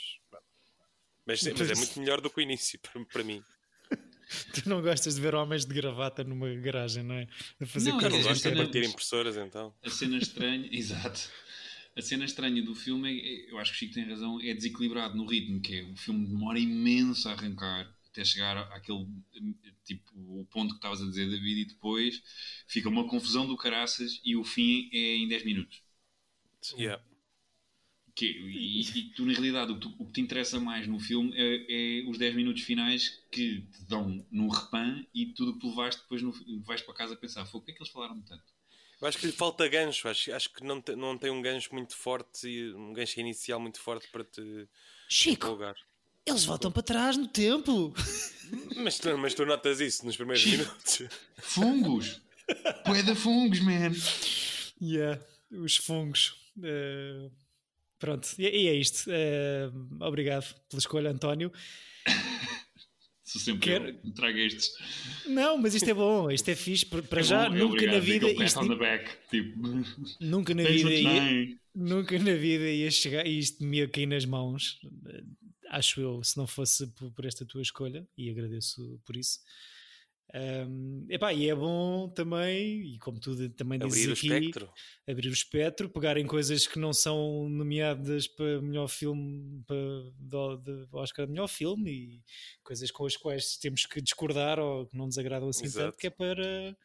Mas, 1.27 1.41
sim, 1.41 1.53
mas 1.57 1.71
é 1.71 1.75
muito 1.75 1.99
melhor 1.99 2.21
do 2.21 2.29
que 2.31 2.39
o 2.39 2.43
início, 2.43 2.79
para, 2.93 3.05
para 3.07 3.25
mim. 3.25 3.43
Tu 4.55 4.69
não 4.69 4.81
gostas 4.83 5.15
de 5.15 5.21
ver 5.21 5.35
homens 5.35 5.65
de 5.65 5.75
gravata 5.75 6.25
numa 6.25 6.53
garagem, 6.55 7.03
não 7.03 7.15
é? 7.15 7.27
A 7.61 7.67
fazer 7.67 7.91
Não, 7.91 7.99
coisas 8.01 8.19
dizer, 8.19 8.29
gosto 8.29 8.51
de 8.51 8.57
partir 8.57 8.85
impressoras 8.85 9.37
então. 9.37 9.75
A 9.85 9.91
cena 9.91 10.19
estranha, 10.19 10.69
exato. 10.73 11.31
A 11.97 12.03
cena 12.03 12.25
estranha 12.25 12.63
do 12.63 12.75
filme, 12.75 13.09
é, 13.11 13.49
é- 13.49 13.53
eu 13.53 13.59
acho 13.59 13.71
que 13.73 13.77
o 13.77 13.79
Chico 13.81 13.95
tem 13.95 14.05
razão, 14.05 14.41
é 14.41 14.55
desequilibrado 14.55 15.17
no 15.17 15.27
ritmo, 15.27 15.61
que 15.61 15.79
é 15.79 15.83
o 15.85 15.97
filme 15.97 16.27
demora 16.27 16.59
imenso 16.59 17.29
a 17.29 17.33
arrancar 17.33 17.93
até 18.11 18.25
chegar 18.25 18.57
àquele 18.73 19.07
tipo 19.85 20.11
o 20.17 20.47
ponto 20.47 20.71
que 20.71 20.77
estavas 20.77 21.03
a 21.03 21.07
dizer, 21.07 21.29
David, 21.29 21.61
e 21.63 21.65
depois 21.67 22.23
fica 22.69 22.89
uma 22.89 23.09
confusão 23.09 23.47
do 23.47 23.57
caraças 23.57 24.21
e 24.25 24.37
o 24.37 24.45
fim 24.45 24.89
é 24.93 25.17
em 25.17 25.29
10 25.29 25.45
minutos. 25.45 25.83
Yeah. 26.77 26.99
Que, 28.15 28.27
e, 28.27 28.81
e 28.81 29.03
tu, 29.11 29.25
na 29.27 29.33
realidade, 29.33 29.73
o 29.73 29.75
que, 29.75 29.81
tu- 29.81 29.95
o 29.99 30.07
que 30.07 30.13
te 30.13 30.21
interessa 30.21 30.61
mais 30.61 30.87
no 30.87 31.01
filme 31.01 31.33
é, 31.35 32.03
é 32.03 32.09
os 32.09 32.17
10 32.17 32.35
minutos 32.35 32.63
finais 32.63 33.21
que 33.33 33.63
te 33.63 33.85
dão 33.89 34.25
num 34.31 34.49
repan 34.49 35.05
e 35.13 35.27
tudo 35.27 35.51
o 35.51 35.55
que 35.55 35.61
tu 35.61 35.71
levaste 35.71 36.01
depois 36.03 36.23
no, 36.23 36.33
vais 36.63 36.81
para 36.81 36.95
casa 36.95 37.15
a 37.15 37.17
pensar, 37.17 37.45
foi 37.47 37.61
o 37.61 37.65
que 37.65 37.73
é 37.73 37.75
que 37.75 37.83
eles 37.83 37.93
falaram 37.93 38.21
tanto? 38.23 38.45
Eu 39.01 39.09
acho 39.09 39.19
que 39.19 39.27
lhe 39.27 39.33
falta 39.33 39.67
gancho, 39.69 40.09
acho, 40.09 40.33
acho 40.33 40.53
que 40.55 40.63
não, 40.63 40.81
te- 40.81 40.95
não 40.95 41.19
tem 41.19 41.31
um 41.31 41.43
gancho 41.43 41.75
muito 41.75 41.97
forte, 41.97 42.47
e 42.49 42.73
um 42.75 42.93
gancho 42.93 43.19
inicial 43.19 43.59
muito 43.59 43.81
forte 43.81 44.07
para 44.13 44.23
te 44.25 44.69
Chico, 45.09 45.47
empolgar. 45.47 45.75
eles 46.25 46.45
voltam 46.45 46.71
para 46.71 46.83
trás 46.85 47.17
no 47.17 47.27
tempo. 47.27 47.93
Mas 48.77 48.99
tu, 49.01 49.19
mas 49.19 49.35
tu 49.35 49.45
notas 49.45 49.81
isso 49.81 50.07
nos 50.07 50.17
primeiros 50.17 50.47
minutos. 50.47 51.03
Fungos! 51.39 52.21
Poeda 52.85 53.15
fungos, 53.17 53.59
man! 53.61 53.91
Yeah, 54.81 55.21
os 55.51 55.77
fungos. 55.77 56.37
Eh, 56.63 57.31
pronto, 58.05 58.29
e, 58.39 58.43
e 58.65 58.69
é 58.69 58.75
isto. 58.75 59.11
Eh, 59.11 59.71
obrigado 60.01 60.55
pela 60.69 60.79
escolha, 60.81 61.11
António. 61.11 61.51
Sou 63.25 63.41
sempre 63.41 63.61
Quero- 63.63 63.89
eu. 63.89 64.13
Traga 64.13 64.39
estes. 64.39 64.71
Não, 65.27 65.57
mas 65.57 65.75
isto 65.75 65.89
é 65.89 65.95
bom, 65.95 66.31
isto 66.31 66.49
é 66.51 66.55
fixe. 66.55 66.85
Para 66.85 67.21
É 67.21 67.23
já, 67.23 67.49
bom, 67.49 67.57
é 67.57 67.59
nunca 67.59 67.87
na 67.87 67.99
vida. 67.99 68.31
Isto, 68.31 68.61
on 68.61 68.69
the 68.69 68.75
back. 68.77 69.11
Tipo, 69.31 69.59
nunca 70.21 70.55
na 70.55 70.63
vida 70.65 70.93
ia, 70.93 71.57
nunca 71.75 72.19
na 72.19 72.35
vida 72.35 72.69
ia 72.71 72.91
chegar 72.91 73.27
e 73.27 73.39
isto 73.39 73.65
me 73.65 73.79
ia 73.79 73.89
cair 73.89 74.07
nas 74.07 74.25
mãos. 74.27 74.79
Acho 75.71 76.01
eu, 76.03 76.23
se 76.23 76.37
não 76.37 76.47
fosse 76.47 76.87
por, 76.89 77.11
por 77.13 77.25
esta 77.25 77.45
tua 77.47 77.63
escolha, 77.63 78.07
e 78.17 78.31
agradeço 78.31 79.01
por 79.05 79.17
isso. 79.17 79.39
Ahm, 80.33 81.07
epá, 81.09 81.33
e 81.33 81.49
é 81.49 81.55
bom 81.55 82.09
também, 82.09 82.95
e 82.95 82.99
como 82.99 83.21
tu 83.21 83.49
também 83.51 83.79
dizes 83.79 84.03
Abrir 84.03 84.11
o 84.11 84.13
aqui, 84.13 84.27
espectro. 84.27 84.73
abrir 85.09 85.29
o 85.29 85.33
espectro, 85.33 85.89
pegarem 85.89 86.27
coisas 86.27 86.67
que 86.67 86.79
não 86.79 86.93
são 86.93 87.49
nomeadas 87.49 88.27
para 88.27 88.61
melhor 88.61 88.89
filme, 88.89 89.63
para 89.67 89.77
de 90.59 90.89
Oscar 90.93 91.27
de 91.27 91.33
melhor 91.33 91.47
filme 91.47 91.91
e 91.91 92.23
coisas 92.65 92.91
com 92.91 93.07
as 93.07 93.17
quais 93.17 93.57
temos 93.59 93.87
que 93.87 94.01
discordar 94.01 94.59
ou 94.59 94.87
que 94.87 94.97
não 94.97 95.07
nos 95.07 95.19
agradam 95.19 95.49
assim 95.49 95.67
Exato. 95.67 95.87
tanto, 95.87 95.99
que 95.99 96.07
é 96.09 96.11
para, 96.11 96.77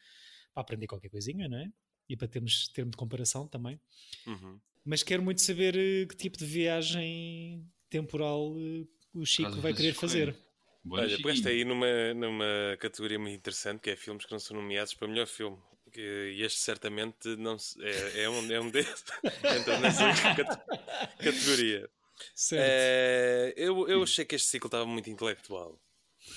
para 0.54 0.62
aprender 0.62 0.86
qualquer 0.86 1.10
coisinha, 1.10 1.48
não 1.48 1.58
é? 1.58 1.72
E 2.08 2.16
para 2.16 2.28
termos 2.28 2.68
termo 2.68 2.92
de 2.92 2.98
comparação 2.98 3.48
também. 3.48 3.80
Uhum. 4.28 4.60
Mas 4.86 5.02
quero 5.02 5.24
muito 5.24 5.42
saber 5.42 5.76
eh, 5.76 6.06
que 6.06 6.16
tipo 6.16 6.38
de 6.38 6.46
viagem 6.46 7.68
temporal 7.90 8.56
eh, 8.58 8.86
o 9.14 9.26
Chico 9.26 9.50
Caso 9.50 9.62
vai 9.62 9.74
querer 9.74 9.94
fazer. 9.94 10.49
Bora, 10.84 11.04
Olha, 11.04 11.18
pegaste 11.18 11.48
aí 11.48 11.64
numa, 11.66 12.14
numa 12.14 12.78
categoria 12.80 13.20
muito 13.20 13.36
interessante 13.36 13.82
que 13.82 13.90
é 13.90 13.96
filmes 13.96 14.26
que 14.26 14.32
não 14.32 14.40
são 14.40 14.56
nomeados 14.58 14.94
para 14.94 15.08
melhor 15.08 15.28
filme. 15.28 15.58
E 15.96 16.42
este 16.44 16.60
certamente 16.60 17.36
não 17.38 17.58
se- 17.58 17.76
é, 17.84 18.24
é 18.24 18.30
um, 18.30 18.52
é 18.52 18.60
um 18.62 18.70
desses. 18.72 19.04
Entra 19.44 19.80
nessa 19.80 20.06
cate- 20.36 20.64
categoria. 21.18 21.90
Certo. 22.36 22.64
Eh, 22.70 23.54
eu, 23.58 23.88
eu 23.88 24.04
achei 24.04 24.24
que 24.26 24.36
este 24.36 24.48
ciclo 24.50 24.68
estava 24.68 24.86
muito 24.86 25.10
intelectual. 25.10 25.80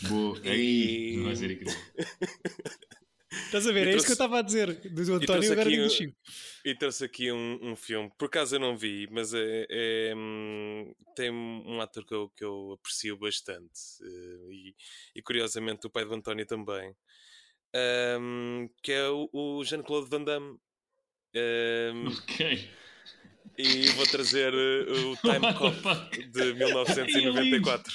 Boa. 0.09 0.39
E- 0.45 0.49
Aí, 0.51 1.17
não 1.19 1.25
vai 1.25 1.37
ser 1.37 1.51
incrível. 1.51 1.75
Estás 3.47 3.66
a 3.66 3.73
ver? 3.73 3.87
e 3.87 3.90
É 3.90 3.97
isso 3.97 4.07
que 4.07 4.12
eu 4.12 4.16
trouxe- 4.16 4.35
estava 4.35 4.38
a 4.38 4.42
dizer 4.42 4.66
do 4.75 4.81
trouxe 5.05 5.12
António 5.12 5.53
agora 5.53 5.68
aqui 5.68 5.77
do 5.79 5.85
um- 5.87 5.88
Chico. 5.90 6.16
E 6.64 6.75
trouxe 6.75 7.05
aqui 7.05 7.33
um, 7.33 7.59
um 7.73 7.77
filme, 7.77 8.11
por 8.18 8.27
acaso 8.27 8.55
eu 8.57 8.61
não 8.61 8.77
vi, 8.77 9.09
mas 9.11 9.33
é, 9.35 9.66
é, 9.71 10.14
hum, 10.16 10.92
tem 11.16 11.31
um 11.31 11.81
ator 11.81 12.05
que 12.07 12.14
eu, 12.14 12.29
que 12.37 12.45
eu 12.45 12.73
aprecio 12.79 13.16
bastante 13.16 13.81
eh, 14.03 14.53
e, 14.53 14.75
e 15.16 15.23
curiosamente 15.23 15.87
o 15.87 15.90
pai 15.90 16.05
do 16.05 16.14
António 16.14 16.47
também, 16.47 16.95
hum, 18.21 18.68
que 18.83 18.92
é 18.92 19.09
o, 19.09 19.29
o 19.33 19.64
Jean-Claude 19.64 20.09
Van 20.11 20.23
Damme. 20.25 20.59
Hum, 21.35 22.09
Ok. 22.09 22.71
e 23.59 23.88
vou 23.90 24.07
trazer 24.07 24.53
eh, 24.53 24.92
o 24.92 25.16
Time 25.23 25.55
Cop 25.55 25.77
de 26.31 26.55
1994. 26.55 27.92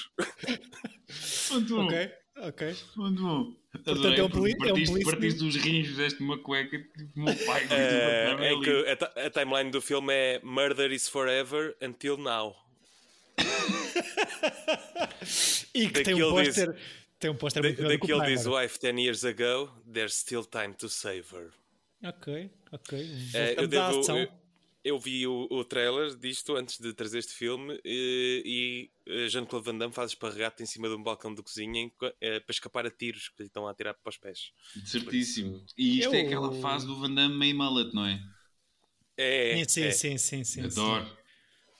Muito 1.51 1.75
bom. 1.75 1.85
Ok, 1.85 2.11
ok. 2.37 2.75
Muito 2.95 3.21
bom. 3.21 3.55
Portanto, 3.83 4.07
é 4.19 4.23
um 4.23 4.29
poli- 4.29 4.51
é 4.51 4.55
um 4.55 4.59
partiste, 4.59 4.91
polícia- 4.91 5.11
partiste 5.11 5.39
dos 5.39 5.55
rins, 5.55 5.87
fizeste 5.87 6.19
uma 6.21 6.37
cueca, 6.37 6.77
tipo 6.77 7.19
meu 7.19 7.35
pai. 7.45 7.67
bacana 7.67 8.51
em 8.51 8.61
que 8.61 8.69
a, 9.21 9.25
a 9.25 9.29
timeline 9.29 9.71
do 9.71 9.81
filme 9.81 10.13
é 10.13 10.39
Murder 10.43 10.91
is 10.91 11.07
Forever 11.07 11.75
Until 11.81 12.17
Now. 12.17 12.55
E 15.73 15.89
que 15.89 16.03
tem 16.03 16.15
um 16.15 16.29
póster. 16.31 16.75
Tem 17.19 17.31
um 17.31 17.35
póster 17.35 17.63
muito 17.63 17.77
grande 17.77 17.97
pai 18.19 18.31
diz 18.31 18.45
agora. 18.45 18.63
wife 18.63 18.79
10 18.79 18.99
years 18.99 19.23
ago, 19.25 19.71
there's 19.91 20.13
still 20.13 20.43
time 20.45 20.73
to 20.75 20.87
save 20.87 21.25
her. 21.33 21.49
Ok, 22.05 22.51
ok. 22.71 23.09
Eh, 23.33 23.55
eu, 23.57 23.67
devo- 23.67 23.99
ação. 24.01 24.27
Eu, 24.83 24.97
vi 24.99 25.27
o, 25.27 25.47
o 25.51 25.63
trailer 25.65 26.15
disto 26.15 26.55
antes 26.55 26.79
de 26.79 26.93
trazer 26.93 27.19
este 27.19 27.33
filme 27.33 27.73
eh, 27.83 28.41
e 28.45 28.91
eh, 29.05 29.27
Jean-Claude 29.29 29.65
Van 29.65 29.77
Damme 29.77 29.93
faz 29.93 30.11
esparregata 30.11 30.63
em 30.63 30.65
cima 30.65 30.87
de 30.87 30.95
um 30.95 31.03
balcão 31.03 31.33
de 31.33 31.41
cozinha 31.43 31.81
enqu- 31.81 32.13
eh, 32.21 32.39
para 32.39 32.53
escapar 32.53 32.85
a 32.85 32.91
tiros 32.91 33.29
que 33.29 33.41
lhe 33.43 33.47
estão 33.47 33.67
a 33.67 33.71
atirar 33.71 33.93
para 33.95 34.09
os 34.09 34.17
pés. 34.17 34.51
Certíssimo. 34.85 35.65
E 35.77 35.99
isto 35.99 36.13
é 36.15 36.21
Eu- 36.21 36.25
aquela 36.27 36.51
fase 36.53 36.85
do 36.85 36.99
Van 36.99 37.13
Damme 37.13 37.35
meio 37.37 37.55
mullet, 37.55 37.93
não 37.93 38.05
é? 38.05 38.19
É, 39.17 39.63
sim, 39.67 39.83
é. 39.83 39.91
sim, 39.91 40.17
sim, 40.17 40.43
sim. 40.43 40.61
Adoro. 40.61 41.17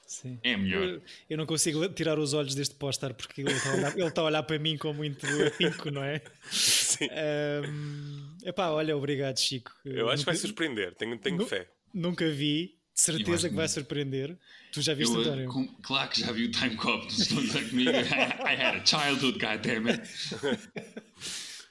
Sim. 0.08 0.40
É 0.42 0.56
melhor. 0.56 0.84
Eu, 0.88 1.02
eu 1.32 1.38
não 1.38 1.46
consigo 1.46 1.88
tirar 1.90 2.18
os 2.18 2.34
olhos 2.34 2.56
deste 2.56 2.74
póster 2.76 3.14
porque 3.14 3.42
ele 3.42 3.52
está 3.52 3.70
a 3.70 3.74
olhar, 3.74 3.94
ele 3.94 4.08
está 4.08 4.22
a 4.22 4.26
olhar 4.26 4.44
para 4.44 4.58
mim 4.58 4.78
com 4.78 4.94
muito 4.94 5.26
afinco, 5.46 5.92
não 5.92 6.02
é? 6.04 6.22
Sim. 6.50 7.10
Ahm, 7.12 8.38
epá, 8.44 8.70
olha, 8.70 8.96
obrigado, 8.96 9.38
Chico. 9.38 9.72
Eu 9.86 10.10
acho 10.10 10.22
que 10.22 10.26
vai 10.28 10.36
nunca, 10.36 10.48
surpreender, 10.48 10.96
tenho, 10.96 11.18
tenho 11.20 11.38
Nu- 11.38 11.46
fé. 11.46 11.70
nunca 11.94 12.30
vi, 12.32 12.77
de 12.98 13.02
certeza 13.04 13.48
que 13.48 13.56
vai 13.56 13.68
surpreender. 13.70 14.36
Tu 14.74 14.82
já 14.82 14.94
viste, 14.96 15.14
Eu, 15.14 15.22
eh, 15.22 15.26
António? 15.28 15.50
com- 15.50 15.68
claro 15.84 16.10
que 16.10 16.20
já 16.22 16.32
vi 16.32 16.46
o 16.46 16.52
Time 16.52 16.76
Cop, 16.76 17.06
a 17.06 17.08
dizer 17.08 17.70
comigo. 17.70 17.92
I 17.92 18.56
had 18.56 18.82
a 18.82 18.86
childhood, 18.86 19.38
goddammit. 19.40 20.02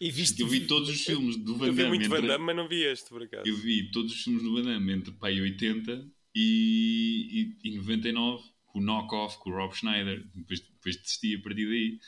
E 0.01 0.11
viste, 0.11 0.41
Eu 0.43 0.47
vi 0.49 0.67
todos 0.67 0.89
os 0.89 1.01
filmes 1.03 1.37
do 1.37 1.57
Van 1.57 1.67
Eu 1.67 1.73
vi 1.73 1.83
Damme. 1.83 1.97
muito 1.97 2.09
Van 2.09 2.17
entre- 2.19 2.29
Damme, 2.29 2.45
mas 2.45 2.57
não 2.57 2.69
vi 2.69 2.85
este, 2.85 3.09
por 3.09 3.23
acaso. 3.23 3.43
Eu 3.49 3.57
vi 3.57 3.91
todos 3.91 4.13
os 4.13 4.23
filmes 4.23 4.43
do 4.43 4.55
Van 4.55 4.63
Damme 4.63 4.93
entre 4.93 5.13
pai 5.13 5.41
80 5.41 6.07
e, 6.35 7.55
e, 7.65 7.69
e 7.71 7.77
99, 7.77 8.45
com 8.67 8.79
o 8.79 8.83
Knock-Off, 8.83 9.39
com 9.39 9.51
o 9.51 9.55
Rob 9.55 9.75
Schneider. 9.75 10.25
Depois, 10.35 10.61
depois 10.61 10.97
desisti 10.97 11.35
a 11.35 11.41
partir 11.43 11.67
daí. 11.67 11.99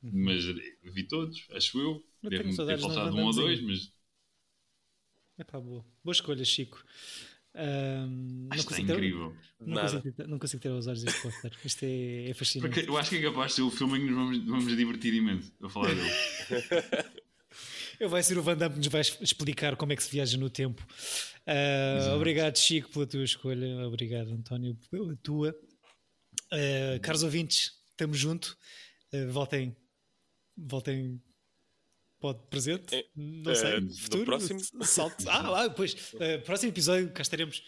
Mas 0.00 0.44
vi 0.94 1.02
todos, 1.08 1.44
acho 1.50 1.80
eu. 1.80 1.90
Uhum. 2.22 2.30
Devo-me 2.30 2.56
ter 2.56 2.76
do 2.76 2.82
faltado 2.82 3.12
Van 3.12 3.22
um 3.22 3.24
ou 3.24 3.32
dois, 3.32 3.60
mas 3.62 3.92
Epá, 5.38 5.58
boa. 5.60 5.84
boa 6.04 6.12
escolha, 6.12 6.44
Chico. 6.44 6.84
Ahm, 7.60 8.46
não, 8.48 8.56
está 8.56 8.76
ter, 8.76 8.82
incrível. 8.82 9.34
não, 9.60 9.80
consigo, 9.82 10.12
ter- 10.12 10.28
não 10.28 10.38
consigo 10.38 10.62
ter 10.62 10.68
os 10.70 10.86
olhos 10.86 11.02
deste 11.02 11.20
póster. 11.22 11.52
Isto 11.64 11.84
é, 11.84 12.30
é 12.30 12.34
fascinante. 12.34 12.72
Porque 12.74 12.88
eu 12.88 12.96
acho 12.96 13.10
que 13.10 13.16
é 13.16 13.22
capaz 13.22 13.50
de 13.50 13.56
ser 13.56 13.62
o 13.62 13.70
filme 13.70 13.98
em 13.98 14.02
que 14.02 14.06
nos 14.10 14.14
vamos, 14.16 14.46
vamos 14.46 14.76
divertir 14.76 15.12
imenso 15.14 15.52
a 15.62 15.68
falar 15.68 15.88
dele. 15.94 16.08
Eu 17.98 18.08
vai 18.08 18.22
ser 18.22 18.38
o 18.38 18.42
Van 18.42 18.56
Damme 18.56 18.74
que 18.74 18.78
nos 18.78 18.86
vai 18.86 19.00
explicar 19.00 19.74
como 19.76 19.92
é 19.92 19.96
que 19.96 20.02
se 20.04 20.10
viaja 20.10 20.38
no 20.38 20.48
tempo. 20.48 20.86
Exato. 21.44 22.14
obrigado, 22.14 22.56
Chico, 22.56 22.88
pela 22.90 23.06
tua 23.06 23.24
escolha. 23.24 23.86
Obrigado, 23.88 24.30
António, 24.30 24.78
pela 24.88 25.16
tua. 25.16 25.52
Ah, 26.52 26.98
caros 27.02 27.24
ouvintes, 27.24 27.72
estamos 27.90 28.16
juntos. 28.18 28.56
Ah, 29.12 29.26
voltem, 29.30 29.76
voltem. 30.56 31.20
Pode 32.20 32.40
presente? 32.50 32.94
É, 32.94 33.04
Não 33.16 33.52
eh, 33.52 33.54
sei. 33.54 33.80
no 33.80 33.94
futuro? 33.94 34.24
próximo? 34.24 34.60
Salto. 34.82 35.28
Ah, 35.28 35.64
ah, 35.64 35.70
pois. 35.70 35.96
ah, 36.20 36.38
próximo 36.44 36.70
episódio 36.72 37.10
cá 37.12 37.22
estaremos 37.22 37.62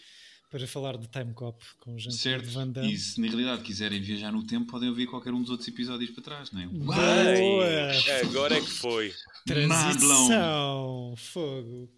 para 0.49 0.67
falar 0.67 0.97
de 0.97 1.07
Time 1.07 1.33
Cop 1.33 1.63
com 1.79 1.95
o 1.95 1.97
Jean 1.99 2.11
certo? 2.11 2.49
Van 2.49 2.67
Damme. 2.67 2.93
E 2.93 2.97
se 2.97 3.21
na 3.21 3.27
realidade 3.27 3.61
quiserem 3.63 4.01
viajar 4.01 4.33
no 4.33 4.45
tempo, 4.45 4.69
podem 4.69 4.89
ouvir 4.89 5.07
qualquer 5.07 5.31
um 5.33 5.39
dos 5.41 5.49
outros 5.49 5.65
episódios 5.69 6.11
para 6.11 6.23
trás, 6.23 6.51
não 6.51 6.59
é? 6.61 6.65
Boa! 6.67 8.25
Agora 8.25 8.57
é 8.57 8.59
que 8.59 8.69
foi. 8.69 9.13
Transição, 9.47 11.13
fogo. 11.17 11.89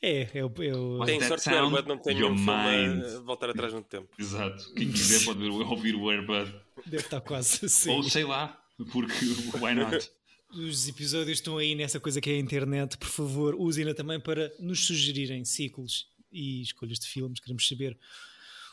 É, 0.00 0.28
é 0.38 0.44
o. 0.44 0.52
É 0.62 0.74
o 0.76 0.98
What 0.98 1.06
Tem 1.10 1.18
that 1.18 1.28
sorte 1.28 1.48
que 1.48 1.54
o 1.54 1.58
Airbud 1.64 1.88
não 1.88 1.98
tem 1.98 2.14
nenhum 2.14 2.36
filme 2.36 3.20
voltar 3.24 3.50
atrás 3.50 3.72
no 3.72 3.82
tempo. 3.82 4.08
Exato. 4.18 4.72
Quem 4.74 4.90
quiser 4.92 5.24
pode 5.24 5.40
ver- 5.40 5.50
ouvir 5.50 5.94
o 5.96 6.08
Airbud. 6.08 6.54
deve 6.86 7.02
estar 7.04 7.20
quase 7.20 7.66
assim. 7.66 7.90
Ou 7.90 8.02
sei 8.04 8.24
lá, 8.24 8.56
porque 8.92 9.12
why 9.60 9.74
not? 9.74 10.08
Os 10.50 10.88
episódios 10.88 11.38
estão 11.38 11.58
aí 11.58 11.74
nessa 11.74 12.00
coisa 12.00 12.20
que 12.20 12.30
é 12.30 12.34
a 12.34 12.38
internet. 12.38 12.96
Por 12.96 13.08
favor, 13.08 13.54
usem-na 13.54 13.94
também 13.94 14.18
para 14.18 14.52
nos 14.58 14.86
sugerirem 14.86 15.44
ciclos 15.44 16.06
e 16.32 16.62
escolhas 16.62 16.98
de 16.98 17.06
filmes. 17.06 17.38
Queremos 17.40 17.66
saber 17.68 17.98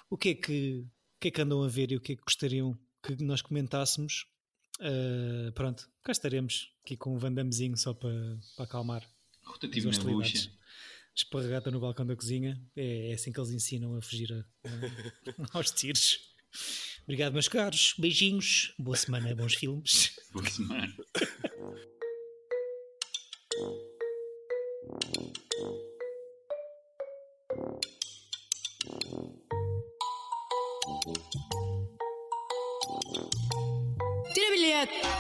o 0.10 0.18
que 0.18 0.30
é 0.30 0.36
que, 0.36 0.86
o 0.86 1.20
que, 1.20 1.28
é 1.28 1.32
que 1.32 1.42
andam 1.42 1.62
a 1.64 1.68
ver 1.68 1.92
e 1.92 1.98
o 1.98 2.02
que 2.02 2.14
é 2.14 2.16
que 2.16 2.24
gostariam 2.24 2.78
que 3.04 3.22
nós 3.24 3.42
comentássemos. 3.42 4.26
Ah, 4.80 5.52
pronto, 5.54 5.90
cá 6.04 6.12
estaremos 6.12 6.72
aqui 6.84 6.96
com 6.96 7.14
um 7.16 7.18
vandamezinho 7.18 7.76
só 7.78 7.94
para, 7.94 8.38
para 8.56 8.66
acalmar 8.66 9.04
Rotativo 9.44 9.88
na 9.92 9.92
bucha. 10.14 10.52
Esparregata 11.14 11.72
no 11.72 11.80
balcão 11.80 12.06
da 12.06 12.16
cozinha. 12.16 12.60
É, 12.76 13.12
é 13.12 13.14
assim 13.14 13.32
que 13.32 13.40
eles 13.40 13.52
ensinam 13.52 13.96
a 13.96 14.02
fugir 14.02 14.32
a- 14.34 14.46
a- 14.68 15.48
aos 15.58 15.72
tiros. 15.72 16.20
Obrigado, 17.06 17.34
meus 17.34 17.48
caros. 17.48 17.94
Beijinhos. 18.00 18.74
Boa 18.80 18.98
semana, 18.98 19.36
bons 19.36 19.54
filmes. 19.54 20.16
Boa 20.34 20.50
semana. 20.50 20.92
Tira 34.34 34.52
bilhete! 34.52 35.15